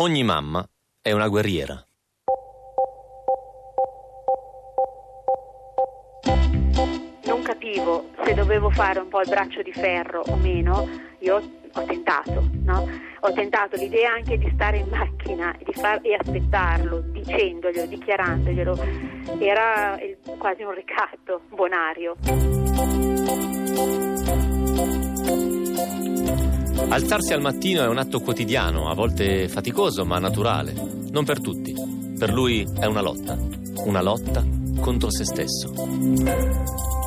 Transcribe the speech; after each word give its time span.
Ogni 0.00 0.22
mamma 0.22 0.64
è 1.02 1.10
una 1.10 1.26
guerriera. 1.26 1.82
Non 7.24 7.42
capivo 7.42 8.04
se 8.22 8.32
dovevo 8.32 8.70
fare 8.70 9.00
un 9.00 9.08
po' 9.08 9.22
il 9.22 9.28
braccio 9.28 9.60
di 9.60 9.72
ferro 9.72 10.22
o 10.24 10.36
meno, 10.36 10.88
io 11.18 11.42
ho 11.72 11.84
tentato, 11.84 12.48
no? 12.62 12.86
Ho 13.22 13.32
tentato 13.32 13.74
l'idea 13.74 14.12
anche 14.12 14.38
di 14.38 14.48
stare 14.54 14.78
in 14.78 14.86
macchina 14.88 15.52
e, 15.58 15.72
far, 15.72 15.98
e 16.02 16.14
aspettarlo, 16.14 17.00
dicendoglielo, 17.00 17.86
dichiarandoglielo. 17.86 18.78
Era 19.40 19.98
quasi 20.38 20.62
un 20.62 20.74
ricatto 20.74 21.40
bonario. 21.48 22.14
Alzarsi 26.90 27.34
al 27.34 27.42
mattino 27.42 27.82
è 27.82 27.86
un 27.86 27.98
atto 27.98 28.20
quotidiano, 28.20 28.88
a 28.88 28.94
volte 28.94 29.46
faticoso 29.48 30.06
ma 30.06 30.18
naturale. 30.18 30.72
Non 31.10 31.24
per 31.24 31.40
tutti. 31.40 31.74
Per 32.18 32.32
lui 32.32 32.66
è 32.78 32.86
una 32.86 33.02
lotta. 33.02 33.36
Una 33.84 34.00
lotta 34.00 34.42
contro 34.80 35.10
se 35.10 35.24
stesso. 35.24 36.97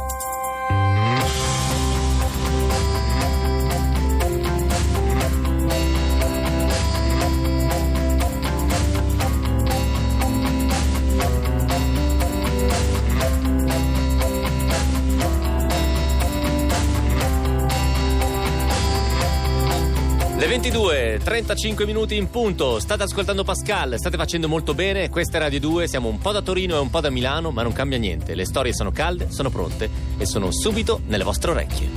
22, 20.72 21.20
35 21.22 21.86
minuti 21.86 22.16
in 22.16 22.30
punto, 22.30 22.80
state 22.80 23.04
ascoltando 23.04 23.44
Pascal, 23.44 23.96
state 23.98 24.16
facendo 24.16 24.48
molto 24.48 24.74
bene, 24.74 25.10
questa 25.10 25.36
è 25.36 25.42
Radio 25.42 25.60
2, 25.60 25.86
siamo 25.86 26.08
un 26.08 26.18
po' 26.18 26.32
da 26.32 26.42
Torino 26.42 26.76
e 26.76 26.80
un 26.80 26.90
po' 26.90 27.02
da 27.02 27.10
Milano, 27.10 27.52
ma 27.52 27.62
non 27.62 27.74
cambia 27.74 27.98
niente, 27.98 28.36
le 28.36 28.46
storie 28.46 28.74
sono 28.74 28.90
calde, 28.90 29.30
sono 29.32 29.50
pronte 29.50 29.90
e 30.18 30.26
sono 30.26 30.50
subito 30.50 31.02
nelle 31.08 31.26
vostre 31.26 31.52
orecchie. 31.52 31.90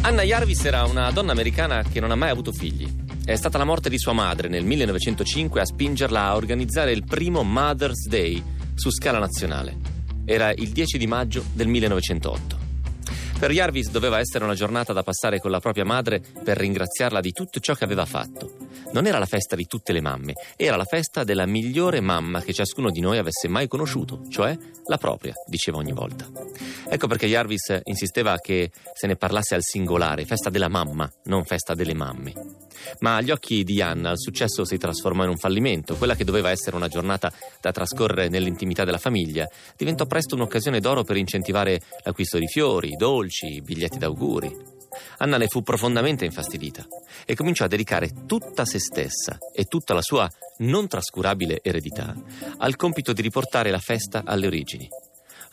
Anna 0.00 0.22
Jarvis 0.22 0.64
era 0.64 0.84
una 0.84 1.10
donna 1.10 1.32
americana 1.32 1.82
che 1.82 2.00
non 2.00 2.12
ha 2.12 2.16
mai 2.16 2.30
avuto 2.30 2.50
figli. 2.50 2.90
È 3.22 3.36
stata 3.36 3.58
la 3.58 3.64
morte 3.64 3.90
di 3.90 3.98
sua 3.98 4.14
madre 4.14 4.48
nel 4.48 4.64
1905 4.64 5.60
a 5.60 5.66
spingerla 5.66 6.22
a 6.28 6.34
organizzare 6.34 6.92
il 6.92 7.04
primo 7.04 7.42
Mother's 7.42 8.08
Day 8.08 8.42
su 8.74 8.90
scala 8.90 9.18
nazionale. 9.18 9.95
Era 10.28 10.52
il 10.52 10.70
10 10.70 10.98
di 10.98 11.06
maggio 11.06 11.44
del 11.52 11.68
1908. 11.68 12.64
Per 13.38 13.52
Jarvis 13.52 13.90
doveva 13.90 14.18
essere 14.18 14.44
una 14.44 14.54
giornata 14.54 14.92
da 14.92 15.04
passare 15.04 15.38
con 15.38 15.52
la 15.52 15.60
propria 15.60 15.84
madre 15.84 16.20
per 16.42 16.56
ringraziarla 16.56 17.20
di 17.20 17.30
tutto 17.30 17.60
ciò 17.60 17.74
che 17.74 17.84
aveva 17.84 18.04
fatto. 18.06 18.56
Non 18.92 19.06
era 19.06 19.18
la 19.18 19.26
festa 19.26 19.54
di 19.54 19.66
tutte 19.66 19.92
le 19.92 20.00
mamme, 20.00 20.32
era 20.56 20.76
la 20.76 20.84
festa 20.84 21.22
della 21.22 21.46
migliore 21.46 22.00
mamma 22.00 22.40
che 22.40 22.52
ciascuno 22.52 22.90
di 22.90 23.00
noi 23.00 23.18
avesse 23.18 23.46
mai 23.46 23.68
conosciuto, 23.68 24.22
cioè 24.28 24.56
la 24.86 24.96
propria, 24.96 25.34
diceva 25.46 25.76
ogni 25.76 25.92
volta. 25.92 26.28
Ecco 26.88 27.06
perché 27.06 27.28
Jarvis 27.28 27.80
insisteva 27.84 28.36
che 28.38 28.72
se 28.94 29.06
ne 29.06 29.16
parlasse 29.16 29.54
al 29.54 29.62
singolare, 29.62 30.24
festa 30.24 30.50
della 30.50 30.68
mamma, 30.68 31.08
non 31.24 31.44
festa 31.44 31.74
delle 31.74 31.94
mamme. 31.94 32.65
Ma 33.00 33.16
agli 33.16 33.30
occhi 33.30 33.64
di 33.64 33.80
Anna 33.80 34.10
il 34.10 34.18
successo 34.18 34.64
si 34.64 34.76
trasformò 34.76 35.24
in 35.24 35.30
un 35.30 35.36
fallimento. 35.36 35.96
Quella 35.96 36.14
che 36.14 36.24
doveva 36.24 36.50
essere 36.50 36.76
una 36.76 36.88
giornata 36.88 37.32
da 37.60 37.72
trascorrere 37.72 38.28
nell'intimità 38.28 38.84
della 38.84 38.98
famiglia 38.98 39.48
diventò 39.76 40.06
presto 40.06 40.34
un'occasione 40.34 40.80
d'oro 40.80 41.04
per 41.04 41.16
incentivare 41.16 41.80
l'acquisto 42.04 42.38
di 42.38 42.46
fiori, 42.46 42.96
dolci, 42.96 43.60
biglietti 43.62 43.98
d'auguri. 43.98 44.74
Anna 45.18 45.36
ne 45.36 45.48
fu 45.48 45.62
profondamente 45.62 46.24
infastidita 46.24 46.86
e 47.24 47.34
cominciò 47.34 47.64
a 47.64 47.68
dedicare 47.68 48.10
tutta 48.26 48.64
se 48.64 48.78
stessa 48.78 49.38
e 49.52 49.64
tutta 49.64 49.94
la 49.94 50.02
sua 50.02 50.28
non 50.58 50.88
trascurabile 50.88 51.60
eredità 51.62 52.14
al 52.58 52.76
compito 52.76 53.12
di 53.12 53.22
riportare 53.22 53.70
la 53.70 53.78
festa 53.78 54.22
alle 54.24 54.46
origini. 54.46 54.88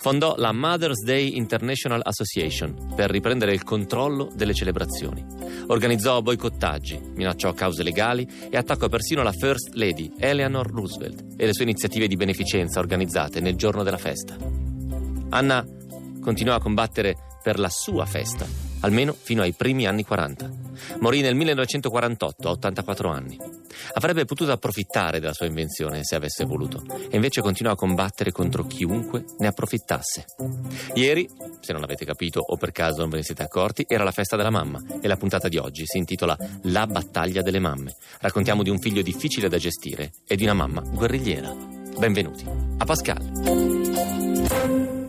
Fondò 0.04 0.36
la 0.36 0.52
Mother's 0.52 1.02
Day 1.02 1.38
International 1.38 2.02
Association 2.04 2.92
per 2.94 3.10
riprendere 3.10 3.54
il 3.54 3.64
controllo 3.64 4.30
delle 4.36 4.54
celebrazioni. 4.54 5.26
Organizzò 5.68 6.22
boicottaggi, 6.22 7.00
minacciò 7.16 7.54
cause 7.54 7.84
legali 7.84 8.28
e 8.50 8.58
attaccò 8.58 8.90
persino 8.90 9.24
la 9.24 9.32
First 9.32 9.76
Lady 9.76 10.12
Eleanor 10.20 10.70
Roosevelt 10.70 11.36
e 11.38 11.46
le 11.46 11.54
sue 11.54 11.64
iniziative 11.64 12.08
di 12.08 12.18
beneficenza 12.18 12.82
organizzate 12.82 13.40
nel 13.40 13.56
giorno 13.56 13.82
della 13.82 13.98
festa. 13.98 14.36
Anna 15.30 15.66
continuò 16.20 16.56
a 16.56 16.60
combattere 16.60 17.16
per 17.42 17.58
la 17.58 17.70
sua 17.70 18.06
festa, 18.06 18.46
almeno 18.84 19.16
fino 19.20 19.42
ai 19.42 19.54
primi 19.54 19.86
anni 19.86 20.04
40. 20.04 20.52
Morì 21.00 21.22
nel 21.22 21.36
1948, 21.36 22.48
a 22.48 22.52
84 22.52 23.10
anni. 23.10 23.38
Avrebbe 23.94 24.26
potuto 24.26 24.52
approfittare 24.52 25.20
della 25.20 25.34
sua 25.34 25.46
invenzione 25.46 26.04
se 26.04 26.16
avesse 26.16 26.46
voluto, 26.46 26.84
e 27.10 27.16
invece 27.16 27.42
continuò 27.42 27.74
a 27.74 27.76
combattere 27.76 28.32
contro 28.32 28.66
chiunque 28.66 29.26
ne 29.40 29.48
approfittasse. 29.48 30.26
Ieri, 30.94 31.28
se 31.60 31.74
non 31.74 31.84
avete 31.84 32.06
capito 32.06 32.40
o 32.40 32.58
per 32.58 32.72
caso 32.72 33.02
non 33.02 33.10
ve 33.10 33.18
ne 33.18 33.24
siete 33.24 33.44
accorti, 33.44 33.86
era 33.88 34.04
la 34.04 34.12
festa 34.12 34.36
della 34.36 34.50
mamma 34.50 34.82
e 35.02 35.08
la 35.08 35.18
puntata 35.18 35.48
di 35.48 35.58
oggi 35.58 35.84
si 35.86 35.98
intitola 35.98 36.38
La 36.64 36.86
battaglia 36.86 37.42
delle 37.42 37.60
mamme. 37.60 37.96
Raccontiamo 38.20 38.64
di 38.64 38.70
un 38.70 38.80
figlio 38.80 39.02
difficile 39.02 39.50
da 39.50 39.58
gestire 39.58 40.12
e 40.28 40.36
di 40.36 40.44
una 40.44 40.54
mamma 40.54 40.82
guerrigliera. 40.82 41.54
Benvenuti 41.98 42.46
a 42.78 42.86
Pascal. 42.86 45.02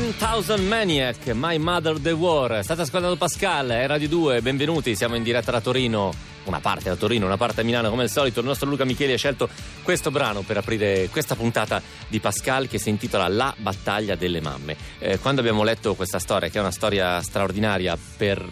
10,000 0.00 0.56
Maniac, 0.62 1.26
My 1.34 1.58
Mother 1.58 2.00
the 2.00 2.12
War. 2.12 2.64
State 2.64 2.80
ascoltando 2.80 3.16
Pascal, 3.16 3.68
è 3.68 3.86
Radio 3.86 4.08
2, 4.08 4.40
benvenuti, 4.40 4.96
siamo 4.96 5.14
in 5.14 5.22
diretta 5.22 5.50
da 5.50 5.60
Torino. 5.60 6.10
Una 6.44 6.58
parte 6.58 6.88
da 6.88 6.96
Torino, 6.96 7.26
una 7.26 7.36
parte 7.36 7.60
a 7.60 7.64
Milano, 7.64 7.90
come 7.90 8.04
al 8.04 8.08
solito. 8.08 8.40
Il 8.40 8.46
nostro 8.46 8.66
Luca 8.66 8.86
Micheli 8.86 9.12
ha 9.12 9.18
scelto 9.18 9.50
questo 9.82 10.10
brano 10.10 10.40
per 10.40 10.56
aprire 10.56 11.10
questa 11.10 11.34
puntata 11.34 11.82
di 12.08 12.18
Pascal 12.18 12.66
che 12.66 12.78
si 12.78 12.88
intitola 12.88 13.28
La 13.28 13.54
battaglia 13.58 14.14
delle 14.14 14.40
mamme. 14.40 14.74
Eh, 15.00 15.18
quando 15.18 15.42
abbiamo 15.42 15.64
letto 15.64 15.94
questa 15.94 16.18
storia, 16.18 16.48
che 16.48 16.56
è 16.56 16.62
una 16.62 16.70
storia 16.70 17.20
straordinaria 17.20 17.96
per 18.16 18.42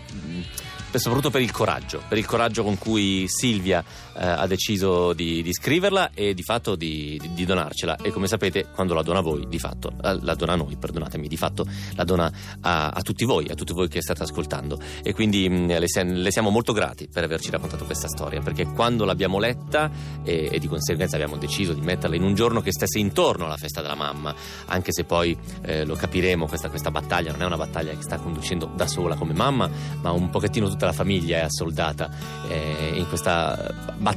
soprattutto 0.96 1.30
per 1.30 1.42
il 1.42 1.50
coraggio, 1.50 2.02
per 2.08 2.16
il 2.16 2.24
coraggio 2.24 2.62
con 2.62 2.78
cui 2.78 3.26
Silvia 3.28 3.84
eh, 4.18 4.26
ha 4.26 4.46
deciso 4.46 5.12
di, 5.12 5.42
di, 5.42 5.52
scriverla 5.52 6.10
e 6.12 6.34
di 6.34 6.42
fatto 6.42 6.74
di, 6.74 7.20
di, 7.34 7.44
donarcela. 7.44 7.96
E 7.96 8.10
come 8.10 8.26
sapete, 8.26 8.66
quando 8.74 8.94
la 8.94 9.02
dona 9.02 9.20
voi, 9.20 9.46
di 9.48 9.58
fatto, 9.58 9.92
la, 10.00 10.18
la 10.20 10.34
dona 10.34 10.54
a 10.54 10.56
noi, 10.56 10.76
perdonatemi, 10.76 11.28
di 11.28 11.36
fatto 11.36 11.64
la 11.94 12.04
dona 12.04 12.30
a, 12.60 12.88
a, 12.88 13.00
tutti 13.02 13.24
voi, 13.24 13.46
a 13.48 13.54
tutti 13.54 13.72
voi 13.72 13.88
che 13.88 14.02
state 14.02 14.24
ascoltando. 14.24 14.78
E 15.02 15.14
quindi 15.14 15.48
mh, 15.48 15.54
mm, 15.54 15.68
le, 15.68 15.86
le, 16.04 16.30
siamo 16.32 16.50
molto 16.50 16.72
grati 16.72 17.08
per 17.08 17.22
averci 17.22 17.50
raccontato 17.50 17.84
questa 17.84 18.08
storia, 18.08 18.40
perché 18.40 18.66
quando 18.66 19.04
l'abbiamo 19.04 19.38
letta 19.38 19.90
e, 20.24 20.48
e, 20.50 20.58
di 20.58 20.66
conseguenza 20.66 21.14
abbiamo 21.14 21.36
deciso 21.36 21.72
di 21.72 21.80
metterla 21.80 22.16
in 22.16 22.24
un 22.24 22.34
giorno 22.34 22.60
che 22.60 22.72
stesse 22.72 22.98
intorno 22.98 23.44
alla 23.44 23.56
festa 23.56 23.80
della 23.80 23.94
mamma, 23.94 24.34
anche 24.66 24.92
se 24.92 25.04
poi 25.04 25.36
eh, 25.62 25.84
lo 25.84 25.94
capiremo, 25.94 26.46
questa, 26.46 26.68
questa 26.68 26.90
battaglia 26.90 27.30
non 27.30 27.42
è 27.42 27.44
una 27.44 27.56
battaglia 27.56 27.92
che 27.92 28.02
sta 28.02 28.16
conducendo 28.18 28.70
da 28.74 28.86
sola 28.88 29.14
come 29.14 29.32
mamma, 29.32 29.70
ma 30.00 30.10
un 30.10 30.28
pochettino 30.30 30.68
tutta 30.68 30.86
la 30.86 30.92
famiglia 30.92 31.38
è 31.38 31.42
assoldata 31.42 32.10
eh, 32.48 32.92
in 32.94 33.06
questa 33.08 33.96
battaglia 33.96 34.07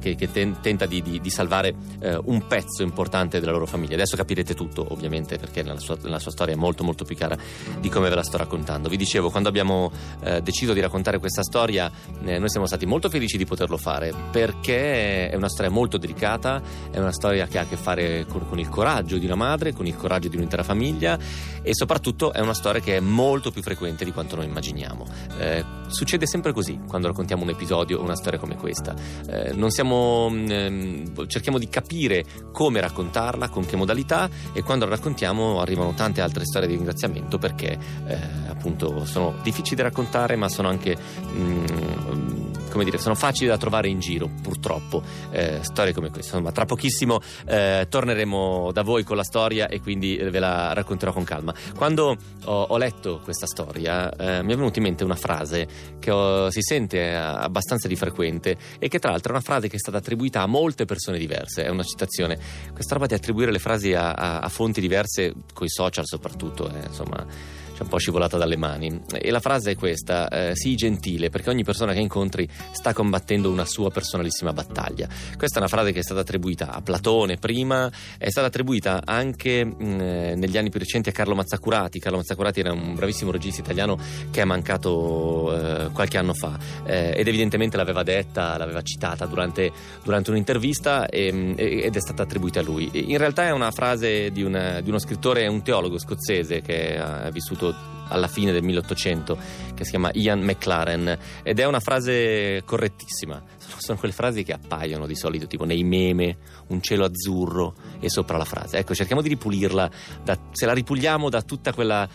che, 0.00 0.14
che 0.14 0.30
ten, 0.30 0.60
tenta 0.60 0.86
di, 0.86 1.02
di, 1.02 1.20
di 1.20 1.30
salvare 1.30 1.74
eh, 2.00 2.18
un 2.24 2.46
pezzo 2.46 2.82
importante 2.82 3.40
della 3.40 3.52
loro 3.52 3.66
famiglia. 3.66 3.94
Adesso 3.94 4.16
capirete 4.16 4.54
tutto, 4.54 4.86
ovviamente, 4.90 5.38
perché 5.38 5.62
la 5.62 5.78
sua, 5.78 5.96
la 6.02 6.18
sua, 6.18 6.30
storia 6.30 6.54
è 6.54 6.56
molto 6.56 6.84
molto 6.84 7.04
più 7.04 7.16
cara 7.16 7.36
di 7.80 7.88
come 7.88 8.08
ve 8.08 8.14
la 8.14 8.22
sto 8.22 8.36
raccontando. 8.36 8.88
Vi 8.88 8.96
dicevo, 8.96 9.30
quando 9.30 9.48
abbiamo 9.48 9.90
eh, 10.22 10.40
deciso 10.42 10.72
di 10.72 10.80
raccontare 10.80 11.18
questa 11.18 11.42
storia, 11.42 11.90
eh, 12.24 12.38
noi 12.38 12.48
siamo 12.48 12.66
stati 12.66 12.86
molto 12.86 13.08
felici 13.08 13.36
di 13.36 13.44
poterlo 13.44 13.76
fare, 13.76 14.12
perché 14.30 15.28
è 15.30 15.36
una 15.36 15.48
storia 15.48 15.70
molto 15.70 15.98
delicata, 15.98 16.62
è 16.90 16.98
una 16.98 17.12
storia 17.12 17.46
che 17.46 17.58
ha 17.58 17.62
a 17.62 17.66
che 17.66 17.76
fare 17.76 18.26
con, 18.26 18.46
con 18.48 18.58
il 18.58 18.68
coraggio 18.68 19.18
di 19.18 19.26
una 19.26 19.34
madre, 19.34 19.72
con 19.72 19.86
il 19.86 19.96
coraggio 19.96 20.28
di 20.28 20.36
un'intera 20.36 20.62
famiglia 20.62 21.18
e 21.62 21.74
soprattutto 21.74 22.32
è 22.32 22.40
una 22.40 22.54
storia 22.54 22.80
che 22.80 22.96
è 22.96 23.00
molto 23.00 23.50
più 23.50 23.62
frequente 23.62 24.04
di 24.04 24.12
quanto 24.12 24.36
noi 24.36 24.46
immaginiamo. 24.46 25.06
Eh, 25.38 25.64
succede 25.88 26.26
sempre 26.26 26.52
così 26.52 26.80
quando 26.86 27.08
raccontiamo 27.08 27.42
un 27.42 27.50
episodio 27.50 27.98
o 27.98 28.02
una 28.02 28.16
storia 28.16 28.38
come 28.38 28.56
questa. 28.56 28.94
Eh, 29.26 29.52
non 29.54 29.70
siamo, 29.70 30.28
ehm, 30.28 31.26
cerchiamo 31.26 31.58
di 31.58 31.68
capire 31.68 32.24
come 32.52 32.80
raccontarla, 32.80 33.48
con 33.48 33.64
che 33.66 33.76
modalità 33.76 34.28
e 34.52 34.62
quando 34.62 34.84
la 34.84 34.92
raccontiamo 34.92 35.60
arrivano 35.60 35.94
tante 35.94 36.20
altre 36.20 36.44
storie 36.44 36.68
di 36.68 36.74
ringraziamento 36.74 37.38
perché 37.38 37.78
eh, 38.06 38.18
appunto 38.48 39.04
sono 39.04 39.34
difficili 39.42 39.76
da 39.76 39.84
raccontare 39.84 40.36
ma 40.36 40.48
sono 40.48 40.68
anche 40.68 40.96
mm, 40.96 42.43
come 42.74 42.84
dire, 42.84 42.98
sono 42.98 43.14
facili 43.14 43.46
da 43.46 43.56
trovare 43.56 43.88
in 43.88 44.00
giro, 44.00 44.28
purtroppo, 44.42 45.00
eh, 45.30 45.60
storie 45.62 45.92
come 45.92 46.10
queste. 46.10 46.32
Insomma, 46.34 46.50
tra 46.50 46.64
pochissimo 46.64 47.20
eh, 47.46 47.86
torneremo 47.88 48.72
da 48.72 48.82
voi 48.82 49.04
con 49.04 49.16
la 49.16 49.22
storia 49.22 49.68
e 49.68 49.80
quindi 49.80 50.16
ve 50.16 50.40
la 50.40 50.72
racconterò 50.72 51.12
con 51.12 51.22
calma. 51.22 51.54
Quando 51.76 52.16
ho, 52.44 52.62
ho 52.62 52.76
letto 52.76 53.20
questa 53.22 53.46
storia 53.46 54.10
eh, 54.10 54.42
mi 54.42 54.52
è 54.52 54.56
venuta 54.56 54.78
in 54.78 54.84
mente 54.84 55.04
una 55.04 55.14
frase 55.14 55.68
che 56.00 56.10
ho, 56.10 56.50
si 56.50 56.62
sente 56.62 57.14
abbastanza 57.14 57.86
di 57.86 57.94
frequente 57.94 58.56
e 58.80 58.88
che 58.88 58.98
tra 58.98 59.12
l'altro 59.12 59.30
è 59.30 59.36
una 59.36 59.44
frase 59.44 59.68
che 59.68 59.76
è 59.76 59.78
stata 59.78 59.98
attribuita 59.98 60.42
a 60.42 60.46
molte 60.46 60.84
persone 60.84 61.16
diverse, 61.18 61.64
è 61.64 61.68
una 61.68 61.84
citazione. 61.84 62.36
Questa 62.72 62.94
roba 62.94 63.06
di 63.06 63.14
attribuire 63.14 63.52
le 63.52 63.60
frasi 63.60 63.94
a, 63.94 64.12
a, 64.12 64.38
a 64.40 64.48
fonti 64.48 64.80
diverse, 64.80 65.32
coi 65.52 65.68
social 65.68 66.06
soprattutto, 66.06 66.68
è 66.68 66.86
insomma 66.88 67.62
ci 67.74 67.80
è 67.80 67.82
un 67.82 67.88
po' 67.88 67.98
scivolata 67.98 68.36
dalle 68.38 68.56
mani. 68.56 69.00
E 69.12 69.30
la 69.30 69.40
frase 69.40 69.72
è 69.72 69.76
questa: 69.76 70.28
eh, 70.28 70.54
sii 70.54 70.76
gentile, 70.76 71.28
perché 71.28 71.50
ogni 71.50 71.64
persona 71.64 71.92
che 71.92 71.98
incontri 71.98 72.48
sta 72.70 72.92
combattendo 72.92 73.50
una 73.50 73.64
sua 73.64 73.90
personalissima 73.90 74.52
battaglia. 74.52 75.08
Questa 75.36 75.56
è 75.56 75.58
una 75.58 75.68
frase 75.68 75.92
che 75.92 75.98
è 75.98 76.02
stata 76.02 76.20
attribuita 76.20 76.72
a 76.72 76.80
Platone 76.80 77.36
prima, 77.36 77.90
è 78.16 78.30
stata 78.30 78.46
attribuita 78.46 79.02
anche 79.04 79.64
mh, 79.64 79.84
mm, 79.84 80.00
eh, 80.00 80.34
negli 80.36 80.56
anni 80.56 80.70
più 80.70 80.78
recenti 80.78 81.08
a 81.08 81.12
Carlo 81.12 81.34
Mazzacurati. 81.34 81.98
Carlo 81.98 82.18
Mazzacurati 82.18 82.60
era 82.60 82.72
un 82.72 82.94
bravissimo 82.94 83.30
regista 83.30 83.60
italiano 83.60 83.98
che 84.30 84.40
è 84.40 84.44
mancato 84.44 85.54
eh, 85.54 85.88
qualche 85.92 86.18
anno 86.18 86.32
fa 86.32 86.56
eh, 86.84 87.12
ed 87.16 87.26
evidentemente 87.26 87.76
l'aveva 87.76 88.02
detta, 88.02 88.56
l'aveva 88.56 88.82
citata 88.82 89.26
durante, 89.26 89.72
durante 90.04 90.30
un'intervista 90.30 91.06
e, 91.06 91.32
mm, 91.32 91.52
ed 91.56 91.96
è 91.96 92.00
stata 92.00 92.22
attribuita 92.22 92.60
a 92.60 92.62
lui. 92.62 92.90
In 92.92 93.18
realtà 93.18 93.46
è 93.46 93.50
una 93.50 93.70
frase 93.72 94.30
di, 94.30 94.42
una, 94.42 94.80
di 94.80 94.88
uno 94.88 94.98
scrittore, 94.98 95.46
un 95.48 95.62
teologo 95.62 95.98
scozzese 95.98 96.60
che 96.60 96.98
ha 96.98 97.30
vissuto 97.30 97.63
scritto 97.64 97.92
alla 98.08 98.28
fine 98.28 98.52
del 98.52 98.62
1800 98.62 99.38
che 99.74 99.84
si 99.84 99.90
chiama 99.90 100.10
Ian 100.12 100.40
McLaren 100.40 101.18
ed 101.42 101.58
è 101.58 101.64
una 101.64 101.80
frase 101.80 102.62
correttissima. 102.64 103.42
Sono 103.78 103.98
quelle 103.98 104.12
frasi 104.12 104.44
che 104.44 104.52
appaiono 104.52 105.06
di 105.06 105.16
solito 105.16 105.46
tipo 105.46 105.64
nei 105.64 105.82
meme 105.84 106.36
un 106.68 106.82
cielo 106.82 107.04
azzurro 107.04 107.74
e 108.00 108.10
sopra 108.10 108.36
la 108.36 108.44
frase. 108.44 108.78
Ecco 108.78 108.94
cerchiamo 108.94 109.22
di 109.22 109.28
ripulirla 109.28 109.90
da, 110.22 110.38
se 110.52 110.66
la 110.66 110.74
ripuliamo 110.74 111.30
da 111.30 111.42
tutta 111.42 111.72
quella 111.72 112.08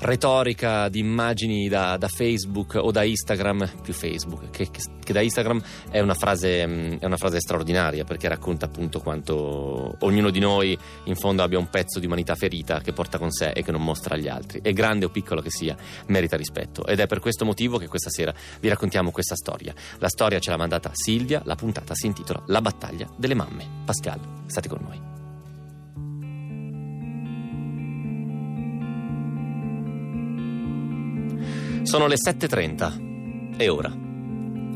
retorica 0.00 0.88
di 0.88 0.98
immagini 0.98 1.68
da, 1.68 1.96
da, 1.96 2.08
Facebook 2.08 2.74
o 2.74 2.90
da 2.90 3.02
Instagram, 3.02 3.80
più 3.82 3.92
Facebook 3.92 4.50
che, 4.50 4.68
che, 4.70 5.12
da 5.12 5.20
Instagram, 5.20 5.62
è 5.90 6.00
una, 6.00 6.14
frase, 6.14 6.66
mm, 6.66 6.92
è 6.98 7.04
una, 7.04 7.16
frase, 7.16 7.40
straordinaria 7.40 8.04
perché 8.04 8.28
racconta 8.28 8.66
appunto 8.66 9.00
quanto 9.00 9.96
ognuno 10.00 10.30
di 10.30 10.40
noi 10.40 10.76
in 11.04 11.14
fondo 11.14 11.42
abbia 11.42 11.58
un 11.58 11.68
pezzo 11.68 11.98
di 11.98 12.06
umanità 12.06 12.34
ferita 12.34 12.80
che 12.80 12.92
porta 12.92 13.18
con 13.18 13.30
sé 13.30 13.50
e 13.50 13.62
che 13.62 13.72
non 13.72 13.82
mostra 13.82 14.14
agli 14.14 14.28
altri. 14.28 14.60
E 14.62 14.72
grande 14.72 15.06
o 15.06 15.08
piccolo 15.08 15.40
che 15.40 15.50
sia, 15.50 15.76
merita 16.06 16.36
rispetto. 16.36 16.86
Ed 16.86 17.00
è 17.00 17.06
per 17.06 17.20
questo 17.20 17.44
motivo 17.44 17.78
che 17.78 17.88
questa 17.88 18.10
sera 18.10 18.34
vi 18.60 18.68
raccontiamo 18.68 19.10
questa 19.10 19.34
storia. 19.34 19.74
La 19.98 20.08
storia 20.08 20.38
ce 20.38 20.50
l'ha 20.50 20.56
mandata 20.56 20.90
Silvia, 20.92 21.42
la 21.44 21.54
puntata 21.54 21.94
si 21.94 22.06
intitola 22.06 22.42
La 22.46 22.60
battaglia 22.60 23.08
delle 23.16 23.34
mamme. 23.34 23.66
Pascal, 23.84 24.20
state 24.46 24.68
con 24.68 24.80
noi. 24.82 25.13
Sono 31.84 32.06
le 32.06 32.14
7.30. 32.14 33.58
E 33.58 33.68
ora? 33.68 33.94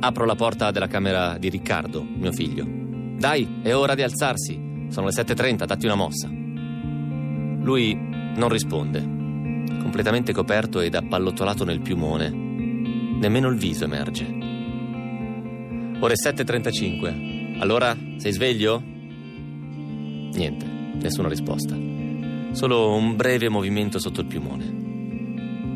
Apro 0.01 0.27
la 0.27 0.35
porta 0.35 0.71
della 0.71 0.89
camera 0.89 1.39
di 1.39 1.49
Riccardo, 1.49 2.05
mio 2.05 2.33
figlio. 2.33 2.67
Dai, 2.69 3.61
è 3.63 3.75
ora 3.75 3.95
di 3.95 4.03
alzarsi. 4.03 4.87
Sono 4.91 5.07
le 5.07 5.13
7.30, 5.13 5.65
datti 5.65 5.87
una 5.87 5.95
mossa. 5.95 6.29
Lui 6.29 7.95
non 7.97 8.51
risponde. 8.51 9.01
Completamente 9.01 10.35
coperto 10.35 10.81
ed 10.81 10.95
appallottolato 10.95 11.65
nel 11.65 11.81
piumone. 11.81 12.29
Nemmeno 12.29 13.49
il 13.49 13.57
viso 13.57 13.85
emerge. 13.85 14.27
Ore 16.01 16.15
7.35. 16.15 17.59
Allora, 17.59 17.97
sei 18.19 18.33
sveglio? 18.33 18.83
Niente, 18.85 20.67
nessuna 21.01 21.29
risposta. 21.29 21.75
Solo 22.51 22.95
un 22.95 23.17
breve 23.17 23.49
movimento 23.49 23.99
sotto 23.99 24.21
il 24.21 24.27
piumone 24.27 24.88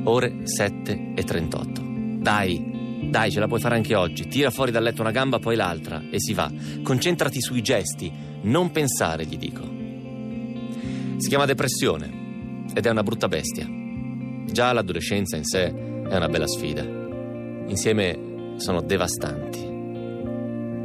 ore 0.05 0.47
7 0.47 1.13
e 1.15 1.23
38. 1.23 1.83
Dai, 2.19 3.09
dai, 3.11 3.31
ce 3.31 3.41
la 3.41 3.47
puoi 3.47 3.61
fare 3.61 3.75
anche 3.75 3.95
oggi. 3.95 4.27
Tira 4.27 4.51
fuori 4.51 4.71
dal 4.71 4.83
letto 4.83 5.03
una 5.03 5.11
gamba, 5.11 5.39
poi 5.39 5.57
l'altra 5.57 6.03
e 6.11 6.21
si 6.21 6.35
va. 6.35 6.51
Concentrati 6.83 7.41
sui 7.41 7.63
gesti, 7.63 8.11
non 8.43 8.71
pensare, 8.71 9.25
gli 9.25 9.37
dico. 9.37 9.63
Si 11.19 11.29
chiama 11.29 11.45
depressione 11.45 12.65
ed 12.75 12.87
è 12.87 12.91
una 12.91 13.03
brutta 13.03 13.29
bestia. 13.29 13.69
Già 14.47 14.73
l'adolescenza 14.73 15.37
in 15.37 15.45
sé 15.45 15.65
è 15.65 16.17
una 16.17 16.29
bella 16.29 16.47
sfida. 16.47 16.83
Insieme 16.83 18.55
sono 18.57 18.81
devastanti. 18.83 19.71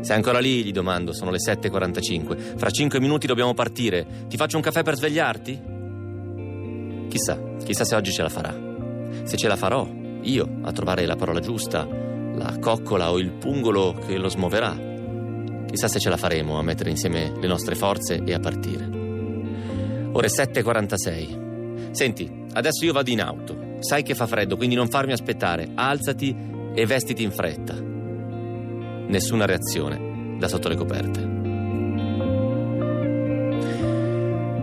Sei 0.01 0.15
ancora 0.15 0.39
lì? 0.39 0.63
gli 0.63 0.71
domando, 0.71 1.11
sono 1.11 1.31
le 1.31 1.37
7.45. 1.37 2.57
Fra 2.57 2.69
5 2.69 2.99
minuti 2.99 3.27
dobbiamo 3.27 3.53
partire. 3.53 4.25
Ti 4.27 4.37
faccio 4.37 4.57
un 4.57 4.63
caffè 4.63 4.83
per 4.83 4.95
svegliarti? 4.95 5.75
Chissà, 7.09 7.39
chissà 7.63 7.83
se 7.83 7.95
oggi 7.95 8.11
ce 8.11 8.21
la 8.21 8.29
farà 8.29 8.66
se 9.23 9.37
ce 9.37 9.47
la 9.47 9.55
farò 9.55 9.87
io 10.21 10.59
a 10.63 10.71
trovare 10.71 11.05
la 11.05 11.15
parola 11.15 11.39
giusta, 11.39 11.85
la 11.85 12.57
coccola 12.59 13.11
o 13.11 13.19
il 13.19 13.31
pungolo 13.33 13.93
che 13.93 14.17
lo 14.17 14.29
smuoverà. 14.29 14.85
Chissà 15.67 15.87
se 15.87 15.99
ce 15.99 16.09
la 16.09 16.17
faremo 16.17 16.57
a 16.59 16.63
mettere 16.63 16.89
insieme 16.89 17.33
le 17.39 17.47
nostre 17.47 17.75
forze 17.75 18.21
e 18.23 18.33
a 18.33 18.39
partire. 18.39 18.89
Ore 20.11 20.27
7.46. 20.27 21.91
Senti, 21.91 22.29
adesso 22.53 22.85
io 22.85 22.93
vado 22.93 23.09
in 23.09 23.21
auto. 23.21 23.75
Sai 23.79 24.03
che 24.03 24.15
fa 24.15 24.27
freddo, 24.27 24.57
quindi 24.57 24.75
non 24.75 24.89
farmi 24.89 25.11
aspettare. 25.11 25.69
Alzati 25.73 26.35
e 26.73 26.85
vestiti 26.85 27.23
in 27.23 27.31
fretta. 27.31 27.75
Nessuna 27.79 29.45
reazione 29.45 30.35
da 30.37 30.47
sotto 30.47 30.67
le 30.67 30.75
coperte. 30.75 31.35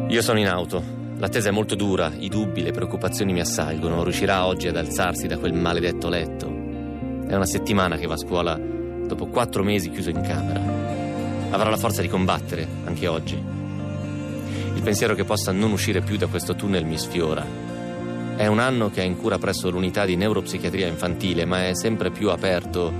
Io 0.08 0.22
sono 0.22 0.38
in 0.38 0.46
auto 0.46 1.03
L'attesa 1.24 1.48
è 1.48 1.52
molto 1.52 1.74
dura, 1.74 2.12
i 2.18 2.28
dubbi, 2.28 2.60
le 2.60 2.70
preoccupazioni 2.70 3.32
mi 3.32 3.40
assalgono. 3.40 4.02
Riuscirà 4.02 4.44
oggi 4.44 4.68
ad 4.68 4.76
alzarsi 4.76 5.26
da 5.26 5.38
quel 5.38 5.54
maledetto 5.54 6.10
letto? 6.10 6.46
È 6.46 7.34
una 7.34 7.46
settimana 7.46 7.96
che 7.96 8.06
va 8.06 8.12
a 8.12 8.18
scuola 8.18 8.60
dopo 8.60 9.28
quattro 9.28 9.62
mesi 9.62 9.88
chiuso 9.88 10.10
in 10.10 10.20
camera. 10.20 10.60
Avrà 11.48 11.70
la 11.70 11.78
forza 11.78 12.02
di 12.02 12.08
combattere 12.08 12.68
anche 12.84 13.06
oggi. 13.06 13.42
Il 14.74 14.82
pensiero 14.82 15.14
che 15.14 15.24
possa 15.24 15.50
non 15.50 15.72
uscire 15.72 16.02
più 16.02 16.18
da 16.18 16.26
questo 16.26 16.54
tunnel 16.56 16.84
mi 16.84 16.98
sfiora. 16.98 17.42
È 18.36 18.46
un 18.46 18.58
anno 18.58 18.90
che 18.90 19.00
è 19.00 19.06
in 19.06 19.16
cura 19.16 19.38
presso 19.38 19.70
l'unità 19.70 20.04
di 20.04 20.16
neuropsichiatria 20.16 20.88
infantile, 20.88 21.46
ma 21.46 21.68
è 21.68 21.74
sempre 21.74 22.10
più 22.10 22.28
aperto 22.28 22.92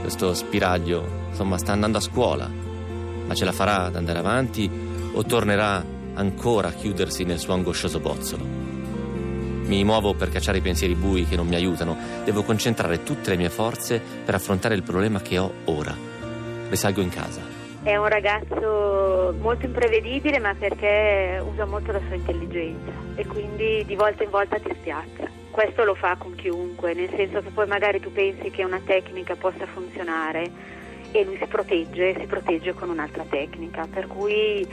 questo 0.00 0.32
spiraglio. 0.32 1.26
Insomma, 1.30 1.58
sta 1.58 1.72
andando 1.72 1.98
a 1.98 2.02
scuola. 2.02 2.48
Ma 3.26 3.34
ce 3.34 3.44
la 3.44 3.50
farà 3.50 3.86
ad 3.86 3.96
andare 3.96 4.20
avanti 4.20 4.70
o 5.12 5.24
tornerà 5.24 5.96
ancora 6.18 6.68
a 6.68 6.72
chiudersi 6.72 7.24
nel 7.24 7.38
suo 7.38 7.54
angoscioso 7.54 8.00
bozzolo? 8.00 8.44
Mi 9.68 9.84
muovo 9.84 10.14
per 10.14 10.30
cacciare 10.30 10.58
i 10.58 10.62
pensieri 10.62 10.94
bui 10.94 11.26
che 11.26 11.36
non 11.36 11.46
mi 11.46 11.54
aiutano. 11.54 11.96
Devo 12.24 12.42
concentrare 12.42 13.02
tutte 13.02 13.30
le 13.30 13.36
mie 13.36 13.50
forze 13.50 14.02
per 14.24 14.34
affrontare 14.34 14.74
il 14.74 14.82
problema 14.82 15.20
che 15.20 15.38
ho 15.38 15.52
ora. 15.64 15.94
Risalgo 16.68 17.00
in 17.00 17.10
casa. 17.10 17.40
È 17.82 17.94
un 17.94 18.08
ragazzo 18.08 19.34
molto 19.38 19.66
imprevedibile 19.66 20.38
ma 20.40 20.54
perché 20.54 21.40
usa 21.46 21.64
molto 21.64 21.92
la 21.92 22.00
sua 22.06 22.16
intelligenza 22.16 22.90
e 23.14 23.26
quindi 23.26 23.84
di 23.86 23.94
volta 23.94 24.24
in 24.24 24.30
volta 24.30 24.58
ti 24.58 24.74
spiazza. 24.80 25.30
Questo 25.50 25.84
lo 25.84 25.94
fa 25.94 26.16
con 26.16 26.34
chiunque, 26.34 26.94
nel 26.94 27.10
senso 27.14 27.40
che 27.40 27.50
poi 27.50 27.66
magari 27.66 28.00
tu 28.00 28.10
pensi 28.12 28.50
che 28.50 28.64
una 28.64 28.80
tecnica 28.84 29.36
possa 29.36 29.66
funzionare 29.66 30.50
e 31.12 31.24
lui 31.24 31.36
si 31.38 31.46
protegge, 31.46 32.16
si 32.18 32.26
protegge 32.26 32.74
con 32.74 32.90
un'altra 32.90 33.24
tecnica, 33.28 33.86
per 33.90 34.06
cui 34.06 34.66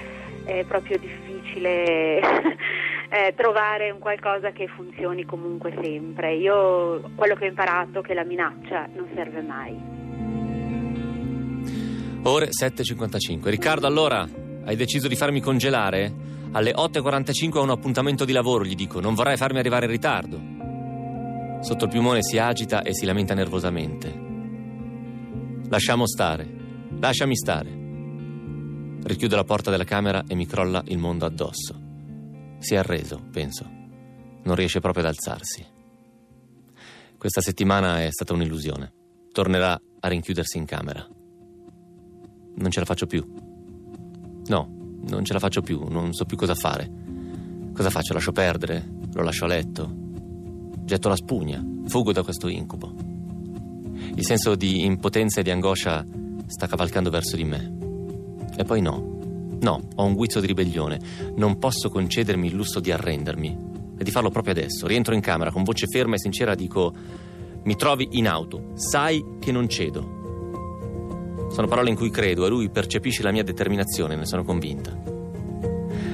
è 0.46 0.64
proprio 0.66 0.98
difficile 0.98 2.20
eh, 3.10 3.34
trovare 3.36 3.92
un 3.92 4.00
qualcosa 4.00 4.52
che 4.52 4.68
funzioni 4.68 5.26
comunque 5.26 5.74
sempre. 5.82 6.36
Io 6.36 7.12
quello 7.16 7.36
che 7.36 7.46
ho 7.46 7.50
imparato 7.50 8.00
è 8.00 8.04
che 8.04 8.14
la 8.14 8.24
minaccia 8.24 8.88
non 8.96 9.08
serve 9.14 9.42
mai. 9.42 10.04
Ore 12.24 12.50
7.55. 12.50 13.50
Riccardo, 13.50 13.86
allora 13.86 14.28
hai 14.66 14.76
deciso 14.76 15.08
di 15.08 15.16
farmi 15.16 15.42
congelare? 15.42 16.34
Alle 16.52 16.72
8.45 16.74 17.58
ho 17.58 17.64
un 17.64 17.70
appuntamento 17.70 18.26
di 18.26 18.32
lavoro, 18.32 18.64
gli 18.64 18.76
dico. 18.76 19.00
Non 19.00 19.14
vorrai 19.14 19.38
farmi 19.38 19.60
arrivare 19.60 19.86
in 19.86 19.92
ritardo. 19.92 20.42
Sotto 21.62 21.86
il 21.86 21.92
piumone 21.92 22.24
si 22.24 22.38
agita 22.38 22.82
e 22.82 22.94
si 22.94 23.06
lamenta 23.06 23.34
nervosamente. 23.34 24.14
Lasciamo 25.70 26.08
stare. 26.08 26.48
Lasciami 27.00 27.36
stare. 27.36 27.85
Richiudo 29.06 29.36
la 29.36 29.44
porta 29.44 29.70
della 29.70 29.84
camera 29.84 30.24
e 30.28 30.34
mi 30.34 30.48
crolla 30.48 30.82
il 30.88 30.98
mondo 30.98 31.28
addosso. 31.28 31.80
Si 32.58 32.74
è 32.74 32.78
arreso, 32.78 33.22
penso. 33.32 33.64
Non 34.44 34.56
riesce 34.56 34.80
proprio 34.80 35.04
ad 35.04 35.10
alzarsi. 35.10 35.64
Questa 37.16 37.40
settimana 37.40 38.02
è 38.02 38.10
stata 38.10 38.34
un'illusione. 38.34 38.92
Tornerà 39.32 39.80
a 40.00 40.08
rinchiudersi 40.08 40.58
in 40.58 40.66
camera. 40.66 41.08
Non 42.56 42.72
ce 42.72 42.80
la 42.80 42.86
faccio 42.88 43.06
più. 43.06 43.24
No, 44.48 44.98
non 45.08 45.24
ce 45.24 45.34
la 45.34 45.40
faccio 45.40 45.62
più, 45.62 45.84
non 45.88 46.12
so 46.12 46.26
più 46.26 46.36
cosa 46.36 46.56
fare. 46.56 46.92
Cosa 47.76 47.92
faccio? 47.92 48.14
Lascio 48.14 48.32
perdere? 48.32 48.90
Lo 49.14 49.22
lascio 49.22 49.46
a 49.46 49.50
letto? 49.50 49.88
Getto 50.84 51.10
la 51.10 51.16
spugna, 51.16 51.64
fugo 51.86 52.12
da 52.12 52.24
questo 52.24 52.48
incubo. 52.48 52.92
Il 54.16 54.26
senso 54.26 54.56
di 54.56 54.84
impotenza 54.84 55.42
e 55.42 55.44
di 55.44 55.52
angoscia 55.52 56.04
sta 56.48 56.66
cavalcando 56.66 57.12
verso 57.12 57.36
di 57.36 57.44
me. 57.44 57.85
E 58.58 58.64
poi 58.64 58.82
no. 58.82 59.14
No, 59.60 59.82
ho 59.96 60.04
un 60.04 60.14
guizzo 60.14 60.40
di 60.40 60.48
ribellione. 60.48 61.00
Non 61.36 61.58
posso 61.58 61.90
concedermi 61.90 62.48
il 62.48 62.56
lusso 62.56 62.80
di 62.80 62.92
arrendermi. 62.92 63.58
E 63.98 64.04
di 64.04 64.12
farlo 64.12 64.30
proprio 64.30 64.54
adesso. 64.54 64.88
Rientro 64.88 65.14
in 65.14 65.22
camera 65.22 65.52
con 65.52 65.64
voce 65.64 65.88
ferma 65.88 66.16
e 66.16 66.20
sincera 66.20 66.56
dico: 66.56 66.94
Mi 67.64 67.76
trovi 67.76 68.10
in 68.12 68.28
auto. 68.28 68.72
Sai 68.76 69.24
che 69.40 69.52
non 69.52 69.68
cedo. 69.70 70.24
Sono 71.50 71.68
parole 71.68 71.90
in 71.90 71.96
cui 71.96 72.10
credo 72.10 72.46
e 72.46 72.50
lui 72.50 72.70
percepisce 72.70 73.24
la 73.24 73.32
mia 73.32 73.44
determinazione, 73.44 74.16
ne 74.16 74.26
sono 74.26 74.44
convinta. 74.44 74.92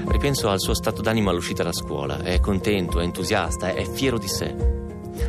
Ripenso 0.07 0.49
al 0.49 0.59
suo 0.59 0.73
stato 0.73 1.01
d'animo 1.01 1.29
all'uscita 1.29 1.63
da 1.63 1.71
scuola. 1.71 2.21
È 2.21 2.39
contento, 2.39 2.99
è 2.99 3.03
entusiasta, 3.03 3.73
è 3.73 3.83
fiero 3.85 4.19
di 4.19 4.27
sé. 4.27 4.53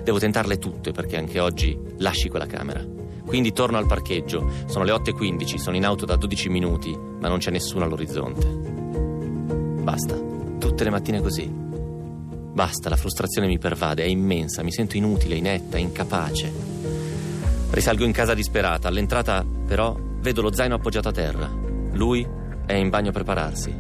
Devo 0.02 0.18
tentarle 0.18 0.58
tutte 0.58 0.92
perché 0.92 1.16
anche 1.16 1.40
oggi 1.40 1.78
lasci 1.98 2.28
quella 2.28 2.46
camera. 2.46 3.01
Quindi 3.32 3.54
torno 3.54 3.78
al 3.78 3.86
parcheggio. 3.86 4.46
Sono 4.66 4.84
le 4.84 4.92
8.15, 4.92 5.54
sono 5.54 5.74
in 5.74 5.86
auto 5.86 6.04
da 6.04 6.16
12 6.16 6.50
minuti, 6.50 6.94
ma 6.94 7.28
non 7.28 7.38
c'è 7.38 7.50
nessuno 7.50 7.86
all'orizzonte. 7.86 8.46
Basta. 9.82 10.14
Tutte 10.58 10.84
le 10.84 10.90
mattine 10.90 11.22
così. 11.22 11.50
Basta, 11.50 12.90
la 12.90 12.96
frustrazione 12.96 13.46
mi 13.46 13.56
pervade, 13.56 14.02
è 14.02 14.06
immensa, 14.06 14.62
mi 14.62 14.70
sento 14.70 14.98
inutile, 14.98 15.36
inetta, 15.36 15.78
incapace. 15.78 16.52
Risalgo 17.70 18.04
in 18.04 18.12
casa 18.12 18.34
disperata. 18.34 18.88
All'entrata, 18.88 19.42
però, 19.66 19.96
vedo 20.18 20.42
lo 20.42 20.52
zaino 20.52 20.74
appoggiato 20.74 21.08
a 21.08 21.12
terra. 21.12 21.50
Lui 21.92 22.28
è 22.66 22.74
in 22.74 22.90
bagno 22.90 23.08
a 23.08 23.12
prepararsi. 23.12 23.74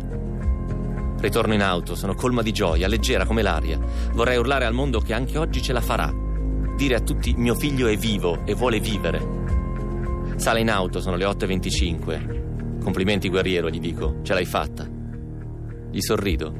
Ritorno 1.18 1.52
in 1.52 1.60
auto, 1.60 1.94
sono 1.94 2.14
colma 2.14 2.40
di 2.40 2.52
gioia, 2.52 2.88
leggera 2.88 3.26
come 3.26 3.42
l'aria. 3.42 3.78
Vorrei 4.14 4.38
urlare 4.38 4.64
al 4.64 4.72
mondo 4.72 5.00
che 5.00 5.12
anche 5.12 5.36
oggi 5.36 5.60
ce 5.60 5.74
la 5.74 5.82
farà. 5.82 6.10
Dire 6.74 6.94
a 6.94 7.00
tutti 7.00 7.34
mio 7.36 7.54
figlio 7.54 7.86
è 7.86 7.98
vivo 7.98 8.46
e 8.46 8.54
vuole 8.54 8.80
vivere. 8.80 9.40
Sale 10.42 10.58
in 10.58 10.70
auto, 10.70 11.00
sono 11.00 11.14
le 11.14 11.24
8.25. 11.24 12.80
Complimenti 12.80 13.28
guerriero, 13.28 13.70
gli 13.70 13.78
dico, 13.78 14.22
ce 14.22 14.34
l'hai 14.34 14.44
fatta. 14.44 14.84
Gli 15.88 16.00
sorrido. 16.00 16.52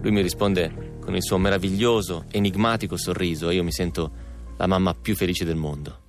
Lui 0.00 0.12
mi 0.12 0.20
risponde 0.20 0.98
con 1.00 1.16
il 1.16 1.24
suo 1.24 1.36
meraviglioso, 1.36 2.26
enigmatico 2.30 2.96
sorriso 2.96 3.50
e 3.50 3.54
io 3.54 3.64
mi 3.64 3.72
sento 3.72 4.12
la 4.56 4.68
mamma 4.68 4.94
più 4.94 5.16
felice 5.16 5.44
del 5.44 5.56
mondo. 5.56 6.02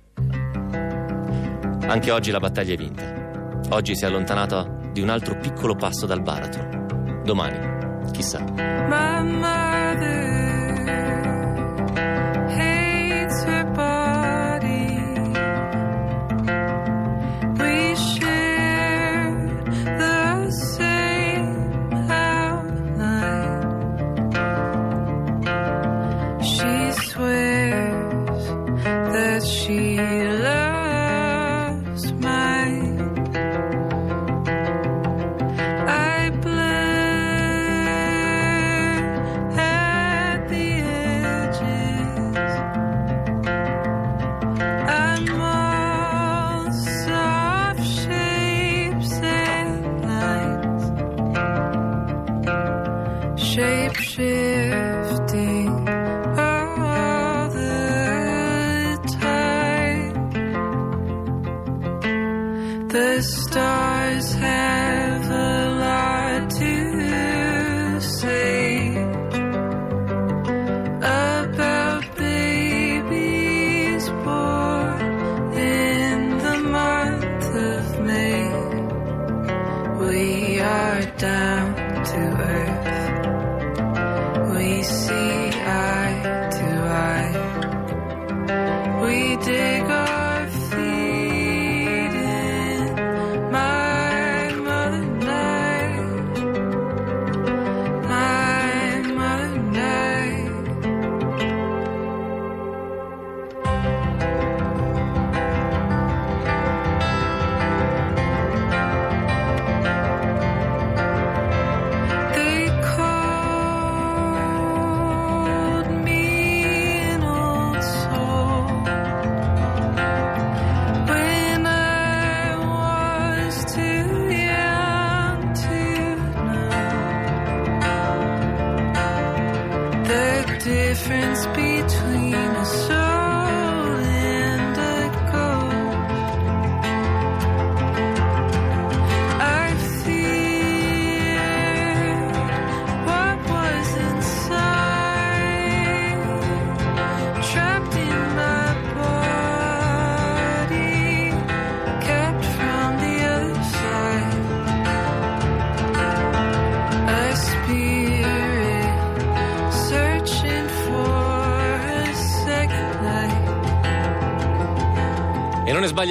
Anche 1.88 2.12
oggi 2.12 2.30
la 2.30 2.38
battaglia 2.38 2.74
è 2.74 2.76
vinta. 2.76 3.60
Oggi 3.70 3.96
si 3.96 4.04
è 4.04 4.06
allontanata 4.06 4.90
di 4.92 5.00
un 5.00 5.08
altro 5.08 5.36
piccolo 5.38 5.74
passo 5.74 6.06
dal 6.06 6.22
baratro. 6.22 7.22
Domani, 7.24 8.12
chissà. 8.12 8.44
My 8.54 9.67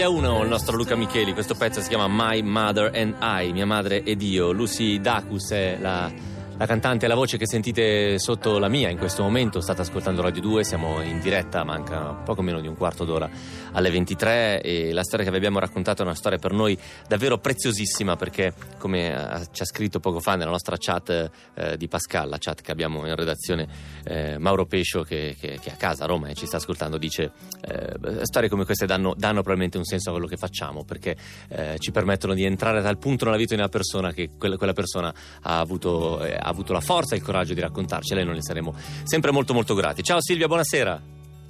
Uno 0.07 0.41
il 0.43 0.47
nostro 0.47 0.77
Luca 0.77 0.95
Micheli, 0.95 1.33
questo 1.33 1.53
pezzo 1.53 1.81
si 1.81 1.89
chiama 1.89 2.07
My 2.07 2.41
Mother 2.41 2.91
and 2.95 3.15
I, 3.19 3.51
mia 3.51 3.65
madre 3.65 4.03
ed 4.03 4.21
io. 4.21 4.51
Lucy 4.51 5.01
Dacus 5.01 5.51
è 5.51 5.77
la, 5.81 6.09
la 6.57 6.65
cantante 6.65 7.07
la 7.07 7.13
voce 7.13 7.37
che 7.37 7.45
sentite 7.45 8.17
sotto 8.17 8.57
la 8.57 8.69
mia 8.69 8.89
in 8.89 8.97
questo 8.97 9.21
momento. 9.21 9.59
State 9.59 9.81
ascoltando 9.81 10.21
Radio 10.21 10.41
2, 10.41 10.63
siamo 10.63 11.01
in 11.01 11.19
diretta, 11.19 11.65
manca 11.65 12.13
poco 12.23 12.41
meno 12.41 12.61
di 12.61 12.67
un 12.67 12.77
quarto 12.77 13.03
d'ora 13.03 13.29
alle 13.77 13.91
23 13.91 14.62
e 14.62 14.91
la 14.91 15.03
storia 15.03 15.24
che 15.24 15.29
vi 15.29 15.38
abbiamo 15.38 15.60
raccontato 15.60 16.01
è 16.01 16.05
una 16.05 16.15
storia 16.15 16.39
per 16.39 16.51
noi 16.51 16.75
davvero 17.07 17.38
preziosissima 17.38 18.15
perché, 18.15 18.51
come 18.79 19.10
eh, 19.13 19.48
ci 19.51 19.62
ha 19.62 19.65
scritto 19.65 20.00
poco 20.00 20.19
fa 20.19 20.36
nella 20.36 20.50
nostra 20.50 20.77
chat 20.79 21.29
eh, 21.53 21.77
di 21.77 21.88
Pascal, 21.88 22.27
la 22.27 22.38
chat 22.39 22.62
che 22.62 22.72
abbiamo 22.72 23.05
in 23.05 23.15
redazione, 23.15 23.67
eh, 24.03 24.39
Mauro 24.39 24.65
Pescio 24.65 25.03
che, 25.03 25.36
che- 25.39 25.60
che 25.62 25.69
è 25.69 25.74
a 25.74 25.75
casa 25.75 26.05
a 26.05 26.07
Roma 26.07 26.29
e 26.29 26.34
ci 26.34 26.48
sta 26.48 26.57
ascoltando, 26.57 26.98
dice 26.98 27.31
eh, 27.62 28.25
storie 28.25 28.50
come 28.50 28.65
queste 28.65 28.88
danno, 28.88 29.13
danno 29.15 29.41
probabilmente 29.41 29.77
un 29.77 29.86
senso 29.86 30.10
a 30.10 30.12
quello 30.13 30.27
che 30.27 30.38
facciamo 30.38 30.84
perché 30.84 31.15
eh, 31.50 31.75
ci 31.77 31.91
permettono 31.91 32.34
di 32.34 32.46
entrare 32.46 32.79
a 32.79 32.81
tal 32.81 32.98
punto 32.98 33.25
nella 33.25 33.38
vita 33.38 33.53
di 33.53 33.60
una 33.62 33.69
persona 33.69 34.12
che 34.12 34.31
quella, 34.39 34.57
quella 34.57 34.74
persona 34.74 35.13
ha 35.43 35.60
avuto, 35.60 36.25
eh, 36.25 36.34
ha 36.34 36.48
avuto 36.48 36.74
la 36.74 36.81
forza 36.81 37.13
e 37.13 37.19
il 37.19 37.24
coraggio 37.24 37.53
di 37.53 37.60
raccontarcela 37.62 38.22
e 38.22 38.24
noi 38.24 38.34
ne 38.36 38.41
saremo 38.41 38.74
sempre 39.03 39.31
molto 39.31 39.53
molto 39.53 39.75
grati. 39.75 40.01
Ciao 40.01 40.19
Silvia, 40.19 40.48
buonasera. 40.48 41.00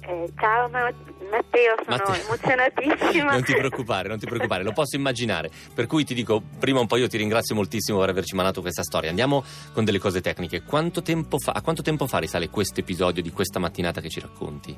Eh, 0.00 0.32
ciao 0.38 0.68
Ma- 0.68 0.92
Matteo, 1.30 1.74
sono 1.84 1.96
Matteo. 1.96 2.24
emozionatissima. 2.24 3.32
Non 3.32 3.42
ti 3.44 3.54
preoccupare, 3.54 4.08
non 4.08 4.18
ti 4.18 4.26
preoccupare, 4.26 4.62
lo 4.62 4.72
posso 4.72 4.96
immaginare. 4.96 5.50
Per 5.74 5.86
cui 5.86 6.04
ti 6.04 6.14
dico, 6.14 6.42
prima 6.58 6.80
un 6.80 6.86
po' 6.86 6.96
io 6.96 7.08
ti 7.08 7.16
ringrazio 7.16 7.54
moltissimo 7.54 7.98
per 7.98 8.08
averci 8.10 8.34
mandato 8.34 8.60
questa 8.60 8.82
storia. 8.82 9.10
Andiamo 9.10 9.44
con 9.72 9.84
delle 9.84 9.98
cose 9.98 10.20
tecniche. 10.20 10.62
Quanto 10.62 11.02
tempo 11.02 11.38
fa, 11.38 11.52
a 11.52 11.60
quanto 11.62 11.82
tempo 11.82 12.06
fa 12.06 12.18
risale 12.18 12.48
questo 12.48 12.80
episodio 12.80 13.22
di 13.22 13.30
questa 13.30 13.58
mattinata 13.58 14.00
che 14.00 14.08
ci 14.08 14.20
racconti? 14.20 14.76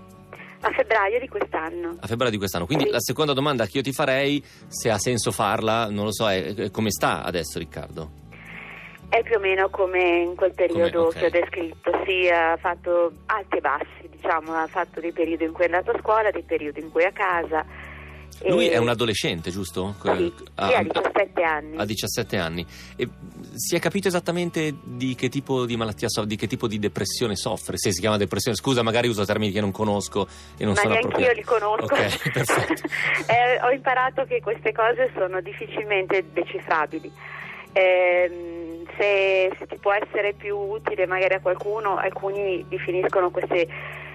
A 0.62 0.70
febbraio 0.72 1.18
di 1.18 1.28
quest'anno. 1.28 1.96
A 2.00 2.06
febbraio 2.06 2.30
di 2.32 2.36
quest'anno. 2.36 2.66
Quindi 2.66 2.84
Sì. 2.84 2.90
la 2.90 3.00
seconda 3.00 3.32
domanda 3.32 3.64
che 3.66 3.78
io 3.78 3.82
ti 3.82 3.92
farei, 3.92 4.44
se 4.68 4.90
ha 4.90 4.98
senso 4.98 5.30
farla, 5.32 5.88
non 5.88 6.04
lo 6.04 6.12
so, 6.12 6.28
è 6.28 6.52
è 6.54 6.70
come 6.70 6.90
sta 6.90 7.22
adesso 7.22 7.58
Riccardo? 7.58 8.19
È 9.10 9.22
più 9.24 9.36
o 9.36 9.40
meno 9.40 9.68
come 9.70 10.18
in 10.20 10.36
quel 10.36 10.54
periodo 10.54 11.06
Come- 11.06 11.08
ok. 11.08 11.18
che 11.18 11.26
ho 11.26 11.30
descritto, 11.30 12.02
sì, 12.06 12.28
ha 12.28 12.56
fatto 12.56 13.12
alti 13.26 13.56
e 13.56 13.60
bassi, 13.60 14.08
diciamo, 14.08 14.54
ha 14.54 14.66
fatto 14.68 15.00
dei 15.00 15.12
periodi 15.12 15.44
in 15.44 15.52
cui 15.52 15.64
è 15.64 15.66
andato 15.66 15.90
a 15.90 15.98
scuola, 16.00 16.30
dei 16.30 16.44
periodi 16.44 16.80
in 16.80 16.90
cui 16.90 17.02
è 17.02 17.06
a 17.06 17.12
casa. 17.12 17.66
Lui 18.44 18.68
E- 18.68 18.70
è 18.70 18.76
un 18.78 18.88
adolescente, 18.88 19.50
giusto? 19.50 19.96
Sì, 20.00 20.08
Ha- 20.54 20.68
sì, 20.68 20.74
ha 20.74 20.82
17 20.84 21.42
anni. 21.42 21.76
Ha 21.76 21.84
17 21.84 22.36
anni. 22.38 22.64
E 22.96 23.08
si 23.56 23.74
è 23.74 23.80
capito 23.80 24.06
esattamente 24.08 24.74
di 24.82 25.14
che 25.16 25.28
tipo 25.28 25.66
di 25.66 25.76
malattia 25.76 26.08
soffre, 26.08 26.28
di 26.30 26.36
che 26.36 26.46
tipo 26.46 26.68
di 26.68 26.78
depressione 26.78 27.34
soffre? 27.34 27.76
Se 27.76 27.90
si 27.92 28.00
chiama 28.00 28.16
depressione, 28.16 28.56
scusa, 28.56 28.82
magari 28.82 29.08
uso 29.08 29.24
termini 29.26 29.52
che 29.52 29.60
non 29.60 29.72
conosco 29.72 30.26
e 30.56 30.64
non 30.64 30.74
Ma 30.74 30.80
sono 30.80 30.92
neanche 30.94 31.20
io 31.20 31.30
appropriati. 31.30 31.36
li 31.36 31.44
conosco. 31.44 31.94
Ok, 31.94 32.30
perfetto. 32.32 32.88
Eh, 33.26 33.60
ho 33.62 33.70
imparato 33.72 34.24
che 34.24 34.40
queste 34.40 34.72
cose 34.72 35.10
sono 35.14 35.40
difficilmente 35.42 36.24
decifrabili. 36.32 37.12
Ehm, 37.72 38.59
se, 39.00 39.50
se 39.58 39.66
ti 39.66 39.76
può 39.78 39.92
essere 39.92 40.34
più 40.34 40.56
utile 40.56 41.06
magari 41.06 41.34
a 41.34 41.40
qualcuno, 41.40 41.96
alcuni 41.96 42.66
definiscono 42.68 43.30
queste- 43.30 43.66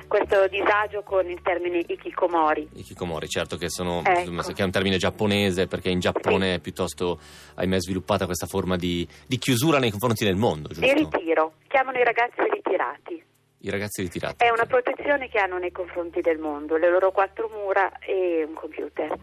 questo 0.08 0.48
disagio 0.48 1.02
con 1.02 1.28
il 1.28 1.41
termine 1.41 1.80
ikikomori. 1.80 2.69
I 2.74 2.84
kikomori, 2.84 3.28
certo 3.28 3.58
che 3.58 3.69
sono 3.69 4.04
Ecco. 4.06 4.54
che 4.54 4.62
è 4.62 4.63
un 4.63 4.69
termine 4.71 4.98
giapponese 4.98 5.65
perché 5.65 5.89
in 5.89 6.00
Giappone 6.00 6.54
è 6.56 6.60
piuttosto, 6.60 7.19
ahimè, 7.56 7.80
sviluppata 7.80 8.26
questa 8.26 8.45
forma 8.45 8.76
di, 8.76 9.08
di 9.26 9.38
chiusura 9.39 9.80
nei 9.80 9.89
confronti 9.89 10.24
del 10.24 10.36
mondo, 10.36 10.67
Di 10.67 10.76
giusto? 10.76 10.93
ritiro, 11.17 11.54
chiamano 11.67 11.98
i 11.98 12.04
ragazzi 12.04 12.39
ritirati. 12.52 13.24
I 13.62 13.69
ragazzi 13.71 14.04
ritirati. 14.04 14.45
È 14.45 14.52
una 14.52 14.65
protezione 14.67 15.28
che 15.28 15.39
hanno 15.39 15.58
nei 15.58 15.71
confronti 15.71 16.21
del 16.21 16.38
mondo, 16.38 16.78
le 16.78 16.89
loro 16.91 17.12
quattro 17.12 17.50
mura 17.52 17.98
e 17.98 18.43
un 18.48 18.54
computer. 18.54 19.17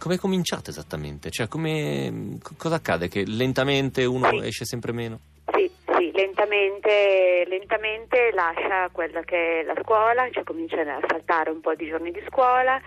Come 0.00 0.14
è 0.14 0.18
cominciato 0.18 0.70
esattamente? 0.70 1.30
Cioè, 1.30 1.46
come, 1.46 2.38
co- 2.42 2.54
cosa 2.56 2.76
accade? 2.76 3.08
Che 3.08 3.22
lentamente 3.26 4.06
uno 4.06 4.40
esce 4.40 4.64
sempre 4.64 4.92
meno? 4.92 5.18
Sì, 5.52 5.70
sì, 5.94 6.10
lentamente, 6.14 7.44
lentamente 7.46 8.30
lascia 8.32 8.88
quella 8.92 9.20
che 9.20 9.60
è 9.60 9.62
la 9.62 9.74
scuola, 9.82 10.26
cioè 10.30 10.42
comincia 10.42 10.80
a 10.80 11.00
saltare 11.06 11.50
un 11.50 11.60
po' 11.60 11.74
di 11.74 11.86
giorni 11.86 12.12
di 12.12 12.22
scuola, 12.26 12.80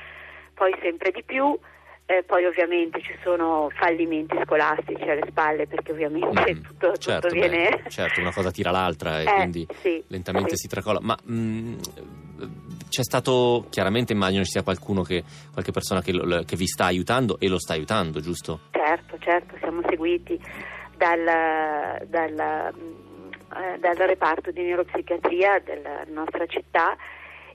poi 0.56 0.76
sempre 0.82 1.12
di 1.12 1.21
più, 1.23 1.56
eh, 2.06 2.24
poi 2.24 2.46
ovviamente 2.46 3.02
ci 3.02 3.16
sono 3.24 3.70
fallimenti 3.74 4.36
scolastici 4.44 5.04
alle 5.04 5.26
spalle 5.28 5.68
perché 5.68 5.92
ovviamente 5.92 6.54
Mm, 6.54 6.62
tutto, 6.62 6.88
tutto 6.88 7.00
certo, 7.00 7.28
beh, 7.30 7.34
viene... 7.34 7.84
certo, 7.89 8.20
una 8.20 8.34
cosa 8.34 8.52
tira 8.52 8.72
l'altra 8.72 9.22
e 9.22 9.24
Eh, 9.30 9.34
quindi 9.34 9.68
sì, 9.82 10.04
lentamente 10.08 10.52
sì. 10.52 10.63
si 10.63 10.68
tracolla. 10.68 11.00
Ma 11.02 11.18
mh, 11.24 11.76
c'è 12.89 13.04
stato, 13.04 13.66
chiaramente 13.70 14.13
immagino 14.13 14.44
ci 14.44 14.52
sia 14.52 14.63
qualcuno 14.63 15.02
che, 15.04 15.24
qualche 15.52 15.72
persona 15.72 16.02
che, 16.02 16.12
lo- 16.12 16.44
che 16.44 16.56
vi 16.56 16.68
sta 16.68 16.86
aiutando 16.86 17.39
e 17.39 17.48
lo 17.48 17.58
sta 17.58 17.74
aiutando, 17.74 18.20
giusto? 18.20 18.60
Certo, 18.72 19.18
certo, 19.20 19.56
siamo 19.60 19.82
seguiti 19.88 20.39
dal, 20.98 21.24
dal, 22.08 22.74
mm, 22.78 23.32
eh, 23.56 23.80
dal 23.80 23.96
reparto 23.96 24.52
di 24.52 24.62
neuropsichiatria 24.62 25.60
della 25.63 26.04
nostra 26.10 26.46
città 26.48 26.96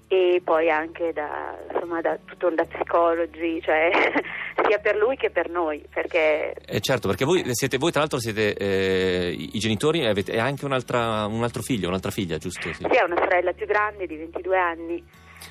e 0.08 0.40
poi 0.42 0.70
anche 0.70 1.12
da, 1.12 1.54
insomma, 1.70 2.00
da, 2.00 2.18
tutto 2.24 2.48
da 2.50 2.64
psicologi, 2.64 3.60
cioè 3.62 3.90
sia 4.66 4.78
per 4.78 4.96
lui 4.96 5.16
che 5.16 5.30
per 5.30 5.50
noi, 5.50 5.84
perché 5.92 6.54
Eh, 6.66 6.80
certo, 6.80 7.08
perché 7.08 7.26
voi, 7.26 7.42
siete, 7.54 7.76
voi 7.76 7.90
tra 7.90 8.00
l'altro 8.00 8.18
siete 8.18 8.54
eh, 8.54 9.30
i 9.30 9.58
genitori 9.58 10.00
e 10.00 10.08
avete 10.08 10.38
anche 10.38 10.64
un'altra, 10.64 11.26
un 11.26 11.42
altro 11.42 11.60
figlio, 11.60 11.88
un'altra 11.88 12.10
figlia, 12.10 12.38
giusto? 12.38 12.72
Sì. 12.72 12.86
sì, 12.90 12.96
ha 12.96 13.04
una 13.04 13.18
sorella 13.18 13.52
più 13.52 13.66
grande 13.66 14.06
di 14.06 14.16
22 14.16 14.58
anni. 14.58 15.04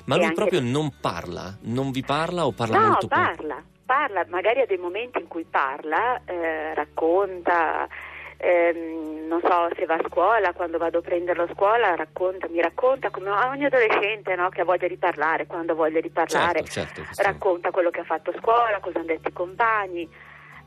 Ma 0.06 0.16
lui 0.16 0.24
anche- 0.24 0.36
proprio 0.36 0.60
non 0.60 0.92
parla? 1.00 1.56
Non 1.62 1.92
vi 1.92 2.02
parla 2.02 2.44
o 2.44 2.52
parla 2.52 2.78
no, 2.78 2.86
molto 2.86 3.06
poco? 3.06 3.20
parla, 3.20 3.62
parla, 3.86 4.26
magari 4.28 4.60
ha 4.60 4.66
dei 4.66 4.76
momenti 4.76 5.20
in 5.20 5.28
cui 5.28 5.46
parla, 5.48 6.20
eh, 6.24 6.74
racconta, 6.74 7.86
ehm, 8.38 9.26
non 9.26 9.40
so 9.42 9.68
se 9.76 9.84
va 9.84 9.94
a 9.94 10.08
scuola, 10.08 10.52
quando 10.54 10.78
vado 10.78 10.98
a 10.98 11.02
prenderlo 11.02 11.42
a 11.42 11.48
scuola, 11.52 11.94
racconta, 11.94 12.48
mi 12.48 12.60
racconta 12.60 13.10
come 13.10 13.30
ogni 13.30 13.66
adolescente 13.66 14.34
no, 14.34 14.48
che 14.48 14.62
ha 14.62 14.64
voglia 14.64 14.88
di 14.88 14.96
parlare, 14.96 15.46
quando 15.46 15.72
ha 15.72 15.76
voglia 15.76 16.00
di 16.00 16.10
parlare, 16.10 16.64
Certo, 16.64 17.02
certo, 17.02 17.22
racconta 17.22 17.70
quello 17.70 17.90
che 17.90 18.00
ha 18.00 18.04
fatto 18.04 18.30
a 18.30 18.38
scuola, 18.38 18.78
cosa 18.80 18.98
hanno 18.98 19.08
detto 19.08 19.28
i 19.28 19.32
compagni. 19.32 20.08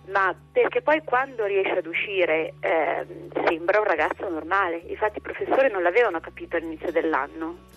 Ma 0.07 0.35
perché 0.51 0.81
poi 0.81 1.01
quando 1.03 1.45
riesce 1.45 1.77
ad 1.77 1.85
uscire 1.85 2.53
ehm, 2.59 3.45
sembra 3.45 3.79
un 3.79 3.85
ragazzo 3.85 4.27
normale. 4.27 4.77
Infatti 4.87 5.19
i 5.19 5.21
professori 5.21 5.69
non 5.69 5.83
l'avevano 5.83 6.19
capito 6.19 6.57
all'inizio 6.57 6.91
dell'anno, 6.91 7.69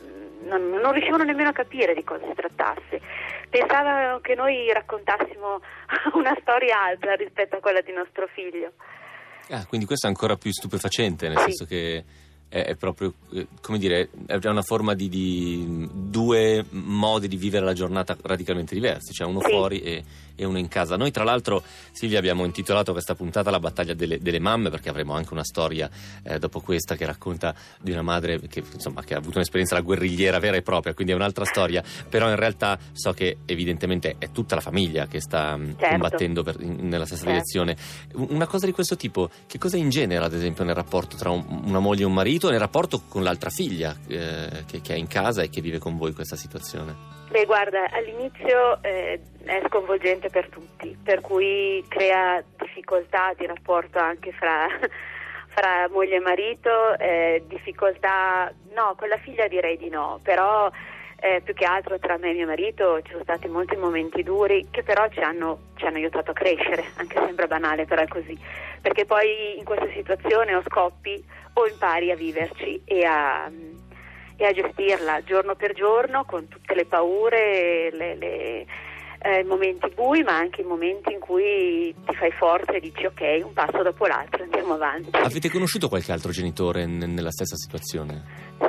Mm, 0.44 0.48
non, 0.48 0.70
non 0.70 0.92
riuscivano 0.92 1.24
nemmeno 1.24 1.50
a 1.50 1.52
capire 1.52 1.94
di 1.94 2.04
cosa 2.04 2.26
si 2.26 2.34
trattasse. 2.34 3.00
Pensavano 3.48 4.20
che 4.20 4.34
noi 4.34 4.72
raccontassimo 4.72 5.60
una 6.14 6.36
storia 6.40 6.82
altra 6.82 7.14
rispetto 7.14 7.56
a 7.56 7.60
quella 7.60 7.80
di 7.80 7.92
nostro 7.92 8.26
figlio. 8.28 8.72
Ah, 9.50 9.66
quindi 9.66 9.86
questo 9.86 10.06
è 10.06 10.08
ancora 10.10 10.36
più 10.36 10.50
stupefacente, 10.52 11.28
nel 11.28 11.38
Sì. 11.38 11.44
senso 11.44 11.64
che 11.66 12.04
è, 12.48 12.74
proprio, 12.76 13.12
eh, 13.32 13.46
come 13.60 13.78
dire, 13.78 14.08
è 14.26 14.38
una 14.46 14.62
forma 14.62 14.94
di, 14.94 15.08
di 15.08 15.88
due 15.92 16.64
modi 16.70 17.26
di 17.26 17.36
vivere 17.36 17.64
la 17.64 17.72
giornata 17.72 18.16
radicalmente 18.22 18.74
diversi, 18.74 19.12
cioè 19.12 19.26
uno 19.26 19.40
Sì. 19.40 19.48
fuori 19.50 19.80
e, 19.80 20.04
e 20.36 20.44
uno 20.44 20.58
in 20.58 20.68
casa. 20.68 20.96
Noi 20.96 21.10
tra 21.10 21.24
l'altro, 21.24 21.62
Silvia, 21.92 22.18
abbiamo 22.18 22.44
intitolato 22.44 22.92
questa 22.92 23.14
puntata 23.14 23.50
La 23.50 23.60
battaglia 23.60 23.94
delle, 23.94 24.18
delle 24.18 24.38
mamme, 24.40 24.70
perché 24.70 24.88
avremo 24.88 25.14
anche 25.14 25.32
una 25.32 25.44
storia 25.44 25.88
eh, 26.22 26.38
dopo 26.38 26.60
questa 26.60 26.96
che 26.96 27.06
racconta 27.06 27.54
di 27.80 27.92
una 27.92 28.02
madre 28.02 28.40
che, 28.48 28.62
insomma, 28.72 29.02
che 29.02 29.14
ha 29.14 29.18
avuto 29.18 29.36
un'esperienza 29.36 29.74
da 29.74 29.80
guerrigliera 29.80 30.38
vera 30.38 30.56
e 30.56 30.62
propria, 30.62 30.94
quindi 30.94 31.12
è 31.12 31.16
un'altra 31.16 31.44
storia, 31.44 31.82
però 32.08 32.28
in 32.28 32.36
realtà 32.36 32.78
so 32.92 33.12
che 33.12 33.38
evidentemente 33.46 34.16
è 34.18 34.30
tutta 34.30 34.54
la 34.54 34.60
famiglia 34.60 35.06
che 35.06 35.20
sta 35.20 35.56
mh, 35.56 35.76
Certo. 35.78 35.86
combattendo 35.88 36.42
per- 36.42 36.60
in- 36.60 36.88
nella 36.88 37.06
stessa 37.06 37.24
Certo. 37.24 37.32
direzione. 37.32 37.76
Una 38.14 38.46
cosa 38.46 38.66
di 38.66 38.72
questo 38.72 38.96
tipo, 38.96 39.30
che 39.46 39.58
cosa 39.58 39.76
ingenera 39.76 40.24
ad 40.24 40.34
esempio 40.34 40.64
nel 40.64 40.74
rapporto 40.74 41.16
tra 41.16 41.30
un- 41.30 41.62
una 41.64 41.78
moglie 41.80 42.02
e 42.02 42.06
un 42.06 42.14
marito 42.14 42.50
nel 42.50 42.58
rapporto 42.58 43.02
con 43.08 43.22
l'altra 43.22 43.50
figlia 43.50 43.96
eh, 44.06 44.64
che, 44.66 44.80
che 44.80 44.94
è 44.94 44.96
in 44.96 45.06
casa 45.06 45.42
e 45.42 45.48
che 45.50 45.60
vive 45.60 45.78
con 45.78 45.96
voi 45.96 46.12
questa 46.12 46.36
situazione? 46.36 47.13
Beh, 47.34 47.46
guarda, 47.46 47.90
all'inizio 47.90 48.80
eh, 48.80 49.18
è 49.42 49.60
sconvolgente 49.66 50.30
per 50.30 50.48
tutti, 50.48 50.96
per 51.02 51.20
cui 51.20 51.84
crea 51.88 52.40
difficoltà 52.56 53.34
di 53.36 53.44
rapporto 53.44 53.98
anche 53.98 54.30
fra, 54.30 54.68
fra 55.50 55.88
moglie 55.90 56.14
e 56.14 56.20
marito, 56.20 56.96
eh, 56.96 57.42
difficoltà, 57.48 58.54
no, 58.72 58.94
con 58.96 59.08
la 59.08 59.16
figlia 59.16 59.48
direi 59.48 59.76
di 59.76 59.88
no, 59.88 60.20
però 60.22 60.70
eh, 61.16 61.40
più 61.42 61.54
che 61.54 61.64
altro 61.64 61.98
tra 61.98 62.18
me 62.18 62.30
e 62.30 62.34
mio 62.34 62.46
marito 62.46 63.02
ci 63.02 63.10
sono 63.10 63.24
stati 63.24 63.48
molti 63.48 63.74
momenti 63.74 64.22
duri 64.22 64.68
che 64.70 64.84
però 64.84 65.08
ci 65.08 65.18
hanno, 65.18 65.72
ci 65.74 65.86
hanno 65.86 65.96
aiutato 65.96 66.30
a 66.30 66.34
crescere, 66.34 66.84
anche 66.98 67.18
sembra 67.18 67.48
banale, 67.48 67.84
però 67.84 68.02
è 68.02 68.06
così, 68.06 68.38
perché 68.80 69.06
poi 69.06 69.58
in 69.58 69.64
questa 69.64 69.88
situazione 69.92 70.54
o 70.54 70.62
scoppi 70.62 71.20
o 71.54 71.66
impari 71.66 72.12
a 72.12 72.16
viverci 72.16 72.80
e 72.84 73.04
a, 73.04 73.50
e 74.36 74.44
a 74.46 74.52
gestirla 74.52 75.22
giorno 75.24 75.54
per 75.54 75.72
giorno 75.74 76.24
con 76.24 76.48
tutte 76.48 76.74
le 76.74 76.86
paure, 76.86 77.90
le, 77.92 78.14
le 78.16 78.66
eh, 79.24 79.42
momenti 79.44 79.88
bui, 79.94 80.22
ma 80.22 80.36
anche 80.36 80.60
i 80.60 80.64
momenti 80.64 81.12
in 81.12 81.18
cui 81.18 81.94
ti 82.06 82.14
fai 82.14 82.30
forza 82.32 82.72
e 82.72 82.80
dici 82.80 83.06
ok, 83.06 83.40
un 83.42 83.54
passo 83.54 83.82
dopo 83.82 84.06
l'altro, 84.06 84.42
andiamo 84.42 84.74
avanti. 84.74 85.10
Avete 85.12 85.48
conosciuto 85.48 85.88
qualche 85.88 86.12
altro 86.12 86.30
genitore 86.30 86.84
n- 86.84 87.14
nella 87.14 87.30
stessa 87.30 87.56
situazione? 87.56 88.22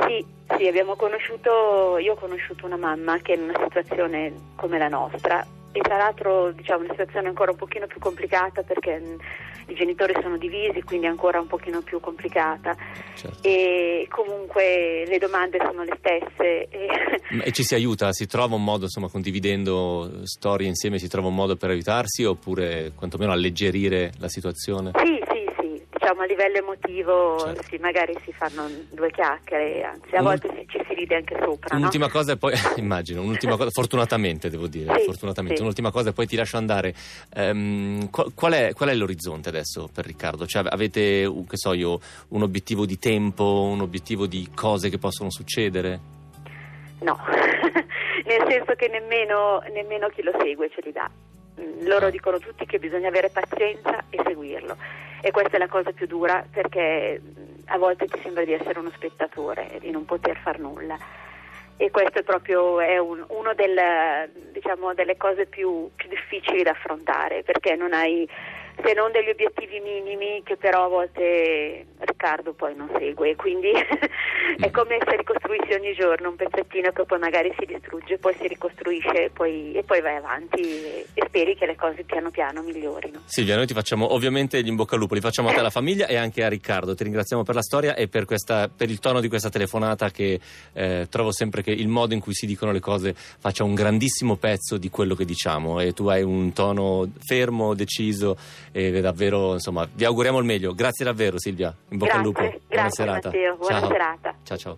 Sì, 0.08 0.26
sì, 0.56 0.68
abbiamo 0.68 0.96
conosciuto, 0.96 1.98
io 2.00 2.14
ho 2.14 2.16
conosciuto 2.16 2.66
una 2.66 2.78
mamma 2.78 3.18
che 3.18 3.34
è 3.34 3.36
in 3.36 3.44
una 3.44 3.60
situazione 3.64 4.34
come 4.56 4.78
la 4.78 4.88
nostra 4.88 5.46
e 5.74 5.82
tra 5.82 5.98
l'altro 5.98 6.52
diciamo 6.52 6.84
una 6.84 6.92
situazione 6.92 7.28
ancora 7.28 7.52
un 7.52 7.58
pochino 7.58 7.86
più 7.86 8.00
complicata 8.00 8.62
perché 8.62 8.98
mh, 8.98 9.18
i 9.68 9.74
genitori 9.76 10.14
sono 10.22 10.38
divisi, 10.38 10.82
quindi 10.84 11.06
è 11.06 11.10
ancora 11.10 11.40
un 11.40 11.48
pochino 11.48 11.82
più 11.82 12.00
complicata 12.00 12.76
Certo. 13.16 13.48
e 13.48 14.08
comunque 14.10 15.06
le 15.08 15.18
domande 15.18 15.58
sono 15.64 15.84
le 15.84 15.98
stesse. 15.98 16.68
E 17.44 17.52
ci 17.52 17.64
si 17.64 17.74
aiuta? 17.76 18.12
Si 18.14 18.28
trova 18.28 18.56
un 18.56 18.64
modo, 18.64 18.84
insomma, 18.86 19.10
condividendo 19.10 20.26
storie 20.26 20.68
insieme, 20.68 21.00
si 21.00 21.08
trova 21.08 21.28
un 21.28 21.36
modo 21.36 21.56
per 21.56 21.70
aiutarsi 21.70 22.24
oppure 22.24 22.92
quantomeno 22.96 23.32
alleggerire 23.32 24.12
la 24.20 24.30
situazione? 24.30 24.92
Sì, 24.96 25.22
sì, 25.32 25.45
diciamo 26.06 26.22
a 26.22 26.26
livello 26.26 26.58
emotivo 26.58 27.40
Certo. 27.46 27.64
sì, 27.68 27.78
magari 27.78 28.16
si 28.24 28.32
fanno 28.32 28.70
due 28.92 29.10
chiacchiere, 29.10 29.82
anzi 29.84 30.16
a 30.16 30.20
Un- 30.20 30.26
volte 30.26 30.66
ci 30.68 30.80
si 30.88 30.94
ride 30.94 31.16
anche 31.16 31.36
sopra. 31.44 31.70
no? 31.72 31.78
Un'ultima 31.80 32.10
cosa 32.12 32.34
e 32.34 32.38
poi, 32.38 32.54
immagino, 32.78 33.22
un'ultima 33.24 33.58
cosa, 33.58 33.72
fortunatamente 33.72 34.50
devo 34.52 34.68
dire, 34.68 35.00
Sì, 35.00 35.06
fortunatamente, 35.06 35.58
sì. 35.58 35.62
un'ultima 35.64 35.90
cosa 35.92 36.10
e 36.10 36.14
poi 36.14 36.28
ti 36.28 36.36
lascio 36.36 36.58
andare. 36.58 36.94
Ehm, 37.34 38.10
qual, 38.12 38.32
qual 38.36 38.54
è, 38.54 38.74
qual 38.74 38.90
è 38.90 38.94
l'orizzonte 38.94 39.50
adesso 39.50 39.90
per 39.92 40.06
Riccardo? 40.06 40.46
Cioè, 40.46 40.64
avete, 40.70 41.32
che 41.48 41.58
so 41.58 41.74
io, 41.74 42.00
un 42.30 42.44
obiettivo 42.44 42.86
di 42.86 43.00
tempo, 43.00 43.68
un 43.72 43.82
obiettivo 43.82 44.28
di 44.28 44.48
cose 44.54 44.90
che 44.90 45.00
possono 45.00 45.32
succedere? 45.32 46.00
No, 47.00 47.18
nel 48.26 48.46
senso 48.48 48.74
che 48.76 48.88
nemmeno, 48.90 49.62
nemmeno 49.74 50.08
chi 50.10 50.22
lo 50.22 50.32
segue 50.40 50.70
ce 50.70 50.82
li 50.84 50.92
dà. 50.92 51.10
Mm, 51.60 51.88
Loro 51.88 52.10
dicono 52.12 52.38
tutti 52.38 52.66
che 52.68 52.78
bisogna 52.78 53.08
avere 53.08 53.30
pazienza 53.30 54.04
e 54.12 54.22
seguirlo 54.24 54.78
e 55.22 55.32
questa 55.32 55.56
è 55.56 55.60
la 55.60 55.68
cosa 55.68 55.92
più 55.92 56.06
dura 56.08 56.46
perché 56.52 57.20
mm, 57.22 57.54
a 57.66 57.78
volte 57.78 58.08
ti 58.08 58.20
sembra 58.22 58.44
di 58.46 58.54
essere 58.54 58.80
uno 58.80 58.92
spettatore 58.94 59.72
e 59.72 59.80
di 59.80 59.92
non 59.92 60.06
poter 60.06 60.38
far 60.38 60.60
nulla. 60.60 60.98
E 61.78 61.92
questo 61.92 62.20
è 62.20 62.24
proprio 62.24 62.80
è 62.80 62.98
un- 62.98 63.26
uno 63.28 63.54
del, 63.54 64.30
diciamo, 64.52 64.94
delle 64.94 65.18
cose 65.18 65.46
più, 65.46 65.90
più 65.96 66.08
difficili 66.08 66.64
da 66.64 66.72
affrontare 66.72 67.44
perché 67.44 67.76
non 67.76 67.92
hai 67.94 68.28
se 68.84 68.94
non 68.94 69.12
degli 69.12 69.30
obiettivi 69.30 69.80
minimi 69.80 70.42
che 70.44 70.58
però 70.58 70.86
a 70.86 70.90
volte 70.90 71.86
Riccardo 72.00 72.54
poi 72.54 72.76
non 72.76 72.90
segue 72.98 73.36
quindi 73.36 73.72
è 74.60 74.72
come 74.72 74.98
se 75.04 75.16
ricostruissi 75.16 75.74
ogni 75.74 75.94
giorno 75.94 76.30
un 76.30 76.36
pezzettino 76.36 76.92
che 76.92 77.04
poi 77.06 77.20
magari 77.20 77.54
si 77.58 77.66
distrugge, 77.66 78.18
poi 78.18 78.36
si 78.40 78.48
ricostruisce 78.48 79.30
poi, 79.34 79.74
e 79.74 79.84
poi 79.84 80.02
vai 80.02 80.16
avanti 80.16 80.62
e, 80.62 81.06
e 81.14 81.24
speri 81.28 81.56
che 81.56 81.66
le 81.66 81.76
cose 81.76 82.04
piano 82.04 82.32
piano 82.32 82.62
migliorino. 82.62 83.22
Silvia, 83.26 83.56
noi 83.56 83.66
ti 83.66 83.74
facciamo 83.74 84.14
ovviamente 84.14 84.62
gli 84.64 84.68
in 84.68 84.76
bocca 84.76 84.96
al 84.96 85.02
lupo, 85.02 85.14
li 85.14 85.22
facciamo 85.22 85.50
a 85.50 85.54
te, 85.54 85.60
alla 85.60 85.70
famiglia 85.70 86.08
e 86.08 86.16
anche 86.16 86.44
a 86.44 86.48
Riccardo. 86.48 86.96
Ti 86.96 87.04
ringraziamo 87.04 87.44
per 87.44 87.56
la 87.56 87.62
storia 87.62 87.96
e 87.96 88.08
per, 88.08 88.26
questa- 88.26 88.70
per 88.76 88.90
il 88.90 89.00
tono 89.00 89.20
di 89.20 89.28
questa 89.28 89.50
telefonata 89.50 90.10
che 90.10 90.40
eh, 90.74 91.08
trovo 91.10 91.32
sempre 91.32 91.62
che 91.62 91.72
il 91.72 91.88
modo 91.88 92.14
in 92.14 92.20
cui 92.20 92.34
si 92.34 92.46
dicono 92.46 92.72
le 92.72 92.80
cose 92.80 93.14
faccia 93.14 93.64
un 93.64 93.74
grandissimo 93.74 94.36
pezzo 94.36 94.78
di 94.78 94.90
quello 94.90 95.16
che 95.16 95.26
diciamo 95.26 95.80
e 95.80 95.94
tu 95.94 96.08
hai 96.08 96.24
un 96.24 96.54
tono 96.54 97.10
fermo, 97.20 97.74
deciso 97.74 98.38
e 98.78 99.00
davvero, 99.00 99.54
insomma, 99.54 99.88
vi 99.90 100.04
auguriamo 100.04 100.38
il 100.38 100.44
meglio. 100.44 100.74
Grazie 100.74 101.06
davvero 101.06 101.40
Silvia, 101.40 101.74
in 101.90 101.98
bocca 101.98 102.16
al 102.16 102.24
lupo. 102.24 102.42
Grazie, 102.42 102.60
Buona 102.68 102.82
grazie, 102.82 103.04
serata. 103.04 103.28
Matteo, 103.30 103.56
buona 103.56 103.80
ciao. 103.80 103.88
serata. 103.88 104.36
Ciao 104.44 104.58
ciao. 104.58 104.78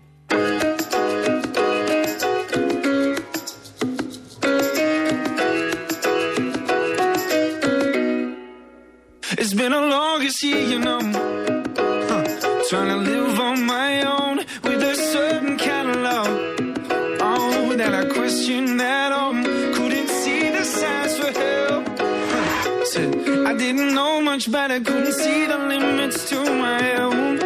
It's 9.39 9.53
been 9.53 9.73
a 9.73 9.81
longest 9.81 10.43
year, 10.43 10.60
you 10.60 10.79
know. 10.79 10.99
Huh. 10.99 12.63
Trying 12.69 12.89
to 12.89 12.97
live 12.97 13.39
on 13.39 13.65
my 13.65 14.01
own 14.03 14.38
with 14.62 14.83
a 14.83 14.95
certain 14.95 15.57
kind 15.57 15.89
of 15.89 15.95
love. 15.97 16.27
Oh, 17.19 17.75
that 17.75 17.95
I 17.95 18.05
question 18.13 18.79
at 18.79 19.12
didn't 23.73 23.95
know 23.95 24.21
much 24.21 24.49
better, 24.49 24.80
couldn't 24.80 25.12
see 25.12 25.45
the 25.45 25.58
limits 25.58 26.30
to 26.30 26.39
my 26.41 26.93
own. 26.95 27.38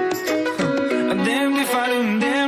Damned 1.25 1.57
if 1.57 1.73
I 1.73 1.87
damned 1.87 2.40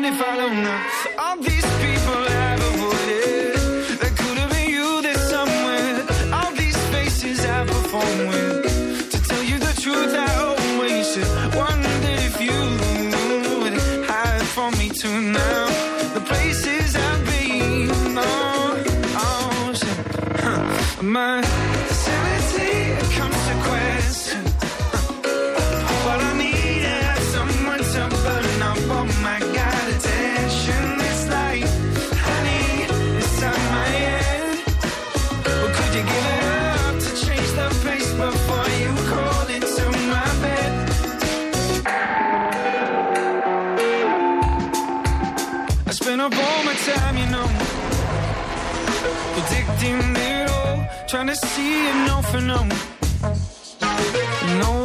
predicting 49.83 50.15
it 50.15 50.49
all, 50.49 50.87
trying 51.07 51.27
to 51.27 51.35
see 51.35 51.87
it 51.87 51.95
no 52.07 52.21
for 52.21 52.41
no. 52.41 52.59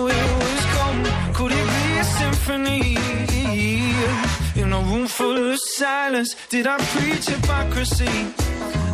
It 0.08 0.26
was 0.42 0.64
gone. 0.76 1.04
Could 1.34 1.52
it 1.52 1.66
be 1.66 1.98
a 1.98 2.04
symphony? 2.04 2.96
In 4.56 4.72
a 4.72 4.80
room 4.80 5.06
full 5.06 5.52
of 5.52 5.58
silence, 5.58 6.34
did 6.48 6.66
I 6.66 6.78
preach 6.78 7.26
hypocrisy? 7.26 8.08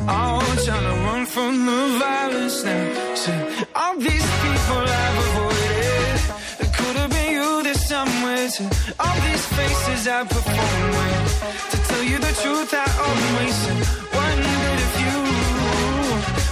Oh, 0.06 0.40
trying 0.64 0.82
to 0.82 0.94
run 1.06 1.26
from 1.26 1.66
the 1.66 1.98
violence 1.98 2.64
now. 2.64 3.14
See, 3.14 3.32
all 3.74 3.96
these 3.96 4.28
people 4.42 4.82
I've 5.02 5.18
avoided, 5.24 6.20
it 6.60 6.70
could 6.76 6.96
have 6.96 7.10
been 7.10 7.32
you 7.32 7.62
there 7.62 7.74
somewhere. 7.74 8.48
To 8.48 8.64
all 9.00 9.20
these 9.28 9.46
faces 9.46 10.08
I 10.08 10.24
perform 10.24 10.82
with, 10.98 11.70
to 11.70 11.76
tell 11.88 12.02
you 12.02 12.18
the 12.18 12.32
truth, 12.42 12.74
I 12.74 12.86
always 13.06 13.56
you 13.68 14.03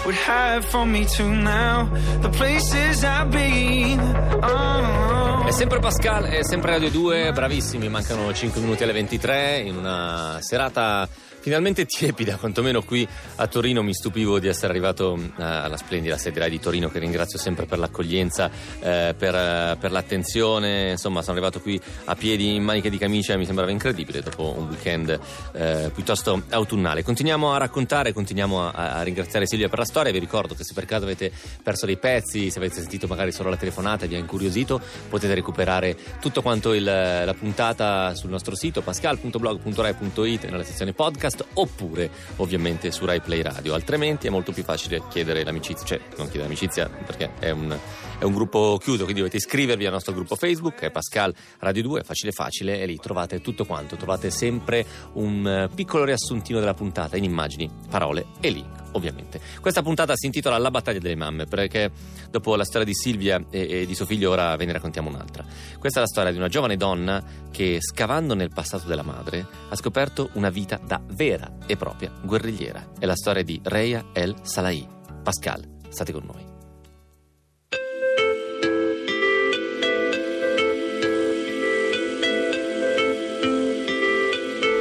would 0.04 0.14
hide 0.14 0.64
from 0.64 0.90
me 0.90 1.04
too 1.04 1.32
now. 1.32 1.88
The 2.20 2.28
places 2.30 3.04
I've 3.04 3.30
been. 3.30 4.00
Oh. 4.42 5.44
È 5.46 5.50
sempre 5.50 5.80
Pascal, 5.80 6.24
è 6.24 6.42
sempre 6.44 6.72
Radio 6.72 6.90
2, 6.90 7.32
bravissimi, 7.32 7.88
mancano 7.88 8.32
5 8.32 8.60
minuti 8.60 8.82
alle 8.82 8.92
23 8.92 9.58
in 9.58 9.76
una 9.76 10.38
serata 10.40 11.08
finalmente 11.42 11.84
tiepida, 11.86 12.36
quantomeno 12.36 12.82
qui 12.82 13.06
a 13.36 13.46
Torino 13.48 13.82
mi 13.82 13.92
stupivo 13.92 14.38
di 14.38 14.46
essere 14.46 14.68
arrivato 14.68 15.16
eh, 15.16 15.42
alla 15.42 15.76
splendida 15.76 16.16
sede 16.16 16.38
Rai 16.38 16.50
di 16.50 16.60
Torino 16.60 16.88
che 16.88 17.00
ringrazio 17.00 17.36
sempre 17.36 17.66
per 17.66 17.78
l'accoglienza, 17.78 18.48
eh, 18.78 19.14
per, 19.18 19.34
eh, 19.34 19.76
per 19.78 19.90
l'attenzione, 19.90 20.92
insomma 20.92 21.20
sono 21.20 21.32
arrivato 21.32 21.60
qui 21.60 21.80
a 22.04 22.14
piedi 22.14 22.54
in 22.54 22.62
maniche 22.62 22.90
di 22.90 22.96
camicia 22.96 23.34
e 23.34 23.38
mi 23.38 23.44
sembrava 23.44 23.72
incredibile 23.72 24.20
dopo 24.22 24.54
un 24.56 24.68
weekend 24.68 25.18
eh, 25.52 25.90
piuttosto 25.92 26.42
autunnale. 26.50 27.02
Continuiamo 27.02 27.52
a 27.52 27.58
raccontare, 27.58 28.12
continuiamo 28.12 28.70
a, 28.70 28.98
a 28.98 29.02
ringraziare 29.02 29.44
Silvia 29.46 29.68
per 29.68 29.80
la 29.80 29.84
storia, 29.84 30.12
vi 30.12 30.20
ricordo 30.20 30.54
che 30.54 30.62
se 30.62 30.74
per 30.74 30.84
caso 30.84 31.04
avete 31.04 31.32
perso 31.60 31.86
dei 31.86 31.96
pezzi, 31.96 32.50
se 32.50 32.58
avete 32.58 32.76
sentito 32.76 33.08
magari 33.08 33.32
solo 33.32 33.50
la 33.50 33.56
telefonata 33.56 34.04
e 34.04 34.08
vi 34.08 34.14
ha 34.14 34.18
incuriosito, 34.18 34.80
potete 35.08 35.34
recuperare 35.34 35.96
tutto 36.20 36.40
quanto 36.40 36.72
il- 36.72 36.84
la 36.84 37.34
puntata 37.36 38.14
sul 38.14 38.30
nostro 38.30 38.54
sito 38.54 38.80
pascal.blog.rai.it 38.80 40.44
nella 40.48 40.62
sezione 40.62 40.92
podcast 40.92 41.30
podcast 41.32 41.44
oppure 41.54 42.10
ovviamente 42.36 42.90
su 42.90 43.04
Rai 43.04 43.20
Play 43.20 43.42
Radio. 43.42 43.74
Altrimenti 43.74 44.26
è 44.26 44.30
molto 44.30 44.52
più 44.52 44.62
facile 44.62 45.02
chiedere 45.08 45.44
l'amicizia, 45.44 45.84
cioè 45.86 45.98
non 46.16 46.26
chiedere 46.26 46.44
l'amicizia 46.44 46.88
perché 46.88 47.32
è 47.38 47.50
un, 47.50 47.76
è 48.22 48.24
un 48.24 48.34
gruppo 48.34 48.78
chiuso, 48.80 49.02
quindi 49.02 49.18
dovete 49.18 49.38
iscrivervi 49.38 49.84
al 49.84 49.90
nostro 49.90 50.12
gruppo 50.12 50.36
Facebook, 50.36 50.78
è 50.78 50.92
Pascal 50.92 51.34
Radio 51.58 51.82
2, 51.82 52.00
è 52.00 52.04
facile 52.04 52.30
facile 52.30 52.80
e 52.80 52.86
lì 52.86 52.96
trovate 52.96 53.40
tutto 53.40 53.64
quanto, 53.64 53.96
trovate 53.96 54.30
sempre 54.30 54.86
un 55.14 55.44
eh, 55.44 55.68
piccolo 55.74 56.04
riassuntino 56.04 56.60
della 56.60 56.72
puntata 56.72 57.16
in 57.16 57.24
immagini, 57.24 57.68
parole 57.90 58.26
e 58.38 58.50
link 58.50 58.80
ovviamente. 58.92 59.40
Questa 59.60 59.82
puntata 59.82 60.12
si 60.14 60.26
intitola 60.26 60.56
La 60.58 60.70
battaglia 60.70 61.00
delle 61.00 61.16
mamme, 61.16 61.46
perché 61.46 61.90
dopo 62.30 62.54
la 62.54 62.64
storia 62.64 62.86
di 62.86 62.94
Silvia 62.94 63.44
e, 63.50 63.80
e, 63.80 63.86
di 63.86 63.94
suo 63.96 64.06
figlio 64.06 64.30
ora 64.30 64.54
ve 64.54 64.66
ne 64.66 64.72
raccontiamo 64.72 65.08
un'altra. 65.08 65.44
Questa 65.78 65.98
è 65.98 66.02
la 66.02 66.08
storia 66.08 66.30
di 66.30 66.36
una 66.36 66.48
giovane 66.48 66.76
donna 66.76 67.24
che, 67.50 67.78
scavando 67.80 68.34
nel 68.34 68.50
passato 68.50 68.86
della 68.86 69.02
madre, 69.02 69.44
ha 69.68 69.74
scoperto 69.74 70.30
una 70.34 70.50
vita 70.50 70.78
da 70.84 71.02
vera 71.04 71.56
e 71.66 71.76
propria 71.76 72.12
guerrigliera. 72.22 72.92
È 73.00 73.04
la 73.04 73.16
storia 73.16 73.42
di 73.42 73.58
Reia 73.64 74.10
El 74.12 74.36
Salahi. 74.42 74.86
Pascal, 75.24 75.66
state 75.88 76.12
con 76.12 76.24
noi. 76.24 76.51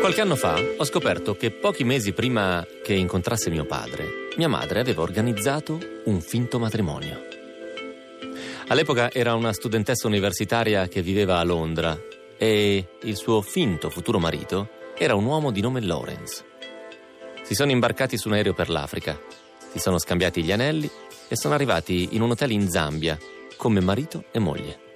Qualche 0.01 0.21
anno 0.21 0.35
fa 0.35 0.59
ho 0.77 0.83
scoperto 0.83 1.35
che 1.35 1.51
pochi 1.51 1.83
mesi 1.83 2.11
prima 2.11 2.65
che 2.83 2.95
incontrasse 2.95 3.51
mio 3.51 3.65
padre, 3.65 4.29
mia 4.35 4.47
madre 4.47 4.79
aveva 4.79 5.03
organizzato 5.03 5.77
un 6.05 6.21
finto 6.21 6.57
matrimonio. 6.57 7.21
All'epoca 8.69 9.11
era 9.11 9.35
una 9.35 9.53
studentessa 9.53 10.07
universitaria 10.07 10.87
che 10.87 11.03
viveva 11.03 11.37
a 11.37 11.43
Londra 11.43 11.95
e 12.35 12.87
il 13.03 13.15
suo 13.15 13.41
finto 13.41 13.91
futuro 13.91 14.17
marito 14.17 14.69
era 14.97 15.13
un 15.13 15.23
uomo 15.23 15.51
di 15.51 15.61
nome 15.61 15.81
Lawrence. 15.81 16.45
Si 17.43 17.53
sono 17.53 17.69
imbarcati 17.69 18.17
su 18.17 18.27
un 18.27 18.33
aereo 18.33 18.55
per 18.55 18.69
l'Africa, 18.69 19.21
si 19.71 19.77
sono 19.77 19.99
scambiati 19.99 20.41
gli 20.41 20.51
anelli 20.51 20.89
e 21.27 21.35
sono 21.35 21.53
arrivati 21.53 22.09
in 22.13 22.23
un 22.23 22.31
hotel 22.31 22.49
in 22.49 22.67
Zambia 22.71 23.19
come 23.55 23.79
marito 23.81 24.23
e 24.31 24.39
moglie. 24.39 24.90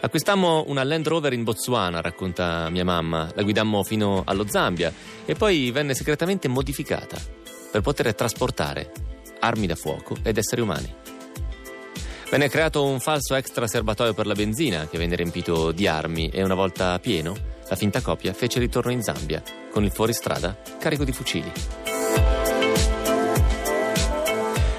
Acquistammo 0.00 0.64
una 0.68 0.84
Land 0.84 1.08
Rover 1.08 1.32
in 1.32 1.44
Botswana, 1.44 2.00
racconta 2.00 2.68
mia 2.70 2.84
mamma. 2.84 3.30
La 3.34 3.42
guidammo 3.42 3.82
fino 3.82 4.22
allo 4.24 4.46
Zambia 4.48 4.92
e 5.24 5.34
poi 5.34 5.70
venne 5.70 5.94
segretamente 5.94 6.48
modificata 6.48 7.16
per 7.70 7.80
poter 7.80 8.14
trasportare 8.14 8.92
armi 9.40 9.66
da 9.66 9.74
fuoco 9.74 10.16
ed 10.22 10.38
esseri 10.38 10.60
umani. 10.60 10.94
Venne 12.28 12.48
creato 12.48 12.84
un 12.84 12.98
falso 12.98 13.34
extra 13.36 13.66
serbatoio 13.68 14.12
per 14.12 14.26
la 14.26 14.34
benzina 14.34 14.88
che 14.88 14.98
venne 14.98 15.14
riempito 15.14 15.70
di 15.70 15.86
armi 15.86 16.28
e 16.28 16.42
una 16.42 16.54
volta 16.54 16.98
pieno, 16.98 17.36
la 17.68 17.76
finta 17.76 18.00
copia 18.00 18.32
fece 18.32 18.58
ritorno 18.58 18.90
in 18.90 19.02
Zambia 19.02 19.42
con 19.70 19.84
il 19.84 19.92
fuoristrada 19.92 20.56
carico 20.78 21.04
di 21.04 21.12
fucili. 21.12 21.52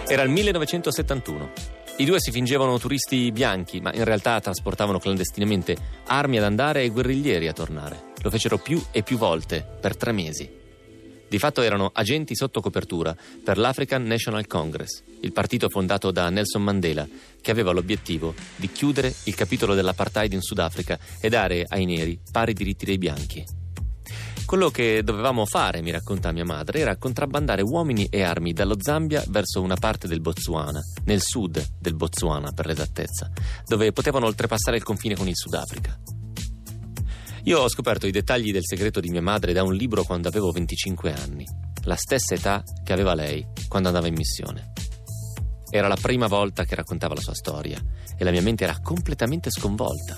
Era 0.08 0.22
il 0.24 0.30
1971. 0.30 1.77
I 1.99 2.05
due 2.05 2.19
si 2.19 2.29
fingevano 2.29 2.77
turisti 2.77 3.31
bianchi, 3.31 3.81
ma 3.81 3.91
in 3.91 4.03
realtà 4.03 4.39
trasportavano 4.39 4.99
clandestinamente 4.99 5.75
armi 6.05 6.38
ad 6.38 6.43
andare 6.43 6.83
e 6.83 6.89
guerriglieri 6.89 7.47
a 7.47 7.53
tornare. 7.53 8.13
Lo 8.21 8.29
fecero 8.29 8.60
più 8.60 8.79
e 8.91 9.01
più 9.01 9.17
volte, 9.17 9.65
per 9.81 9.97
tre 9.97 10.12
mesi. 10.12 10.47
Di 11.27 11.39
fatto 11.39 11.63
erano 11.63 11.89
agenti 11.91 12.36
sotto 12.36 12.62
copertura 12.62 13.15
per 13.43 13.57
l'African 13.57 14.03
National 14.03 14.45
Congress, 14.45 15.01
il 15.21 15.31
partito 15.31 15.69
fondato 15.69 16.12
da 16.12 16.29
Nelson 16.29 16.62
Mandela, 16.62 17.07
che 17.41 17.49
aveva 17.49 17.71
l'obiettivo 17.71 18.36
di 18.55 18.71
chiudere 18.71 19.12
il 19.23 19.33
capitolo 19.33 19.73
dell'apartheid 19.73 20.33
in 20.33 20.41
Sudafrica 20.41 20.99
e 21.19 21.29
dare 21.29 21.65
ai 21.67 21.86
neri 21.86 22.19
pari 22.31 22.53
diritti 22.53 22.86
dei 22.86 22.99
bianchi. 22.99 23.43
Quello 24.47 24.69
che 24.69 25.03
dovevamo 25.03 25.45
fare, 25.45 25.81
mi 25.81 25.91
racconta 25.91 26.31
mia 26.31 26.45
madre, 26.45 26.79
era 26.79 26.95
contrabbandare 26.95 27.62
uomini 27.62 28.05
e 28.05 28.23
armi 28.23 28.53
dallo 28.53 28.77
Zambia 28.79 29.21
verso 29.27 29.62
una 29.62 29.75
parte 29.75 30.07
del 30.07 30.21
Botswana, 30.21 30.79
nel 31.03 31.21
sud 31.21 31.62
del 31.77 31.95
Botswana 31.95 32.53
per 32.53 32.65
l'esattezza, 32.65 33.29
dove 33.65 33.91
potevano 33.91 34.25
oltrepassare 34.25 34.77
il 34.77 34.83
confine 34.83 35.15
con 35.15 35.27
il 35.27 35.36
Sudafrica. 35.36 35.99
Io 37.43 37.60
ho 37.60 37.67
scoperto 37.67 38.07
i 38.07 38.12
dettagli 38.12 38.53
del 38.53 38.63
segreto 38.63 39.01
di 39.01 39.10
mia 39.10 39.21
madre 39.21 39.51
da 39.51 39.63
un 39.63 39.73
libro 39.73 40.05
quando 40.05 40.29
avevo 40.29 40.49
25 40.51 41.12
anni, 41.12 41.45
la 41.83 41.97
stessa 41.97 42.33
età 42.33 42.63
che 42.86 42.93
aveva 42.93 43.15
lei 43.15 43.45
quando 43.67 43.89
andava 43.89 44.07
in 44.07 44.15
missione. 44.15 44.71
Era 45.69 45.89
la 45.89 45.97
prima 46.01 46.27
volta 46.27 46.63
che 46.63 46.75
raccontava 46.75 47.15
la 47.15 47.21
sua 47.21 47.36
storia 47.36 47.83
e 48.17 48.23
la 48.23 48.31
mia 48.31 48.41
mente 48.41 48.63
era 48.63 48.79
completamente 48.79 49.49
sconvolta. 49.49 50.15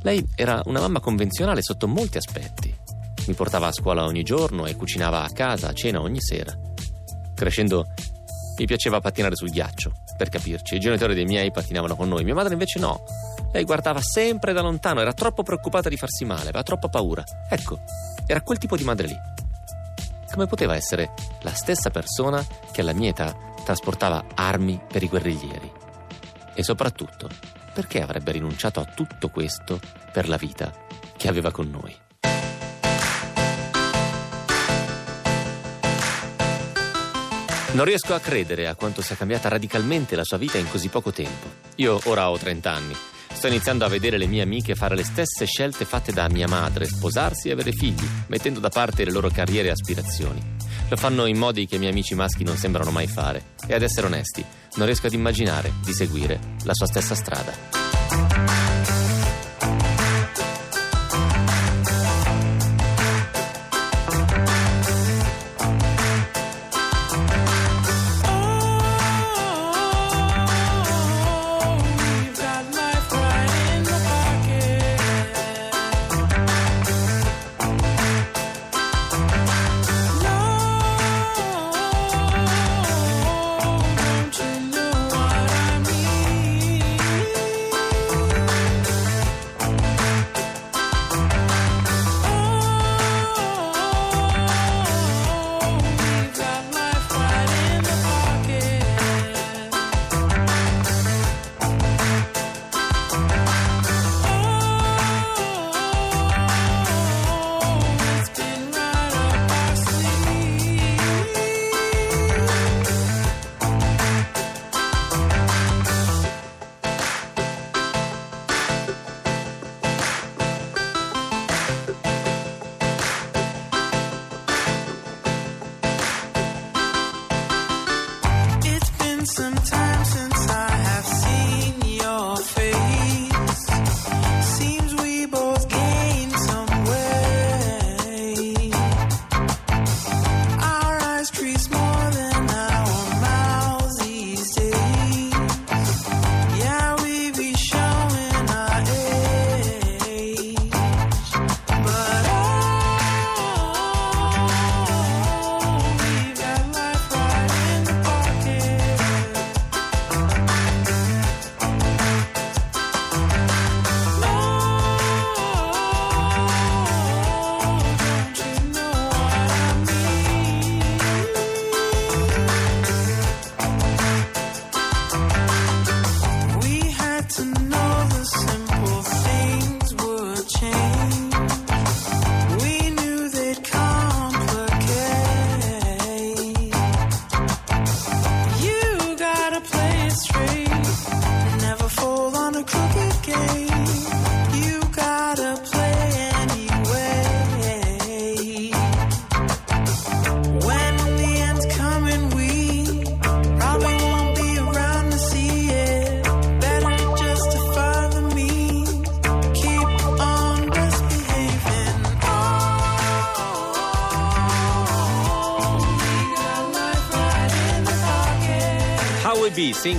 Lei 0.00 0.26
era 0.34 0.62
una 0.64 0.80
mamma 0.80 1.00
convenzionale 1.00 1.60
sotto 1.60 1.86
molti 1.86 2.16
aspetti 2.16 2.86
mi 3.28 3.34
portava 3.34 3.66
a 3.66 3.72
scuola 3.72 4.04
ogni 4.04 4.22
giorno 4.22 4.64
e 4.64 4.74
cucinava 4.74 5.22
a 5.22 5.28
casa 5.28 5.68
a 5.68 5.74
cena 5.74 6.00
ogni 6.00 6.20
sera. 6.20 6.50
Crescendo 7.34 7.84
mi 8.56 8.64
piaceva 8.64 9.00
pattinare 9.00 9.36
sul 9.36 9.50
ghiaccio, 9.50 9.92
per 10.16 10.30
capirci. 10.30 10.76
I 10.76 10.80
genitori 10.80 11.14
dei 11.14 11.26
miei 11.26 11.52
pattinavano 11.52 11.94
con 11.94 12.08
noi, 12.08 12.24
mia 12.24 12.34
madre 12.34 12.54
invece 12.54 12.78
no. 12.78 13.04
Lei 13.52 13.64
guardava 13.64 14.00
sempre 14.00 14.54
da 14.54 14.62
lontano, 14.62 15.00
era 15.00 15.12
troppo 15.12 15.42
preoccupata 15.42 15.90
di 15.90 15.98
farsi 15.98 16.24
male, 16.24 16.48
aveva 16.48 16.62
troppa 16.62 16.88
paura. 16.88 17.22
Ecco, 17.50 17.80
era 18.26 18.40
quel 18.40 18.56
tipo 18.56 18.76
di 18.76 18.84
madre 18.84 19.06
lì. 19.06 19.16
Come 20.32 20.46
poteva 20.46 20.74
essere 20.74 21.12
la 21.42 21.52
stessa 21.52 21.90
persona 21.90 22.44
che 22.72 22.80
alla 22.80 22.94
mia 22.94 23.10
età 23.10 23.36
trasportava 23.62 24.24
armi 24.34 24.80
per 24.90 25.02
i 25.02 25.08
guerriglieri? 25.08 25.72
E 26.54 26.62
soprattutto, 26.62 27.28
perché 27.74 28.00
avrebbe 28.00 28.32
rinunciato 28.32 28.80
a 28.80 28.84
tutto 28.84 29.28
questo 29.28 29.78
per 30.12 30.28
la 30.28 30.36
vita 30.36 30.72
che 31.16 31.28
aveva 31.28 31.50
con 31.50 31.68
noi? 31.68 31.94
Non 37.72 37.84
riesco 37.84 38.14
a 38.14 38.18
credere 38.18 38.66
a 38.66 38.74
quanto 38.74 39.02
sia 39.02 39.14
cambiata 39.14 39.48
radicalmente 39.48 40.16
la 40.16 40.24
sua 40.24 40.38
vita 40.38 40.56
in 40.56 40.68
così 40.70 40.88
poco 40.88 41.12
tempo. 41.12 41.46
Io 41.76 42.00
ora 42.04 42.30
ho 42.30 42.38
30 42.38 42.72
anni. 42.72 42.96
Sto 43.30 43.46
iniziando 43.46 43.84
a 43.84 43.88
vedere 43.88 44.16
le 44.16 44.26
mie 44.26 44.42
amiche 44.42 44.74
fare 44.74 44.96
le 44.96 45.04
stesse 45.04 45.44
scelte 45.44 45.84
fatte 45.84 46.10
da 46.10 46.28
mia 46.28 46.48
madre, 46.48 46.86
sposarsi 46.86 47.48
e 47.48 47.52
avere 47.52 47.72
figli, 47.72 48.08
mettendo 48.28 48.58
da 48.58 48.70
parte 48.70 49.04
le 49.04 49.12
loro 49.12 49.28
carriere 49.28 49.68
e 49.68 49.72
aspirazioni. 49.72 50.56
Lo 50.88 50.96
fanno 50.96 51.26
in 51.26 51.36
modi 51.36 51.66
che 51.66 51.76
i 51.76 51.78
miei 51.78 51.92
amici 51.92 52.14
maschi 52.14 52.42
non 52.42 52.56
sembrano 52.56 52.90
mai 52.90 53.06
fare. 53.06 53.54
E 53.66 53.74
ad 53.74 53.82
essere 53.82 54.06
onesti, 54.06 54.44
non 54.76 54.86
riesco 54.86 55.06
ad 55.06 55.12
immaginare 55.12 55.72
di 55.84 55.92
seguire 55.92 56.40
la 56.64 56.72
sua 56.72 56.86
stessa 56.86 57.14
strada. 57.14 58.67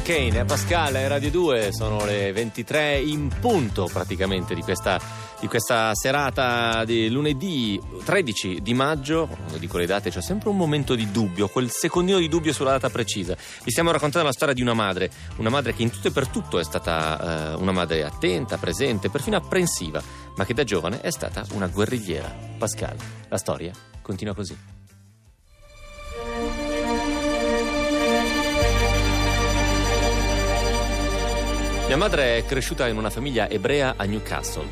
Kane 0.10 0.40
e 0.40 0.44
Pascal 0.44 0.96
e 0.96 1.08
Radio 1.08 1.30
2 1.30 1.72
sono 1.72 2.04
le 2.04 2.32
23 2.32 3.00
in 3.00 3.28
punto 3.40 3.88
praticamente 3.94 4.56
di 4.56 4.64
questa, 4.64 5.00
di 5.40 5.46
questa 5.46 5.94
serata 5.94 6.84
di 6.84 7.12
lunedì 7.12 7.80
13 8.04 8.60
di 8.64 8.74
maggio. 8.74 9.28
Quando 9.28 9.58
dico 9.60 9.78
le 9.78 9.86
date 9.86 10.10
c'è 10.10 10.24
sempre 10.24 10.50
un 10.50 10.58
momento 10.58 10.96
di 10.96 11.12
dubbio, 11.12 11.48
quel 11.48 11.70
secondino 11.70 12.18
di 12.18 12.28
dubbio 12.28 12.54
sulla 12.54 12.72
data 12.72 12.90
precisa. 12.90 13.38
Vi 13.64 13.70
stiamo 13.70 13.92
raccontando 13.92 14.26
la 14.26 14.34
storia 14.34 14.56
di 14.56 14.64
una 14.64 14.74
madre, 14.74 15.12
una 15.36 15.52
madre 15.52 15.76
che 15.76 15.84
in 15.84 15.92
tutto 15.92 16.08
e 16.08 16.12
per 16.12 16.28
tutto 16.28 16.58
è 16.58 16.64
stata 16.64 17.52
eh, 17.52 17.62
una 17.62 17.72
madre 17.72 18.04
attenta, 18.04 18.58
presente, 18.58 19.12
perfino 19.12 19.38
apprensiva, 19.38 20.02
ma 20.36 20.44
che 20.44 20.56
da 20.56 20.64
giovane 20.64 21.02
è 21.02 21.12
stata 21.12 21.46
una 21.52 21.68
guerrigliera. 21.68 22.36
Pascal, 22.58 22.96
la 23.28 23.38
storia 23.38 23.72
continua 24.02 24.34
così. 24.34 24.79
Mia 31.90 31.98
madre 31.98 32.38
è 32.38 32.46
cresciuta 32.46 32.88
in 32.88 32.98
una 32.98 33.10
famiglia 33.10 33.50
ebrea 33.50 33.96
a 33.98 34.04
Newcastle. 34.04 34.68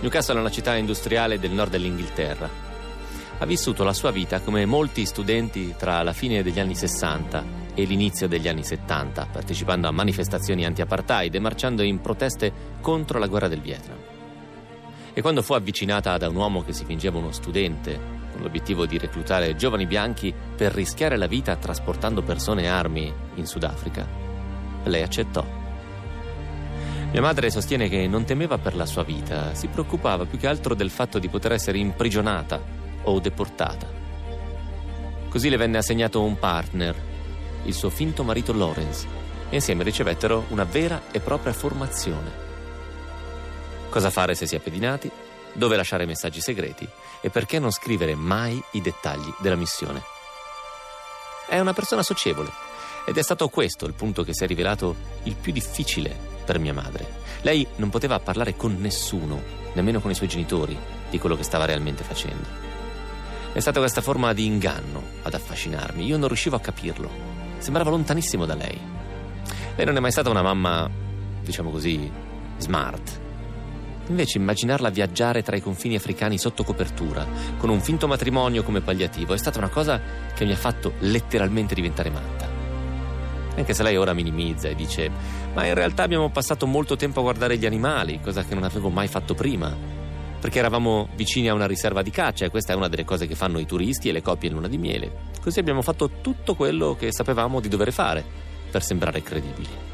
Newcastle 0.00 0.36
è 0.36 0.40
una 0.40 0.50
città 0.50 0.76
industriale 0.76 1.38
del 1.38 1.50
nord 1.50 1.72
dell'Inghilterra. 1.72 2.48
Ha 3.36 3.44
vissuto 3.44 3.84
la 3.84 3.92
sua 3.92 4.10
vita 4.10 4.40
come 4.40 4.64
molti 4.64 5.04
studenti 5.04 5.74
tra 5.76 6.02
la 6.02 6.14
fine 6.14 6.42
degli 6.42 6.58
anni 6.58 6.74
60 6.74 7.44
e 7.74 7.84
l'inizio 7.84 8.28
degli 8.28 8.48
anni 8.48 8.64
70, 8.64 9.28
partecipando 9.30 9.88
a 9.88 9.92
manifestazioni 9.92 10.64
anti-apartheid 10.64 11.34
e 11.34 11.38
marciando 11.38 11.82
in 11.82 12.00
proteste 12.00 12.50
contro 12.80 13.18
la 13.18 13.26
guerra 13.26 13.48
del 13.48 13.60
Vietnam. 13.60 13.98
E 15.12 15.20
quando 15.20 15.42
fu 15.42 15.52
avvicinata 15.52 16.16
da 16.16 16.30
un 16.30 16.36
uomo 16.36 16.64
che 16.64 16.72
si 16.72 16.86
fingeva 16.86 17.18
uno 17.18 17.30
studente, 17.30 18.00
con 18.32 18.40
l'obiettivo 18.40 18.86
di 18.86 18.96
reclutare 18.96 19.54
giovani 19.54 19.84
bianchi 19.84 20.32
per 20.56 20.72
rischiare 20.72 21.18
la 21.18 21.26
vita 21.26 21.56
trasportando 21.56 22.22
persone 22.22 22.62
e 22.62 22.68
armi 22.68 23.12
in 23.34 23.44
Sudafrica, 23.44 24.08
lei 24.84 25.02
accettò. 25.02 25.57
Mia 27.10 27.22
madre 27.22 27.50
sostiene 27.50 27.88
che 27.88 28.06
non 28.06 28.26
temeva 28.26 28.58
per 28.58 28.76
la 28.76 28.84
sua 28.84 29.02
vita, 29.02 29.54
si 29.54 29.68
preoccupava 29.68 30.26
più 30.26 30.36
che 30.36 30.46
altro 30.46 30.74
del 30.74 30.90
fatto 30.90 31.18
di 31.18 31.30
poter 31.30 31.52
essere 31.52 31.78
imprigionata 31.78 32.60
o 33.04 33.18
deportata. 33.18 33.88
Così 35.30 35.48
le 35.48 35.56
venne 35.56 35.78
assegnato 35.78 36.22
un 36.22 36.38
partner, 36.38 36.94
il 37.64 37.72
suo 37.72 37.88
finto 37.88 38.22
marito 38.24 38.52
Lawrence, 38.52 39.06
e 39.48 39.54
insieme 39.54 39.84
ricevettero 39.84 40.44
una 40.48 40.64
vera 40.64 41.04
e 41.10 41.20
propria 41.20 41.54
formazione. 41.54 42.46
Cosa 43.88 44.10
fare 44.10 44.34
se 44.34 44.46
si 44.46 44.54
è 44.54 44.58
pedinati, 44.58 45.10
dove 45.54 45.76
lasciare 45.76 46.04
messaggi 46.04 46.42
segreti 46.42 46.86
e 47.22 47.30
perché 47.30 47.58
non 47.58 47.70
scrivere 47.70 48.14
mai 48.16 48.62
i 48.72 48.82
dettagli 48.82 49.32
della 49.38 49.56
missione. 49.56 50.02
È 51.48 51.58
una 51.58 51.72
persona 51.72 52.02
socievole 52.02 52.50
ed 53.06 53.16
è 53.16 53.22
stato 53.22 53.48
questo 53.48 53.86
il 53.86 53.94
punto 53.94 54.22
che 54.24 54.34
si 54.34 54.44
è 54.44 54.46
rivelato 54.46 54.94
il 55.22 55.36
più 55.36 55.52
difficile 55.52 56.27
per 56.48 56.58
mia 56.58 56.72
madre. 56.72 57.06
Lei 57.42 57.66
non 57.76 57.90
poteva 57.90 58.18
parlare 58.20 58.56
con 58.56 58.74
nessuno, 58.80 59.42
nemmeno 59.74 60.00
con 60.00 60.10
i 60.10 60.14
suoi 60.14 60.28
genitori, 60.28 60.74
di 61.10 61.18
quello 61.18 61.36
che 61.36 61.42
stava 61.42 61.66
realmente 61.66 62.02
facendo. 62.02 62.48
È 63.52 63.60
stata 63.60 63.80
questa 63.80 64.00
forma 64.00 64.32
di 64.32 64.46
inganno 64.46 65.02
ad 65.24 65.34
affascinarmi. 65.34 66.06
Io 66.06 66.16
non 66.16 66.28
riuscivo 66.28 66.56
a 66.56 66.60
capirlo. 66.60 67.10
Sembrava 67.58 67.90
lontanissimo 67.90 68.46
da 68.46 68.54
lei. 68.54 68.80
Lei 69.76 69.84
non 69.84 69.98
è 69.98 70.00
mai 70.00 70.10
stata 70.10 70.30
una 70.30 70.40
mamma, 70.40 70.88
diciamo 71.42 71.70
così, 71.70 72.10
smart. 72.56 73.20
Invece 74.06 74.38
immaginarla 74.38 74.88
viaggiare 74.88 75.42
tra 75.42 75.54
i 75.54 75.60
confini 75.60 75.96
africani 75.96 76.38
sotto 76.38 76.64
copertura, 76.64 77.26
con 77.58 77.68
un 77.68 77.82
finto 77.82 78.08
matrimonio 78.08 78.62
come 78.62 78.80
palliativo, 78.80 79.34
è 79.34 79.38
stata 79.38 79.58
una 79.58 79.68
cosa 79.68 80.00
che 80.34 80.46
mi 80.46 80.52
ha 80.52 80.56
fatto 80.56 80.94
letteralmente 81.00 81.74
diventare 81.74 82.08
matta 82.08 82.57
anche 83.58 83.74
se 83.74 83.82
lei 83.82 83.96
ora 83.96 84.12
minimizza 84.12 84.68
e 84.68 84.74
dice 84.74 85.10
ma 85.54 85.66
in 85.66 85.74
realtà 85.74 86.04
abbiamo 86.04 86.30
passato 86.30 86.66
molto 86.66 86.96
tempo 86.96 87.20
a 87.20 87.22
guardare 87.22 87.58
gli 87.58 87.66
animali, 87.66 88.20
cosa 88.20 88.44
che 88.44 88.54
non 88.54 88.64
avevo 88.64 88.90
mai 88.90 89.08
fatto 89.08 89.34
prima, 89.34 89.74
perché 90.38 90.58
eravamo 90.58 91.08
vicini 91.16 91.48
a 91.48 91.54
una 91.54 91.66
riserva 91.66 92.02
di 92.02 92.10
caccia 92.10 92.44
e 92.44 92.50
questa 92.50 92.72
è 92.72 92.76
una 92.76 92.88
delle 92.88 93.04
cose 93.04 93.26
che 93.26 93.34
fanno 93.34 93.58
i 93.58 93.66
turisti 93.66 94.08
e 94.08 94.12
le 94.12 94.22
coppie 94.22 94.48
in 94.48 94.54
luna 94.54 94.68
di 94.68 94.78
miele. 94.78 95.26
Così 95.40 95.58
abbiamo 95.58 95.82
fatto 95.82 96.10
tutto 96.20 96.54
quello 96.54 96.94
che 96.94 97.12
sapevamo 97.12 97.60
di 97.60 97.68
dover 97.68 97.92
fare 97.92 98.24
per 98.70 98.82
sembrare 98.82 99.22
credibili. 99.22 99.86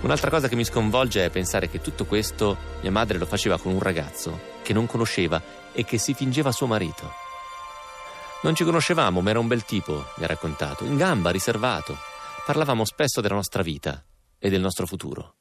Un'altra 0.00 0.30
cosa 0.30 0.48
che 0.48 0.56
mi 0.56 0.64
sconvolge 0.64 1.26
è 1.26 1.30
pensare 1.30 1.68
che 1.68 1.82
tutto 1.82 2.06
questo 2.06 2.56
mia 2.80 2.90
madre 2.90 3.18
lo 3.18 3.26
faceva 3.26 3.58
con 3.58 3.74
un 3.74 3.80
ragazzo 3.80 4.38
che 4.62 4.72
non 4.72 4.86
conosceva 4.86 5.42
e 5.72 5.84
che 5.84 5.98
si 5.98 6.14
fingeva 6.14 6.52
suo 6.52 6.66
marito. 6.66 7.12
Non 8.42 8.54
ci 8.54 8.64
conoscevamo, 8.64 9.20
ma 9.20 9.28
era 9.28 9.38
un 9.38 9.48
bel 9.48 9.66
tipo, 9.66 10.06
mi 10.16 10.24
ha 10.24 10.26
raccontato, 10.26 10.84
in 10.84 10.96
gamba, 10.96 11.28
riservato, 11.28 11.98
parlavamo 12.50 12.84
spesso 12.84 13.20
della 13.20 13.36
nostra 13.36 13.62
vita 13.62 14.04
e 14.36 14.50
del 14.50 14.60
nostro 14.60 14.84
futuro. 14.84 15.36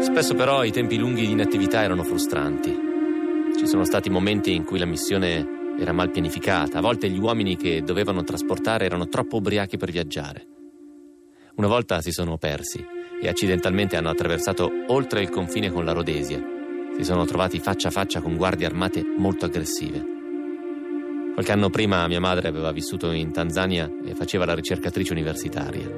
Spesso 0.00 0.34
però 0.34 0.64
i 0.64 0.72
tempi 0.72 0.96
lunghi 0.96 1.26
di 1.26 1.32
inattività 1.32 1.82
erano 1.82 2.02
frustranti. 2.02 2.74
Ci 3.58 3.66
sono 3.66 3.84
stati 3.84 4.08
momenti 4.08 4.54
in 4.54 4.64
cui 4.64 4.78
la 4.78 4.86
missione 4.86 5.76
era 5.78 5.92
mal 5.92 6.10
pianificata, 6.10 6.78
a 6.78 6.80
volte 6.80 7.10
gli 7.10 7.18
uomini 7.18 7.58
che 7.58 7.82
dovevano 7.82 8.24
trasportare 8.24 8.86
erano 8.86 9.08
troppo 9.08 9.36
ubriachi 9.36 9.76
per 9.76 9.90
viaggiare. 9.90 10.46
Una 11.56 11.68
volta 11.68 12.00
si 12.00 12.10
sono 12.10 12.38
persi 12.38 12.82
e 13.20 13.28
accidentalmente 13.28 13.98
hanno 13.98 14.08
attraversato 14.08 14.70
oltre 14.86 15.20
il 15.20 15.28
confine 15.28 15.70
con 15.70 15.84
la 15.84 15.92
Rhodesia. 15.92 16.42
Si 16.96 17.04
sono 17.04 17.26
trovati 17.26 17.60
faccia 17.60 17.88
a 17.88 17.90
faccia 17.90 18.22
con 18.22 18.36
guardie 18.36 18.64
armate 18.64 19.04
molto 19.04 19.44
aggressive. 19.44 20.20
Qualche 21.32 21.52
anno 21.52 21.70
prima 21.70 22.06
mia 22.08 22.20
madre 22.20 22.48
aveva 22.48 22.72
vissuto 22.72 23.10
in 23.10 23.32
Tanzania 23.32 23.90
e 24.04 24.14
faceva 24.14 24.44
la 24.44 24.54
ricercatrice 24.54 25.12
universitaria. 25.12 25.90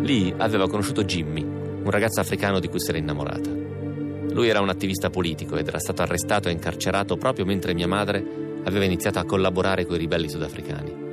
Lì 0.00 0.34
aveva 0.36 0.68
conosciuto 0.68 1.04
Jimmy, 1.04 1.42
un 1.42 1.88
ragazzo 1.88 2.18
africano 2.18 2.58
di 2.58 2.68
cui 2.68 2.80
si 2.80 2.88
era 2.88 2.98
innamorata. 2.98 3.48
Lui 3.48 4.48
era 4.48 4.60
un 4.60 4.68
attivista 4.68 5.08
politico 5.08 5.56
ed 5.56 5.68
era 5.68 5.78
stato 5.78 6.02
arrestato 6.02 6.48
e 6.48 6.52
incarcerato 6.52 7.16
proprio 7.16 7.44
mentre 7.44 7.74
mia 7.74 7.86
madre 7.86 8.60
aveva 8.64 8.84
iniziato 8.84 9.20
a 9.20 9.24
collaborare 9.24 9.86
con 9.86 9.94
i 9.94 9.98
ribelli 9.98 10.28
sudafricani. 10.28 11.04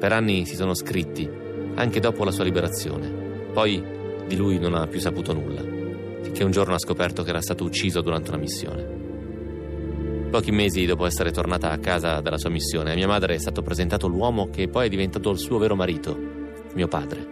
Per 0.00 0.12
anni 0.12 0.46
si 0.46 0.54
sono 0.54 0.74
scritti, 0.74 1.28
anche 1.74 2.00
dopo 2.00 2.24
la 2.24 2.30
sua 2.30 2.44
liberazione. 2.44 3.50
Poi 3.52 3.84
di 4.26 4.34
lui 4.34 4.58
non 4.58 4.74
ha 4.74 4.86
più 4.86 4.98
saputo 4.98 5.34
nulla, 5.34 5.62
finché 6.22 6.42
un 6.42 6.52
giorno 6.52 6.74
ha 6.74 6.78
scoperto 6.78 7.22
che 7.22 7.28
era 7.28 7.42
stato 7.42 7.64
ucciso 7.64 8.00
durante 8.00 8.30
una 8.30 8.38
missione. 8.38 9.05
Pochi 10.36 10.52
mesi 10.52 10.84
dopo 10.84 11.06
essere 11.06 11.30
tornata 11.30 11.70
a 11.70 11.78
casa 11.78 12.20
dalla 12.20 12.36
sua 12.36 12.50
missione, 12.50 12.92
a 12.92 12.94
mia 12.94 13.06
madre 13.06 13.36
è 13.36 13.38
stato 13.38 13.62
presentato 13.62 14.06
l'uomo 14.06 14.50
che 14.50 14.68
poi 14.68 14.84
è 14.84 14.90
diventato 14.90 15.30
il 15.30 15.38
suo 15.38 15.56
vero 15.56 15.74
marito, 15.74 16.14
mio 16.74 16.88
padre. 16.88 17.26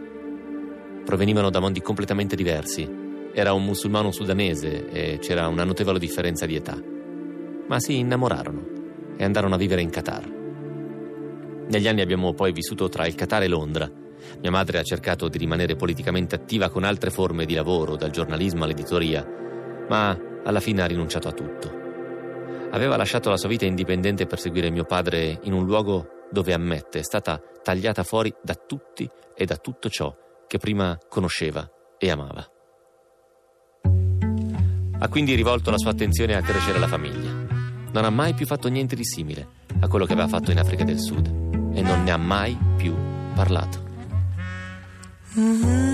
Provenivano 1.04 1.50
da 1.50 1.60
mondi 1.60 1.82
completamente 1.82 2.34
diversi. 2.34 2.88
Era 3.34 3.52
un 3.52 3.62
musulmano 3.62 4.10
sudanese 4.10 4.88
e 4.88 5.18
c'era 5.18 5.48
una 5.48 5.64
notevole 5.64 5.98
differenza 5.98 6.46
di 6.46 6.56
età. 6.56 6.80
Ma 7.68 7.78
si 7.78 7.98
innamorarono 7.98 8.64
e 9.18 9.22
andarono 9.22 9.56
a 9.56 9.58
vivere 9.58 9.82
in 9.82 9.90
Qatar. 9.90 10.26
Negli 11.68 11.86
anni 11.86 12.00
abbiamo 12.00 12.32
poi 12.32 12.52
vissuto 12.52 12.88
tra 12.88 13.06
il 13.06 13.14
Qatar 13.14 13.42
e 13.42 13.48
Londra. 13.48 13.86
Mia 14.40 14.50
madre 14.50 14.78
ha 14.78 14.82
cercato 14.82 15.28
di 15.28 15.36
rimanere 15.36 15.76
politicamente 15.76 16.36
attiva 16.36 16.70
con 16.70 16.84
altre 16.84 17.10
forme 17.10 17.44
di 17.44 17.52
lavoro, 17.52 17.96
dal 17.96 18.12
giornalismo 18.12 18.64
all'editoria, 18.64 19.28
ma 19.90 20.18
alla 20.42 20.60
fine 20.60 20.80
ha 20.80 20.86
rinunciato 20.86 21.28
a 21.28 21.32
tutto. 21.32 21.83
Aveva 22.74 22.96
lasciato 22.96 23.30
la 23.30 23.36
sua 23.36 23.48
vita 23.48 23.64
indipendente 23.64 24.26
per 24.26 24.40
seguire 24.40 24.68
mio 24.68 24.84
padre 24.84 25.38
in 25.44 25.52
un 25.52 25.64
luogo 25.64 26.26
dove 26.32 26.52
ammette 26.52 26.98
è 26.98 27.02
stata 27.04 27.40
tagliata 27.62 28.02
fuori 28.02 28.34
da 28.42 28.54
tutti 28.54 29.08
e 29.36 29.44
da 29.44 29.56
tutto 29.56 29.88
ciò 29.88 30.12
che 30.48 30.58
prima 30.58 30.98
conosceva 31.08 31.70
e 31.96 32.10
amava. 32.10 32.44
Ha 34.98 35.08
quindi 35.08 35.36
rivolto 35.36 35.70
la 35.70 35.78
sua 35.78 35.92
attenzione 35.92 36.34
a 36.34 36.42
crescere 36.42 36.80
la 36.80 36.88
famiglia. 36.88 37.30
Non 37.92 38.04
ha 38.04 38.10
mai 38.10 38.34
più 38.34 38.44
fatto 38.44 38.66
niente 38.66 38.96
di 38.96 39.04
simile 39.04 39.46
a 39.78 39.86
quello 39.86 40.04
che 40.04 40.14
aveva 40.14 40.26
fatto 40.26 40.50
in 40.50 40.58
Africa 40.58 40.82
del 40.82 40.98
Sud 40.98 41.26
e 41.74 41.80
non 41.80 42.02
ne 42.02 42.10
ha 42.10 42.16
mai 42.16 42.58
più 42.76 42.92
parlato. 43.36 43.82
Mm-hmm. 45.38 45.93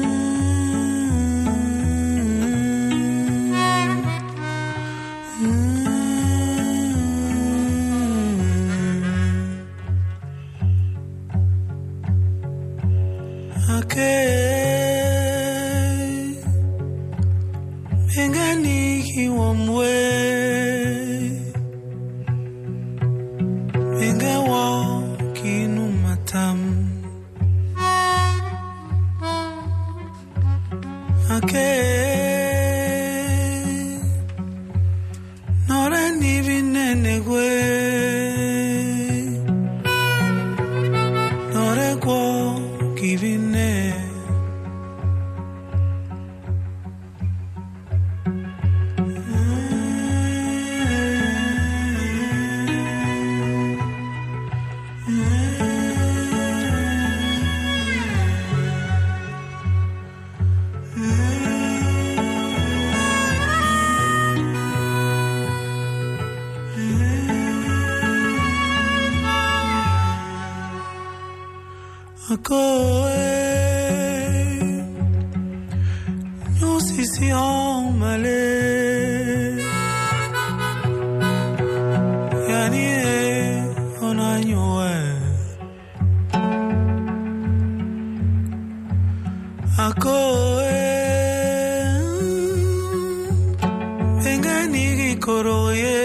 Engani 95.11 95.17
koroye 95.19 95.97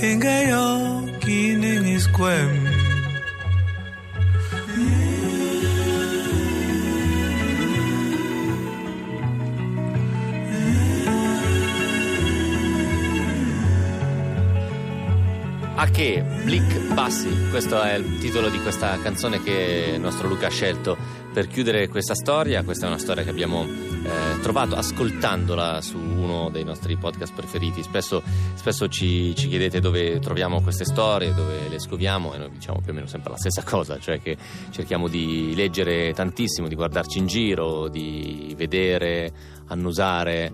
engayo 0.00 0.66
kining 1.20 1.98
squem. 1.98 2.68
A 15.76 15.86
che? 15.90 16.24
Blick 16.42 16.92
Bassi, 16.92 17.28
questo 17.50 17.80
è 17.80 17.94
il 17.94 18.18
titolo 18.18 18.48
di 18.48 18.60
questa 18.60 18.98
canzone 19.00 19.40
che 19.40 19.92
il 19.94 20.00
nostro 20.00 20.26
Luca 20.26 20.48
ha 20.48 20.50
scelto 20.50 20.96
per 21.32 21.46
chiudere 21.46 21.88
questa 21.88 22.14
storia. 22.14 22.62
Questa 22.62 22.86
è 22.86 22.88
una 22.88 22.98
storia 22.98 23.22
che 23.22 23.30
abbiamo 23.30 23.64
eh, 23.64 24.40
trovato 24.40 24.74
ascoltandola 24.74 25.80
su 25.80 25.98
uno 25.98 26.48
dei 26.50 26.64
nostri 26.64 26.96
podcast 26.96 27.34
preferiti. 27.34 27.82
Spesso, 27.82 28.22
spesso 28.54 28.88
ci, 28.88 29.34
ci 29.34 29.48
chiedete 29.48 29.80
dove 29.80 30.18
troviamo 30.18 30.60
queste 30.62 30.84
storie, 30.84 31.34
dove 31.34 31.68
le 31.68 31.78
scoviamo 31.78 32.34
e 32.34 32.38
noi 32.38 32.50
diciamo 32.50 32.80
più 32.80 32.92
o 32.92 32.94
meno 32.94 33.06
sempre 33.06 33.30
la 33.30 33.38
stessa 33.38 33.62
cosa, 33.62 33.98
cioè 33.98 34.20
che 34.20 34.36
cerchiamo 34.70 35.08
di 35.08 35.54
leggere 35.54 36.12
tantissimo, 36.12 36.68
di 36.68 36.74
guardarci 36.74 37.18
in 37.18 37.26
giro, 37.26 37.88
di 37.88 38.54
vedere, 38.56 39.32
annusare 39.66 40.52